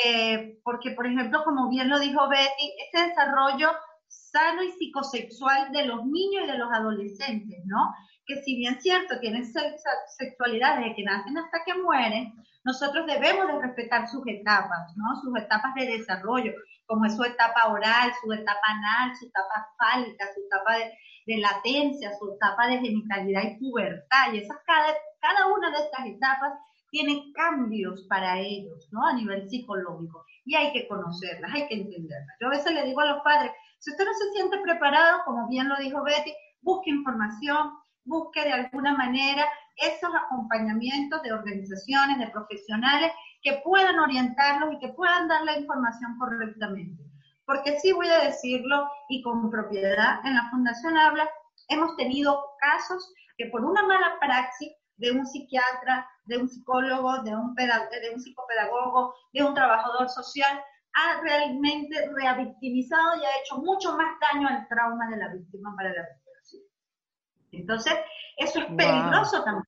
[0.04, 3.70] eh, porque por ejemplo, como bien lo dijo Betty, este desarrollo
[4.06, 7.94] sano y psicosexual de los niños y de los adolescentes, ¿no?
[8.28, 9.42] Que si bien cierto, tienen
[10.18, 15.16] sexualidad desde que nacen hasta que mueren, nosotros debemos de respetar sus etapas, ¿no?
[15.22, 16.52] Sus etapas de desarrollo,
[16.84, 20.76] como es su etapa oral, su etapa anal, su etapa fálica, su etapa
[21.26, 24.32] de, latencia, su etapa de genitalidad y pubertad.
[24.34, 26.52] Y esas, cada, cada una de estas etapas
[26.90, 29.06] tiene cambios para ellos, ¿no?
[29.06, 30.24] A nivel psicológico.
[30.44, 32.36] Y hay que conocerlas, hay que entenderlas.
[32.40, 35.48] Yo a veces le digo a los padres, si usted no se siente preparado, como
[35.48, 37.72] bien lo dijo Betty, busque información,
[38.08, 43.12] busque de alguna manera esos acompañamientos de organizaciones, de profesionales
[43.42, 47.02] que puedan orientarlos y que puedan dar la información correctamente.
[47.46, 51.28] Porque sí voy a decirlo y con propiedad, en la Fundación Habla
[51.68, 57.34] hemos tenido casos que por una mala praxis de un psiquiatra, de un psicólogo, de
[57.36, 60.60] un, de un psicopedagogo, de un trabajador social,
[60.94, 65.90] ha realmente reavictimizado y ha hecho mucho más daño al trauma de la víctima para
[65.90, 66.27] la víctima.
[67.52, 67.94] Entonces,
[68.36, 69.64] eso es peligroso también.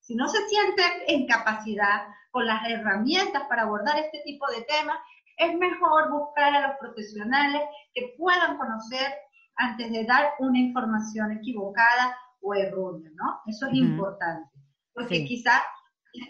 [0.00, 4.98] Si no se siente en capacidad con las herramientas para abordar este tipo de temas,
[5.36, 7.62] es mejor buscar a los profesionales
[7.94, 9.14] que puedan conocer
[9.56, 13.40] antes de dar una información equivocada o errónea, ¿no?
[13.46, 14.50] Eso es importante.
[14.92, 15.62] Porque quizás,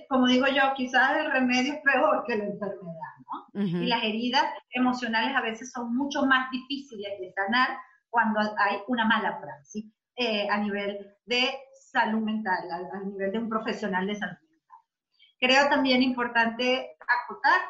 [0.08, 3.62] como digo yo, quizás el remedio es peor que la enfermedad, ¿no?
[3.62, 9.06] Y las heridas emocionales a veces son mucho más difíciles de sanar cuando hay una
[9.06, 9.86] mala praxis.
[10.16, 11.50] Eh, a nivel de
[11.90, 14.78] salud mental, a, nivel de un profesional de salud mental.
[15.40, 17.60] Creo también importante acotar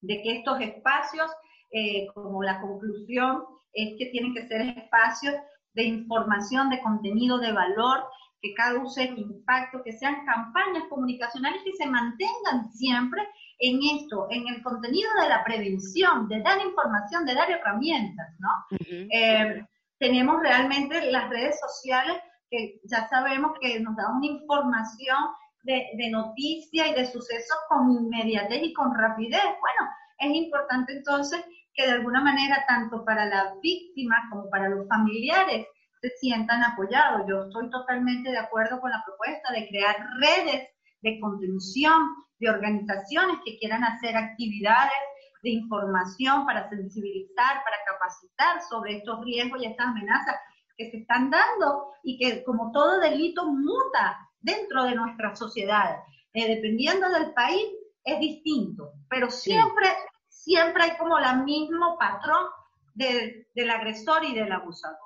[0.00, 1.30] de que estos espacios,
[1.70, 5.36] eh, como la conclusión, es que tienen que ser espacios
[5.74, 8.04] de información, de contenido de valor,
[8.40, 13.22] que causen impacto, que sean campañas comunicacionales que se mantengan siempre
[13.60, 18.78] en esto, en el contenido de la prevención, de dar información, de dar herramientas, ¿no?
[18.80, 19.64] Eh,
[19.98, 22.16] tenemos realmente las redes sociales
[22.50, 25.18] que ya sabemos que nos dan una información
[25.62, 29.42] de, de noticia y de sucesos con inmediatez y con rapidez.
[29.42, 31.44] Bueno, es importante entonces
[31.74, 35.66] que de alguna manera, tanto para las víctimas como para los familiares,
[36.00, 37.22] se sientan apoyados.
[37.28, 40.68] Yo estoy totalmente de acuerdo con la propuesta de crear redes
[41.02, 42.02] de contención,
[42.38, 44.98] de organizaciones que quieran hacer actividades
[45.42, 50.36] de información para sensibilizar, para capacitar sobre estos riesgos y estas amenazas
[50.76, 55.98] que se están dando y que como todo delito muta dentro de nuestra sociedad.
[56.32, 57.66] Eh, dependiendo del país
[58.04, 59.88] es distinto, pero siempre,
[60.28, 62.46] siempre hay como el mismo patrón
[62.94, 64.98] del agresor y del abusador.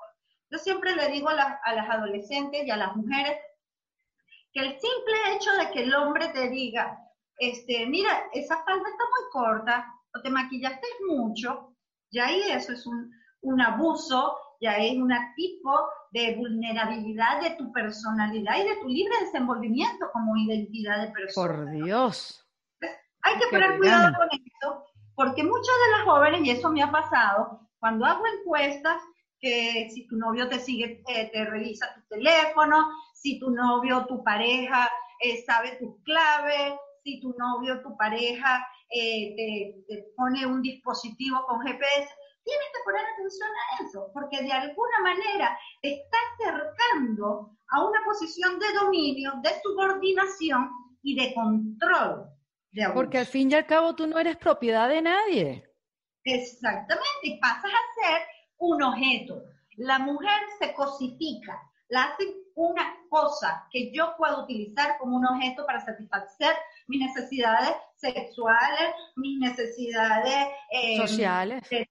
[0.49, 3.39] Yo siempre le digo a, las adolescentes y a las mujeres
[4.51, 6.99] que el simple hecho de que el hombre te diga,
[7.39, 11.75] este, mira, esa falda está muy corta, o te maquillaste mucho,
[12.11, 13.11] ya ahí eso es un,
[13.41, 19.13] un abuso, ya es un tipo de vulnerabilidad de tu personalidad y de tu libre
[19.21, 21.55] desenvolvimiento como identidad de persona.
[21.55, 22.39] Por Dios.
[23.23, 24.85] Hay que poner cuidado con esto,
[25.15, 29.01] porque muchas de las jóvenes, y eso me ha pasado, cuando hago encuestas,
[29.39, 34.05] que si tu novio te sigue, eh, te revisa tu teléfono, si tu novio o
[34.05, 40.45] tu pareja eh, sabe tus claves, si tu novio o tu pareja eh, te, pone
[40.45, 42.09] un dispositivo con GPS,
[42.43, 48.03] tienes que poner atención a eso, porque de alguna manera te está acercando a una
[48.05, 50.69] posición de dominio, de subordinación
[51.01, 52.29] y de control.
[52.71, 55.63] De porque al fin y al cabo tú no eres propiedad de nadie.
[56.23, 58.21] Exactamente, y pasas a ser
[58.57, 59.43] un objeto.
[59.77, 61.59] La mujer se cosifica,
[61.89, 62.25] la hace
[62.55, 66.55] una cosa que yo puedo utilizar como un objeto para satisfacer
[66.87, 71.69] mis necesidades sexuales, mis necesidades eh, sociales.
[71.69, 71.87] De,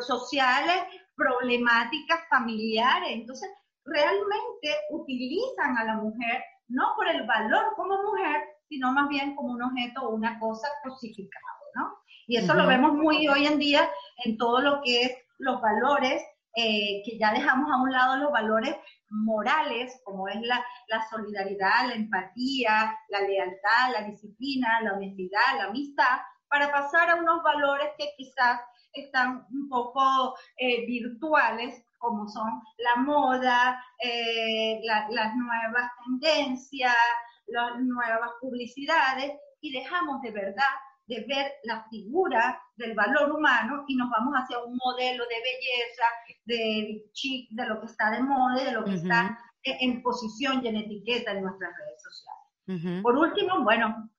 [0.00, 0.76] sociales,
[1.14, 3.10] problemáticas familiares.
[3.12, 3.48] Entonces,
[3.84, 9.52] realmente utilizan a la mujer no por el valor como mujer, sino más bien como
[9.52, 11.98] un objeto o una cosa cosificada, ¿no?
[12.26, 13.88] Y eso lo vemos muy hoy en día
[14.24, 16.22] en todo lo que es los valores,
[16.54, 18.76] eh, que ya dejamos a un lado los valores
[19.08, 20.64] morales, como es la,
[21.10, 26.18] solidaridad, la empatía, la lealtad, la disciplina, la honestidad, la amistad,
[26.48, 28.60] para pasar a unos valores que quizás
[28.92, 36.94] están un poco eh, virtuales, como son la moda, eh, las nuevas tendencias,
[37.46, 40.74] las nuevas publicidades, y dejamos de verdad
[41.06, 46.04] de ver la figura del valor humano y nos vamos hacia un modelo de belleza,
[46.44, 50.68] de chic, de lo que está de moda, de lo que está en posición y
[50.68, 53.02] en etiqueta en nuestras redes sociales.
[53.02, 54.10] Por último, bueno,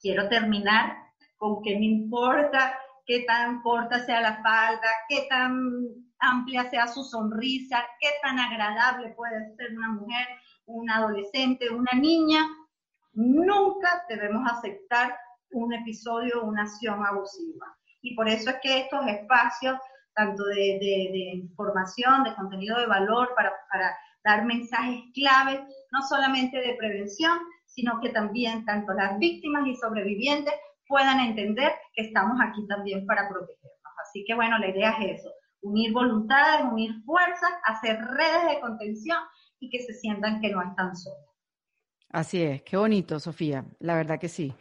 [0.00, 0.96] quiero terminar
[1.36, 5.52] con que me importa qué tan corta sea la falda, qué tan
[6.20, 10.26] amplia sea su sonrisa, qué tan agradable puede ser una mujer,
[10.66, 12.46] un adolescente, una niña.
[13.12, 15.16] Nunca debemos aceptar
[15.52, 17.66] un episodio, una acción abusiva.
[18.02, 19.78] Y por eso es que estos espacios,
[20.14, 25.60] tanto de, información, de contenido de valor, para, para dar mensajes claves,
[25.92, 30.54] no solamente de prevención, sino que también tanto las víctimas y sobrevivientes
[30.86, 33.70] puedan entender que estamos aquí también para protegernos.
[34.02, 35.30] Así que bueno, la idea es eso,
[35.62, 39.18] unir voluntades, unir fuerzas, hacer redes de contención
[39.60, 41.18] y que se sientan que no están solos.
[42.12, 44.52] Así es, qué bonito, Sofía, la verdad que sí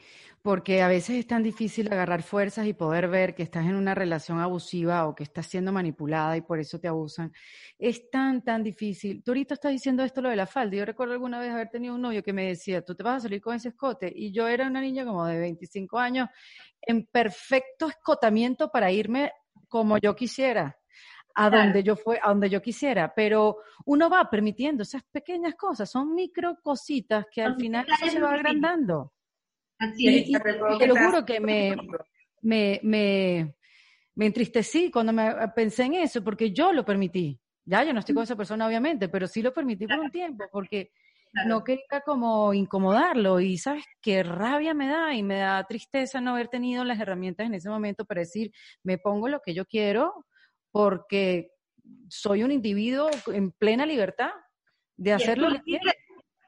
[0.41, 3.94] porque a veces es tan difícil agarrar fuerzas y poder ver que estás en una
[3.94, 7.34] relación abusiva o que estás siendo manipulada y por eso te abusan.
[7.78, 9.22] Es tan, tan difícil.
[9.24, 10.78] Tú ahorita estás diciendo esto lo de la falda.
[10.78, 13.20] Yo recuerdo alguna vez haber tenido un novio que me decía, tú te vas a
[13.22, 14.11] salir con ese escote.
[14.16, 16.30] Y yo era una niña como de 25 años
[16.82, 19.32] en perfecto escotamiento para irme
[19.68, 20.78] como yo quisiera
[21.36, 25.90] a donde yo fue, a donde yo quisiera, pero uno va permitiendo esas pequeñas cosas,
[25.90, 29.14] son micro cositas que al final se va agrandando.
[29.80, 30.31] Así
[30.77, 31.76] te lo juro que me,
[32.41, 33.56] me, me,
[34.15, 37.39] me entristecí cuando me pensé en eso, porque yo lo permití.
[37.65, 40.43] Ya, yo no estoy con esa persona, obviamente, pero sí lo permití por un tiempo,
[40.51, 40.91] porque
[41.45, 43.39] no quería como incomodarlo.
[43.39, 47.45] Y sabes qué rabia me da y me da tristeza no haber tenido las herramientas
[47.45, 48.51] en ese momento para decir,
[48.84, 50.26] me pongo lo que yo quiero,
[50.72, 51.51] porque
[52.10, 54.31] soy un individuo en plena libertad
[54.97, 55.91] de hacer lo que quiero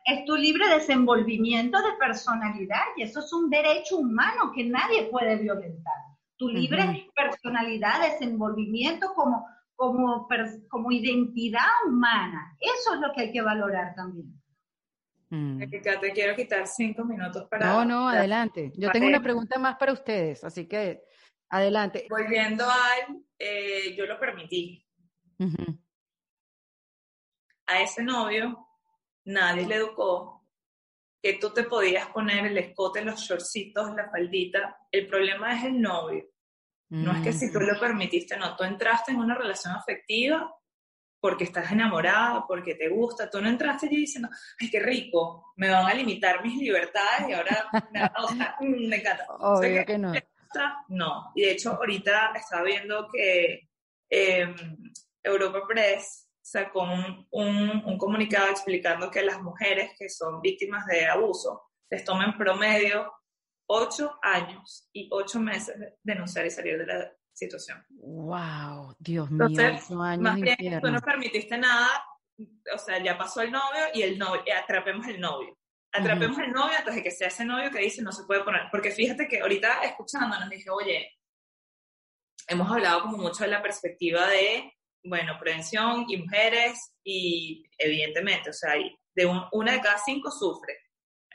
[0.05, 5.37] es tu libre desenvolvimiento de personalidad y eso es un derecho humano que nadie puede
[5.37, 5.93] violentar.
[6.37, 9.45] Tu libre personalidad, desenvolvimiento como,
[9.75, 10.27] como,
[10.69, 12.57] como identidad humana.
[12.59, 14.41] Eso es lo que hay que valorar también.
[15.29, 15.59] Mm.
[15.69, 17.67] Te quiero quitar cinco minutos para...
[17.67, 18.73] No, no, adelante.
[18.75, 21.03] Yo tengo una pregunta más para ustedes, así que
[21.49, 22.07] adelante.
[22.09, 24.83] Volviendo al, eh, yo lo permití.
[27.67, 28.67] A ese novio
[29.25, 30.41] nadie le educó
[31.21, 34.77] que tú te podías poner el escote, los shortcitos, la faldita.
[34.91, 36.25] El problema es el novio.
[36.89, 38.55] No es que si tú lo permitiste, no.
[38.55, 40.53] Tú entraste en una relación afectiva
[41.21, 43.29] porque estás enamorada, porque te gusta.
[43.29, 44.27] Tú no entraste allí diciendo,
[44.59, 48.01] ay, qué rico, me van a limitar mis libertades y ahora me,
[48.67, 49.25] mm, me encanta.
[49.39, 50.11] Obvio que, no.
[50.89, 51.31] No.
[51.35, 53.69] Y de hecho, ahorita estaba viendo que
[54.09, 54.53] em,
[55.23, 61.61] Europa Press sacó un, un, comunicado explicando que las mujeres que son víctimas de abuso
[61.89, 63.11] les toman promedio
[63.67, 67.83] ocho años y ocho meses de denunciar y salir de la situación.
[67.89, 68.95] ¡Wow!
[68.99, 71.87] Dios mío, Entonces, años más bien, tú no permitiste nada,
[72.73, 75.57] o sea, ya pasó el novio y el novio, atrapemos el novio.
[75.93, 78.61] Atrapemos el novio antes de que sea ese novio que dice no se puede poner.
[78.71, 81.11] Porque fíjate que ahorita escuchándonos dije, oye,
[82.47, 88.53] hemos hablado como mucho de la perspectiva de bueno, prevención y mujeres y evidentemente, o
[88.53, 88.73] sea,
[89.15, 90.77] de una de cada cinco sufre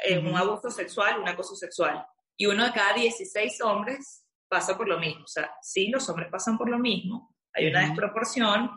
[0.05, 2.05] eh, un abuso sexual, un acoso sexual.
[2.37, 5.25] Y uno de cada 16 hombres pasa por lo mismo.
[5.25, 8.71] O sea, sí, los hombres pasan por lo mismo, hay una desproporción,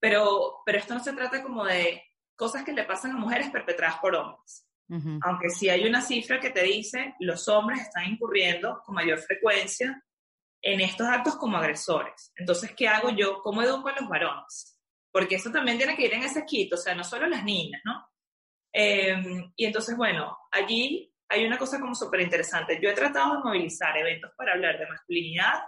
[0.00, 2.02] pero, pero esto no se trata como de
[2.34, 4.66] cosas que le pasan a mujeres perpetradas por hombres.
[5.22, 10.04] Aunque sí hay una cifra que te dice los hombres están incurriendo con mayor frecuencia
[10.62, 12.32] en estos actos como agresores.
[12.36, 13.40] Entonces, ¿qué hago yo?
[13.42, 14.78] ¿Cómo educo a los varones?
[15.10, 17.82] Porque eso también tiene que ir en ese quito, o sea, no solo las niñas,
[17.84, 18.06] ¿no?
[18.72, 22.78] Em, y entonces, bueno, allí hay una cosa como súper interesante.
[22.80, 25.62] Yo he tratado de movilizar eventos para hablar de masculinidad.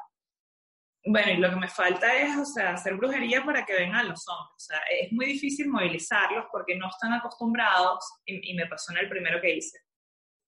[1.07, 4.27] Bueno, y lo que me falta es, o sea, hacer brujería para que vengan los
[4.29, 4.55] hombres.
[4.57, 8.99] O sea, es muy difícil movilizarlos porque no están acostumbrados, y, y me pasó en
[8.99, 9.79] el primero que hice.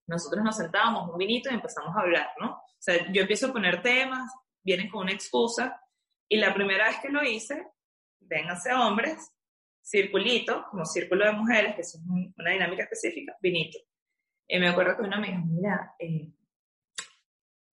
[0.07, 2.59] Nosotros nos sentábamos un vinito y empezamos a hablar, ¿no?
[2.79, 4.31] O sea, yo empiezo a poner temas,
[4.63, 5.81] vienen con una excusa,
[6.29, 7.65] y la primera vez que lo hice,
[8.19, 9.33] vénganse hombres,
[9.81, 11.99] circulito, como círculo de mujeres, que es
[12.37, 13.77] una dinámica específica, vinito.
[14.47, 16.31] Y me acuerdo que una me dijo, mira, eh,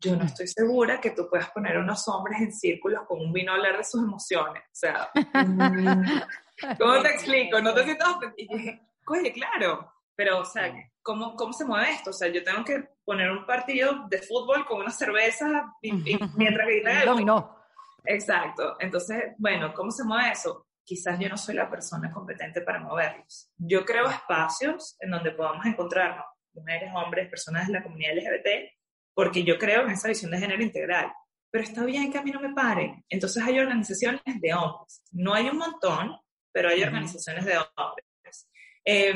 [0.01, 3.33] yo no estoy segura que tú puedas poner a unos hombres en círculos con un
[3.33, 4.63] vino a hablar de sus emociones.
[4.65, 5.11] O sea,
[6.79, 7.61] ¿cómo te explico?
[7.61, 10.73] No te sientas Y dije, oye, claro, pero, o sea,
[11.05, 12.11] ¿cómo, ¿cómo se mueve esto?
[12.11, 16.67] O sea, yo tengo que poner un partido de fútbol con una cerveza y, mientras
[16.67, 17.57] grita el Dominó.
[18.05, 18.77] Exacto.
[18.81, 20.67] Entonces, bueno, ¿cómo se mueve eso?
[20.83, 23.51] Quizás yo no soy la persona competente para moverlos.
[23.57, 28.71] Yo creo espacios en donde podamos encontrarnos, mujeres, hombres, personas de la comunidad LGBT,
[29.15, 31.13] porque yo creo en esa visión de género integral.
[31.51, 33.05] Pero está bien que a mí no me paren.
[33.09, 35.03] Entonces hay organizaciones de hombres.
[35.13, 36.17] No hay un montón,
[36.53, 38.49] pero hay organizaciones de hombres.
[38.85, 39.15] Eh,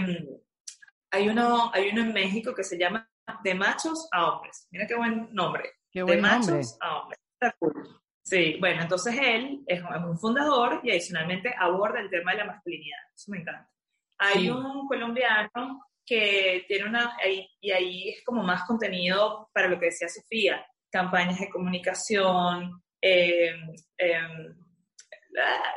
[1.10, 3.08] hay uno, hay uno en México que se llama
[3.42, 4.66] De machos a hombres.
[4.70, 5.70] Mira qué buen nombre.
[5.90, 7.20] Qué buen de machos a hombres.
[7.32, 8.00] Está cool.
[8.22, 12.98] Sí, bueno, entonces él es un fundador y adicionalmente aborda el tema de la masculinidad.
[13.14, 13.70] Eso me encanta.
[14.18, 17.16] Hay un colombiano que tiene una,
[17.60, 23.72] y ahí es como más contenido para lo que decía Sofía, campañas de comunicación, em,
[23.96, 24.56] em,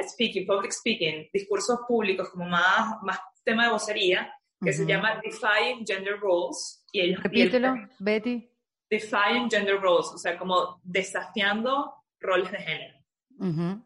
[0.02, 5.86] speaking, public speaking, discursos públicos, como más, más tema de vocería, que se llama Defying
[5.86, 6.86] Gender Roles.
[6.92, 8.50] Y ellos, Repítelo, Betty.
[8.90, 12.98] Defying Gender Roles, o sea, como desafiando roles de género.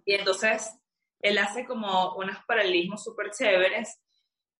[0.04, 0.70] Y entonces,
[1.22, 4.02] él hace como unos paralelismos súper chéveres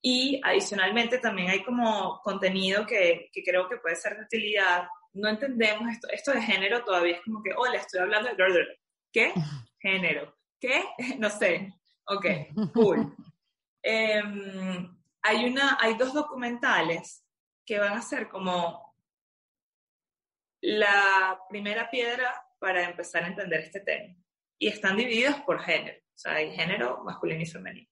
[0.02, 4.88] y adicionalmente también hay como contenido que, que, creo que puede ser de utilidad.
[5.14, 8.68] No entendemos esto, esto de género todavía es como que, hola, estoy hablando de girl.
[9.12, 9.34] ¿Qué?
[9.80, 10.34] Género.
[10.60, 10.84] ¿Qué?
[11.20, 11.74] No sé.
[12.08, 12.26] Ok,
[12.74, 13.16] cool.
[13.84, 14.22] eh,
[15.26, 17.26] hay, una, hay dos documentales
[17.66, 18.96] que van a ser como
[20.62, 24.16] la primera piedra para empezar a entender este tema.
[24.60, 27.90] Y están divididos por género, o sea, hay género masculino y femenino.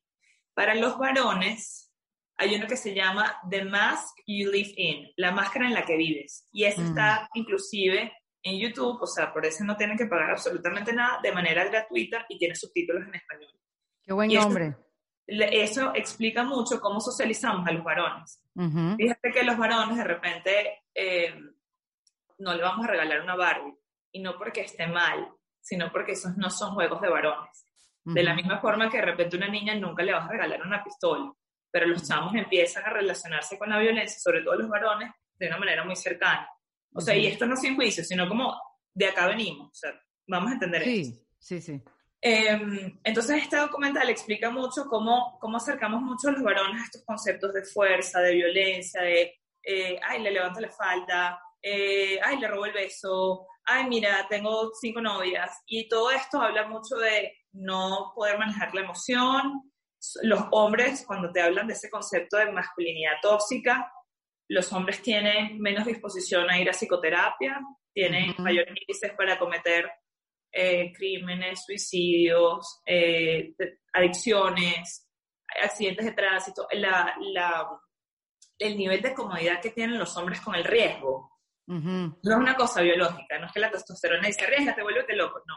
[0.53, 1.91] Para los varones,
[2.37, 5.97] hay uno que se llama The Mask You Live In, la máscara en la que
[5.97, 6.47] vives.
[6.51, 6.87] Y ese mm.
[6.87, 11.31] está inclusive en YouTube, o sea, por eso no tienen que pagar absolutamente nada de
[11.31, 13.59] manera gratuita y tiene subtítulos en español.
[14.03, 14.75] Qué buen nombre
[15.27, 18.41] eso explica mucho cómo socializamos a los varones.
[18.97, 21.33] Fíjate que los varones de repente eh,
[22.39, 23.75] no le vamos a regalar una Barbie,
[24.11, 25.27] y no porque esté mal,
[25.59, 27.65] sino porque esos no son juegos de varones.
[28.05, 30.83] De la misma forma que de repente una niña nunca le vas a regalar una
[30.83, 31.31] pistola,
[31.71, 35.57] pero los chamos empiezan a relacionarse con la violencia, sobre todo los varones, de una
[35.57, 36.47] manera muy cercana.
[36.93, 38.59] O sea, y esto no sin juicio, sino como
[38.93, 41.81] de acá venimos, o sea, vamos a entender sí, Sí, sí,
[42.25, 47.03] Em, entonces este documental explica mucho cómo, cómo acercamos mucho a los varones a estos
[47.03, 52.47] conceptos de fuerza, de violencia, de, eh, ay, le levanto la falda, eh, ay, le
[52.47, 55.51] robo el beso, ay, mira, tengo cinco novias.
[55.65, 59.73] Y todo esto habla mucho de no poder manejar la emoción.
[60.21, 63.91] Los hombres, cuando te hablan de ese concepto de masculinidad tóxica,
[64.47, 67.59] los hombres tienen menos disposición a ir a psicoterapia,
[67.93, 69.91] tienen mayores índices para cometer
[70.55, 73.55] eh, crímenes, suicidios, eh,
[73.91, 75.09] adicciones,
[75.63, 77.15] accidentes de tránsito, la,
[78.59, 81.31] el nivel de comodidad que tienen los hombres con el riesgo.
[81.65, 85.55] No es una cosa biológica, no es que la testosterona dice, te vuélvete loco, no.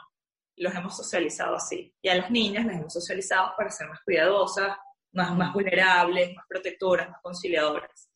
[0.56, 1.94] Los hemos socializado así.
[2.00, 4.78] Y a las niñas las hemos socializado para ser más cuidadosas,
[5.12, 8.10] más, más vulnerables, más protectoras, más conciliadoras.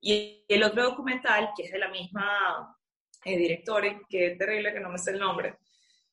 [0.00, 2.76] Y el otro documental, que es de la misma
[3.24, 5.58] eh, directora, que es terrible que no me sé el nombre,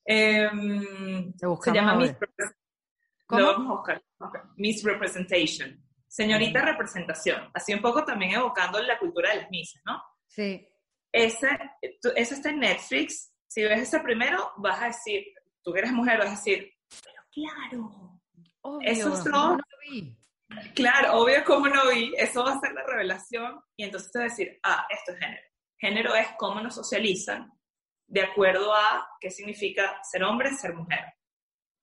[0.04, 1.98] Em, se llama
[4.56, 5.82] Misrepresentation.
[6.06, 7.50] Señorita representación.
[7.54, 10.02] Así un poco también evocando la cultura de las misas, ¿no?
[10.26, 10.68] Sí.
[11.10, 11.48] Ese,
[12.16, 13.32] ese está en Netflix.
[13.46, 15.24] Si ves ese primero, vas a decir,
[15.62, 16.70] tú que eres mujer, vas a decir,
[17.02, 18.20] pero claro.
[18.82, 19.60] eso son,
[20.74, 24.26] Claro, obvio como no vi, eso va a ser la revelación y entonces te vas
[24.26, 25.42] a decir, ah, esto es género.
[25.78, 27.50] Género es cómo nos socializan
[28.12, 31.00] de acuerdo a qué significa ser hombre, ser mujer.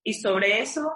[0.04, 0.94] Y sobre eso,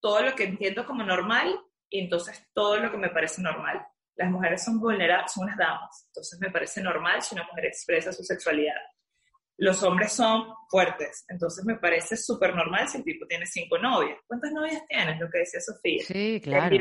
[0.00, 1.56] todo lo que entiendo como normal
[1.88, 3.86] y entonces todo lo que me parece normal.
[4.16, 8.12] Las mujeres son vulnerables, son unas damas, entonces me parece normal si una mujer expresa
[8.12, 8.74] su sexualidad.
[9.56, 14.18] Los hombres son fuertes, entonces me parece súper normal si el tipo tiene cinco novias.
[14.26, 15.20] ¿Cuántas novias tienes?
[15.20, 16.02] Lo que decía Sofía.
[16.04, 16.74] Sí, claro.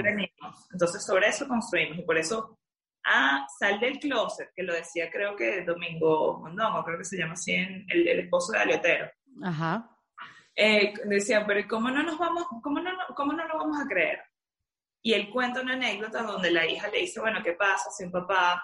[0.72, 2.58] Entonces sobre eso construimos y por eso
[3.06, 7.34] ah, sal del closet, que lo decía creo que Domingo Mondongo, creo que se llama
[7.34, 9.10] así, en el, esposo de Aliotero.
[9.44, 9.90] Ajá.
[10.56, 14.22] Eh, decía, pero ¿cómo no nos vamos, cómo no, cómo no lo vamos a creer?
[15.02, 18.12] Y él cuenta una anécdota donde la hija le dice, bueno, ¿qué pasa si un
[18.12, 18.62] papá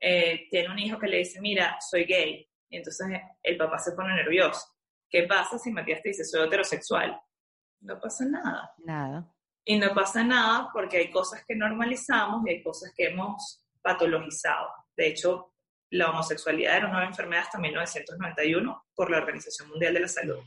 [0.00, 2.48] eh, tiene un hijo que le dice, mira, soy gay?
[2.70, 3.06] Y entonces
[3.42, 4.66] el papá se pone nervioso.
[5.10, 7.20] ¿Qué pasa si Matías te dice, soy heterosexual?
[7.80, 8.72] No pasa nada.
[8.78, 9.34] Nada.
[9.64, 14.68] Y no pasa nada porque hay cosas que normalizamos y hay cosas que hemos patologizado.
[14.96, 15.52] De hecho,
[15.92, 20.38] la homosexualidad era una enfermedad hasta 1991 por la Organización Mundial de la Salud.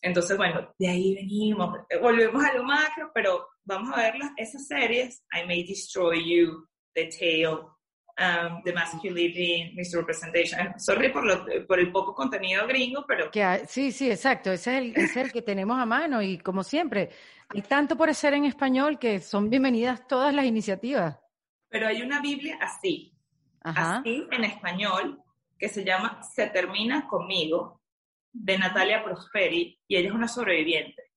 [0.00, 4.66] Entonces, bueno, de ahí venimos, eh, volvemos a lo macro, pero vamos a ver esas
[4.66, 10.78] series, I May Destroy You, The Tale, um, The Masculinity, Misrepresentation.
[10.78, 13.30] Sorry por, lo, por el poco contenido gringo, pero...
[13.30, 16.62] Que, sí, sí, exacto, ese es, el, es el que tenemos a mano y como
[16.62, 17.08] siempre,
[17.48, 21.23] hay tanto por hacer en español que son bienvenidas todas las iniciativas
[21.74, 23.12] pero hay una Biblia así,
[23.62, 25.20] así en español,
[25.58, 27.82] que se llama Se termina conmigo,
[28.32, 31.10] de Natalia Prosperi, y ella es una sobreviviente.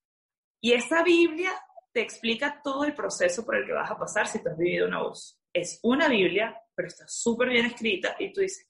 [0.60, 1.52] Y esa Biblia
[1.94, 4.88] te explica todo el proceso por el que vas a pasar si tú has vivido
[4.88, 5.36] un abuso.
[5.54, 8.66] Es una Biblia, pero está súper bien escrita y tú dices,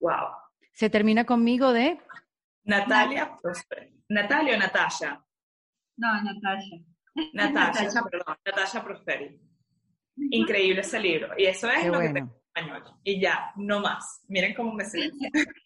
[0.00, 0.10] wow.
[0.10, 0.50] ¡Ah!
[0.70, 1.98] Se termina conmigo de
[2.64, 4.04] Natalia Prosperi.
[4.10, 5.24] Natalia o Natasha.
[5.96, 6.76] No, Natasha.
[7.32, 9.53] Natasha, perdón, Natasha Prosperi.
[10.16, 11.28] Increíble ese libro.
[11.36, 12.82] Y eso es lo que tengo en español.
[13.02, 14.24] Y ya, no más.
[14.28, 15.16] Miren cómo me siento.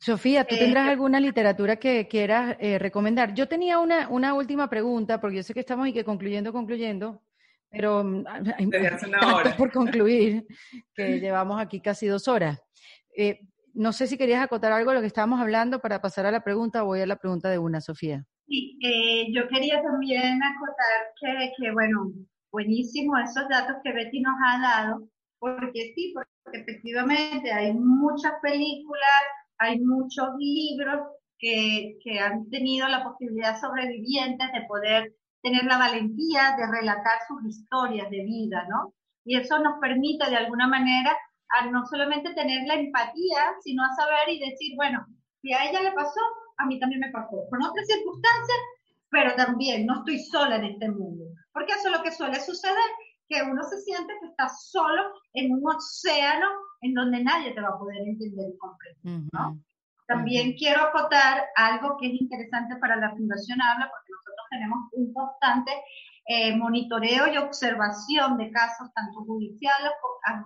[0.00, 3.34] Sofía, ¿tú tendrás eh, alguna literatura que quieras eh, recomendar?
[3.34, 7.22] Yo tenía una, una última pregunta, porque yo sé que estamos y que concluyendo, concluyendo,
[7.70, 10.46] pero mm, hay tanto por concluir
[10.94, 12.60] que llevamos aquí casi dos horas.
[13.16, 13.40] Eh,
[13.74, 16.42] no sé si querías acotar algo de lo que estábamos hablando para pasar a la
[16.42, 18.24] pregunta o voy a la pregunta de una, Sofía.
[18.46, 18.78] Sí,
[19.32, 22.12] yo quería también acotar que, que bueno,
[22.52, 25.08] buenísimo esos datos que Betty nos ha dado,
[25.38, 29.22] porque sí, porque efectivamente hay muchas películas,
[29.58, 31.08] hay muchos libros
[31.38, 35.12] que, que han tenido la posibilidad sobrevivientes de poder
[35.42, 38.94] tener la valentía de relatar sus historias de vida, ¿no?
[39.24, 41.16] Y eso nos permite de alguna manera
[41.70, 45.04] no solamente tener la empatía, sino a saber y decir, bueno,
[45.42, 46.20] si a ella le pasó,
[46.56, 48.58] a mí también me pasó, con otras circunstancias,
[49.12, 51.24] pero también no estoy sola en este mundo.
[51.52, 52.90] Porque eso es lo que suele suceder,
[53.28, 55.02] que uno se siente que está solo
[55.34, 56.48] en un océano
[56.80, 59.60] en donde nadie te va a poder entender y comprender, ¿no?
[60.06, 65.12] También quiero acotar algo que es interesante para la Fundación Habla, porque nosotros tenemos un
[65.12, 65.72] constante
[66.26, 69.92] eh, monitoreo y observación de casos tanto judiciales,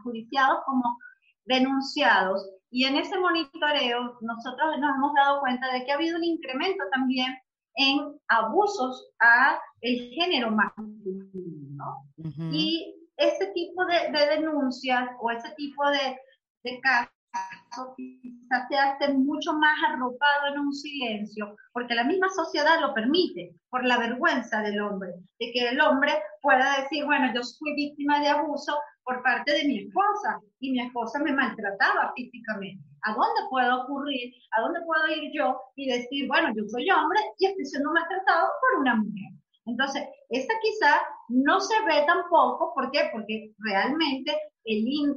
[0.03, 0.99] judiciados como
[1.45, 2.51] denunciados.
[2.71, 6.85] Y en ese monitoreo nosotros nos hemos dado cuenta de que ha habido un incremento
[6.93, 7.33] también
[7.77, 12.09] en abusos a el género masculino.
[12.51, 19.79] Y ese tipo de, denuncias o ese tipo de, casos quizás se hace mucho más
[19.89, 25.11] arropado en un silencio, porque la misma sociedad lo permite, por la vergüenza del hombre,
[25.39, 26.13] de que el hombre
[26.43, 28.73] pueda decir, bueno, yo fui víctima de abuso
[29.07, 32.83] por parte de mi esposa y mi esposa me maltrataba físicamente.
[33.03, 34.35] ¿A dónde puedo ocurrir?
[34.59, 38.49] ¿A dónde puedo ir yo y decir, bueno, yo soy hombre y estoy siendo maltratado
[38.61, 39.31] por una mujer?
[39.67, 43.09] Entonces, esta quizá no se ve tampoco, ¿por qué?
[43.13, 44.33] Porque realmente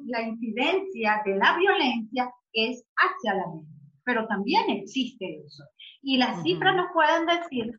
[0.05, 3.73] la incidencia de la violencia es hacia la mujer,
[4.05, 5.63] pero también existe eso.
[6.03, 7.71] Y las cifras nos pueden decir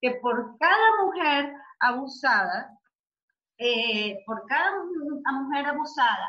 [0.00, 2.77] que por cada mujer abusada,
[3.58, 4.72] eh, por cada
[5.32, 6.28] mujer abusada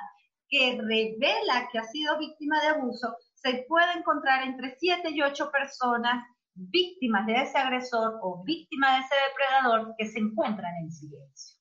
[0.49, 5.51] que revela que ha sido víctima de abuso, se puede encontrar entre 7 y 8
[5.51, 6.25] personas
[6.55, 11.57] víctimas de ese agresor o víctimas de ese depredador que se encuentran en silencio.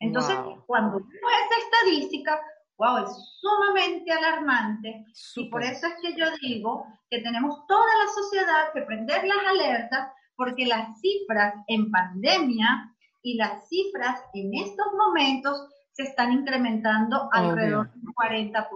[0.00, 0.36] Entonces,
[0.66, 2.40] cuando vemos esta estadística,
[2.78, 5.04] wow, es sumamente alarmante.
[5.36, 9.38] Y por eso es que yo digo que tenemos toda la sociedad que prender las
[9.48, 17.28] alertas porque las cifras en pandemia y las cifras en estos momentos se están incrementando
[17.32, 18.66] alrededor del 40%.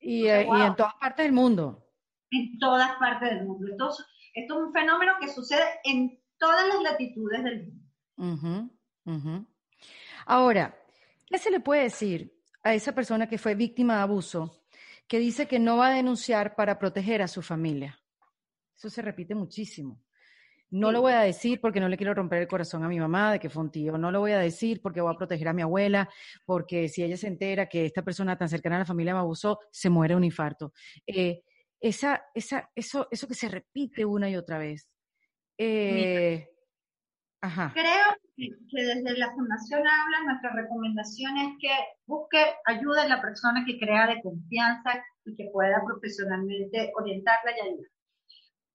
[0.00, 1.86] Y, eh, y en todas partes del mundo.
[2.30, 3.66] En todas partes del mundo.
[3.70, 7.72] Entonces, esto es un fenómeno que sucede en todas las latitudes del
[8.16, 8.70] mundo.
[10.26, 10.78] Ahora,
[11.26, 14.62] ¿qué se le puede decir a esa persona que fue víctima de abuso
[15.06, 17.98] que dice que no va a denunciar para proteger a su familia?
[18.76, 20.00] Eso se repite muchísimo.
[20.70, 23.32] No lo voy a decir porque no le quiero romper el corazón a mi mamá
[23.32, 23.96] de que fue un tío.
[23.96, 26.08] No lo voy a decir porque voy a proteger a mi abuela,
[26.44, 29.60] porque si ella se entera que esta persona tan cercana a la familia me abusó,
[29.70, 30.72] se muere un infarto.
[31.06, 31.42] Eh,
[31.80, 34.88] esa, esa, eso, eso que se repite una y otra vez.
[35.56, 36.48] Eh,
[37.40, 37.72] ajá.
[37.74, 41.70] Creo que desde la Fundación Habla, nuestra recomendación es que
[42.06, 47.68] busque ayuda en la persona que crea de confianza y que pueda profesionalmente orientarla y
[47.68, 47.97] ayudar.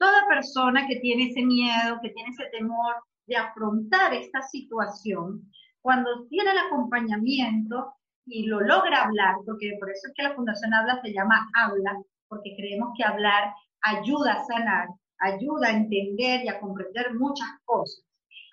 [0.03, 5.49] Toda persona que tiene ese miedo, que tiene ese temor de afrontar esta situación,
[5.81, 7.93] cuando tiene el acompañamiento
[8.25, 12.01] y lo logra hablar, porque por eso es que la Fundación Habla se llama Habla,
[12.27, 14.87] porque creemos que hablar ayuda a sanar,
[15.19, 18.03] ayuda a entender y a comprender muchas cosas.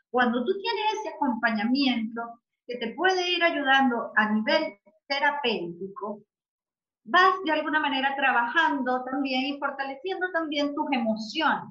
[0.09, 2.23] Cuando tú tienes ese acompañamiento
[2.65, 4.79] que te puede ir ayudando a nivel
[5.09, 6.23] terapéutico,
[7.05, 11.65] vas de alguna manera trabajando también y fortaleciendo también tus emociones,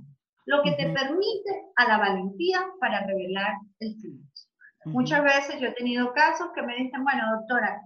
[0.46, 4.50] lo que te permite a la valentía para revelar el silencio.
[4.86, 7.82] Muchas veces yo he tenido casos que me dicen, bueno, doctora,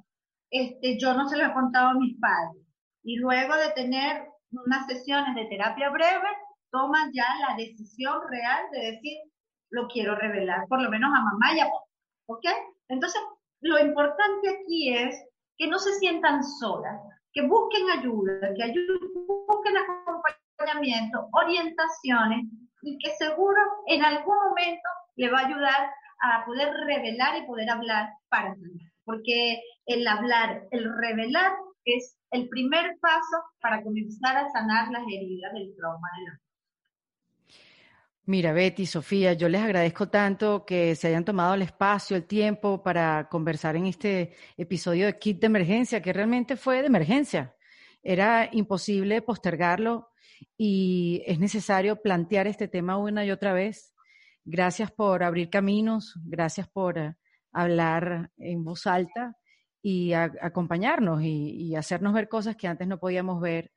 [0.52, 2.64] este, yo no se lo he contado a mis padres,
[3.04, 6.28] y luego de tener unas sesiones de terapia breve,
[6.72, 9.18] toman ya la decisión real de decir,
[9.72, 11.86] lo quiero revelar, por lo menos a mamá y a papá,
[12.28, 12.46] ¿ok?
[12.90, 13.22] Entonces,
[13.62, 15.16] lo importante aquí es
[15.58, 17.00] que no se sientan solas,
[17.34, 18.74] que busquen ayuda, que
[19.48, 22.46] busquen acompañamiento, orientaciones
[22.82, 25.90] y que seguro en algún momento le va a ayudar
[26.22, 28.92] a poder revelar y poder hablar para sanar.
[29.04, 31.52] Porque el hablar, el revelar
[31.86, 36.40] es el primer paso para comenzar a sanar las heridas del trauma de la
[38.26, 42.82] Mira, Betty, Sofía, yo les agradezco tanto que se hayan tomado el espacio, el tiempo
[42.82, 47.54] para conversar en este episodio de Kit de Emergencia, que realmente fue de emergencia.
[48.02, 50.08] Era imposible postergarlo
[50.56, 53.94] y es necesario plantear este tema una y otra vez.
[54.46, 57.18] Gracias por abrir caminos, gracias por
[57.52, 59.36] hablar en voz alta
[59.82, 63.74] y acompañarnos y, hacernos ver cosas que antes no podíamos ver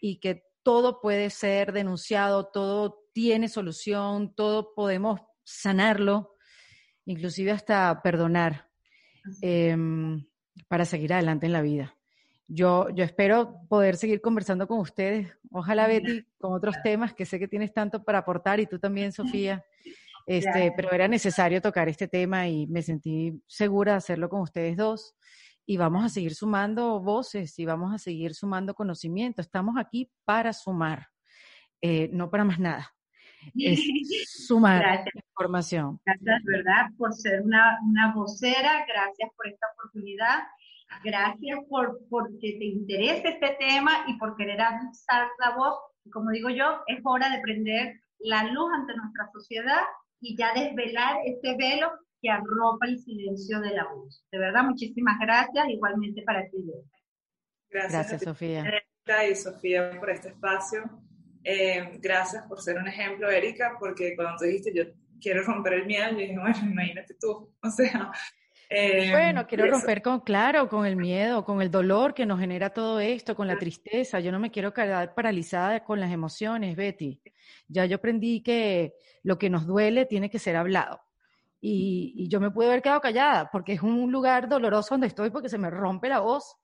[0.00, 6.36] y que todo puede ser denunciado, todo tiene solución, todo podemos sanarlo,
[7.04, 8.68] inclusive hasta perdonar
[9.42, 10.24] em,
[10.68, 11.96] para seguir adelante en la vida.
[12.46, 17.38] Yo, yo espero poder seguir conversando con ustedes, ojalá Betty, con otros temas que sé
[17.38, 19.64] que tienes tanto para aportar y tú también, Sofía.
[20.26, 24.76] Este, pero era necesario tocar este tema y me sentí segura de hacerlo con ustedes
[24.76, 25.16] dos
[25.70, 29.40] y vamos a seguir sumando voces y vamos a seguir sumando conocimiento.
[29.40, 31.06] Estamos aquí para sumar,
[31.80, 32.92] eh, no para más nada.
[33.54, 33.78] Es
[34.48, 36.00] sumar información.
[36.04, 36.86] Gracias, ¿verdad?
[36.98, 40.40] Por ser una, una vocera, gracias por esta oportunidad,
[41.04, 45.78] gracias por porque te interesa este tema y por querer alzar la voz.
[46.12, 49.82] Como digo yo, es hora de prender la luz ante nuestra sociedad
[50.20, 54.24] y ya desvelar este velo que arropa el silencio de la voz.
[54.30, 56.64] De verdad, muchísimas gracias, igualmente para ti.
[57.68, 58.64] Gracias, gracias Sofía.
[59.30, 60.82] Y Sofía por este espacio.
[61.42, 64.84] Eh, gracias por ser un ejemplo, Erika, porque cuando tú dijiste yo
[65.20, 67.54] quiero romper el miedo, yo dije, bueno, imagínate tú.
[67.62, 68.10] O sea,
[68.72, 72.70] Eh, bueno, quiero romper con, claro, con el miedo, con el dolor que nos genera
[72.70, 74.20] todo esto, con la tristeza.
[74.20, 77.20] Yo no me quiero quedar paralizada con las emociones, Betty.
[77.66, 78.94] Ya yo aprendí que
[79.24, 81.00] lo que nos duele tiene que ser hablado.
[81.60, 85.30] Y, y yo me pude haber quedado callada porque es un lugar doloroso donde estoy
[85.30, 86.56] porque se me rompe la voz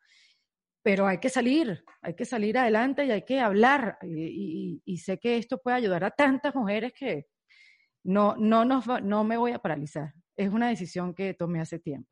[0.86, 3.98] pero hay que salir, hay que salir adelante y hay que hablar.
[4.02, 7.26] Y, sé que esto puede ayudar a tantas mujeres que
[8.04, 10.12] no, no, nos no me voy a paralizar.
[10.36, 12.08] Es una decisión que tomé hace tiempo.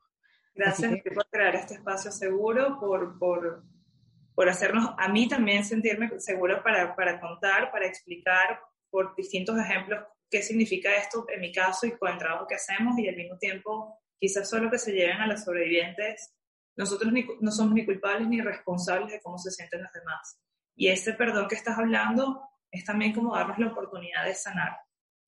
[0.57, 3.63] Gracias por crear este espacio seguro, por, por,
[4.35, 8.59] por, hacernos, a mí también sentirme seguro para, para contar, para explicar
[8.91, 10.03] por distintos ejemplos
[10.35, 13.39] qué significa esto en mi caso y con el trabajo que hacemos y al mismo
[13.39, 16.35] tiempo quizás solo que se lleven a las sobrevivientes
[16.77, 20.41] nosotros no somos ni culpables ni responsables de cómo se sienten los demás.
[20.75, 24.77] Y ese perdón que estás hablando es también como darnos la oportunidad de sanar,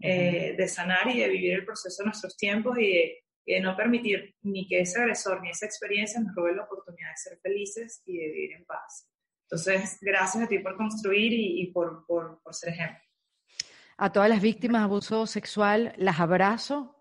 [0.00, 4.34] eh, de sanar y de vivir el proceso de nuestros tiempos y de, no permitir
[4.42, 8.18] ni que ese agresor ni esa experiencia nos robe la oportunidad de ser felices y
[8.18, 9.08] de vivir en paz.
[9.44, 13.05] Entonces, gracias a ti por construir y, por, por, por ser ejemplo.
[13.98, 16.96] A todas las víctimas de abuso sexual las abrazo,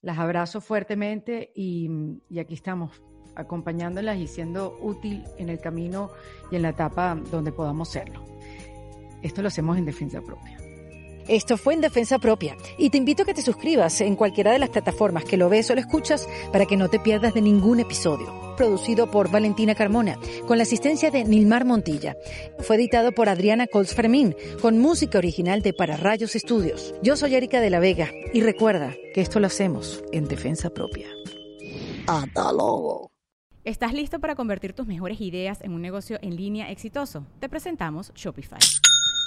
[0.00, 1.90] las abrazo fuertemente y,
[2.30, 3.02] y aquí estamos
[3.34, 6.10] acompañándolas y siendo útil en el camino
[6.50, 8.24] y en la etapa donde podamos serlo.
[9.22, 10.58] Esto lo hacemos en defensa propia.
[11.28, 14.58] Esto fue en Defensa Propia y te invito a que te suscribas en cualquiera de
[14.58, 17.78] las plataformas que lo ves o lo escuchas para que no te pierdas de ningún
[17.78, 18.41] episodio.
[18.56, 22.16] Producido por Valentina Carmona, con la asistencia de Nilmar Montilla.
[22.60, 26.94] Fue editado por Adriana Colts Fermín, con música original de Para Rayos Estudios.
[27.02, 31.08] Yo soy Erika de la Vega y recuerda que esto lo hacemos en Defensa Propia.
[32.06, 33.10] Hasta luego.
[33.64, 37.26] ¿Estás listo para convertir tus mejores ideas en un negocio en línea exitoso?
[37.38, 38.58] Te presentamos Shopify.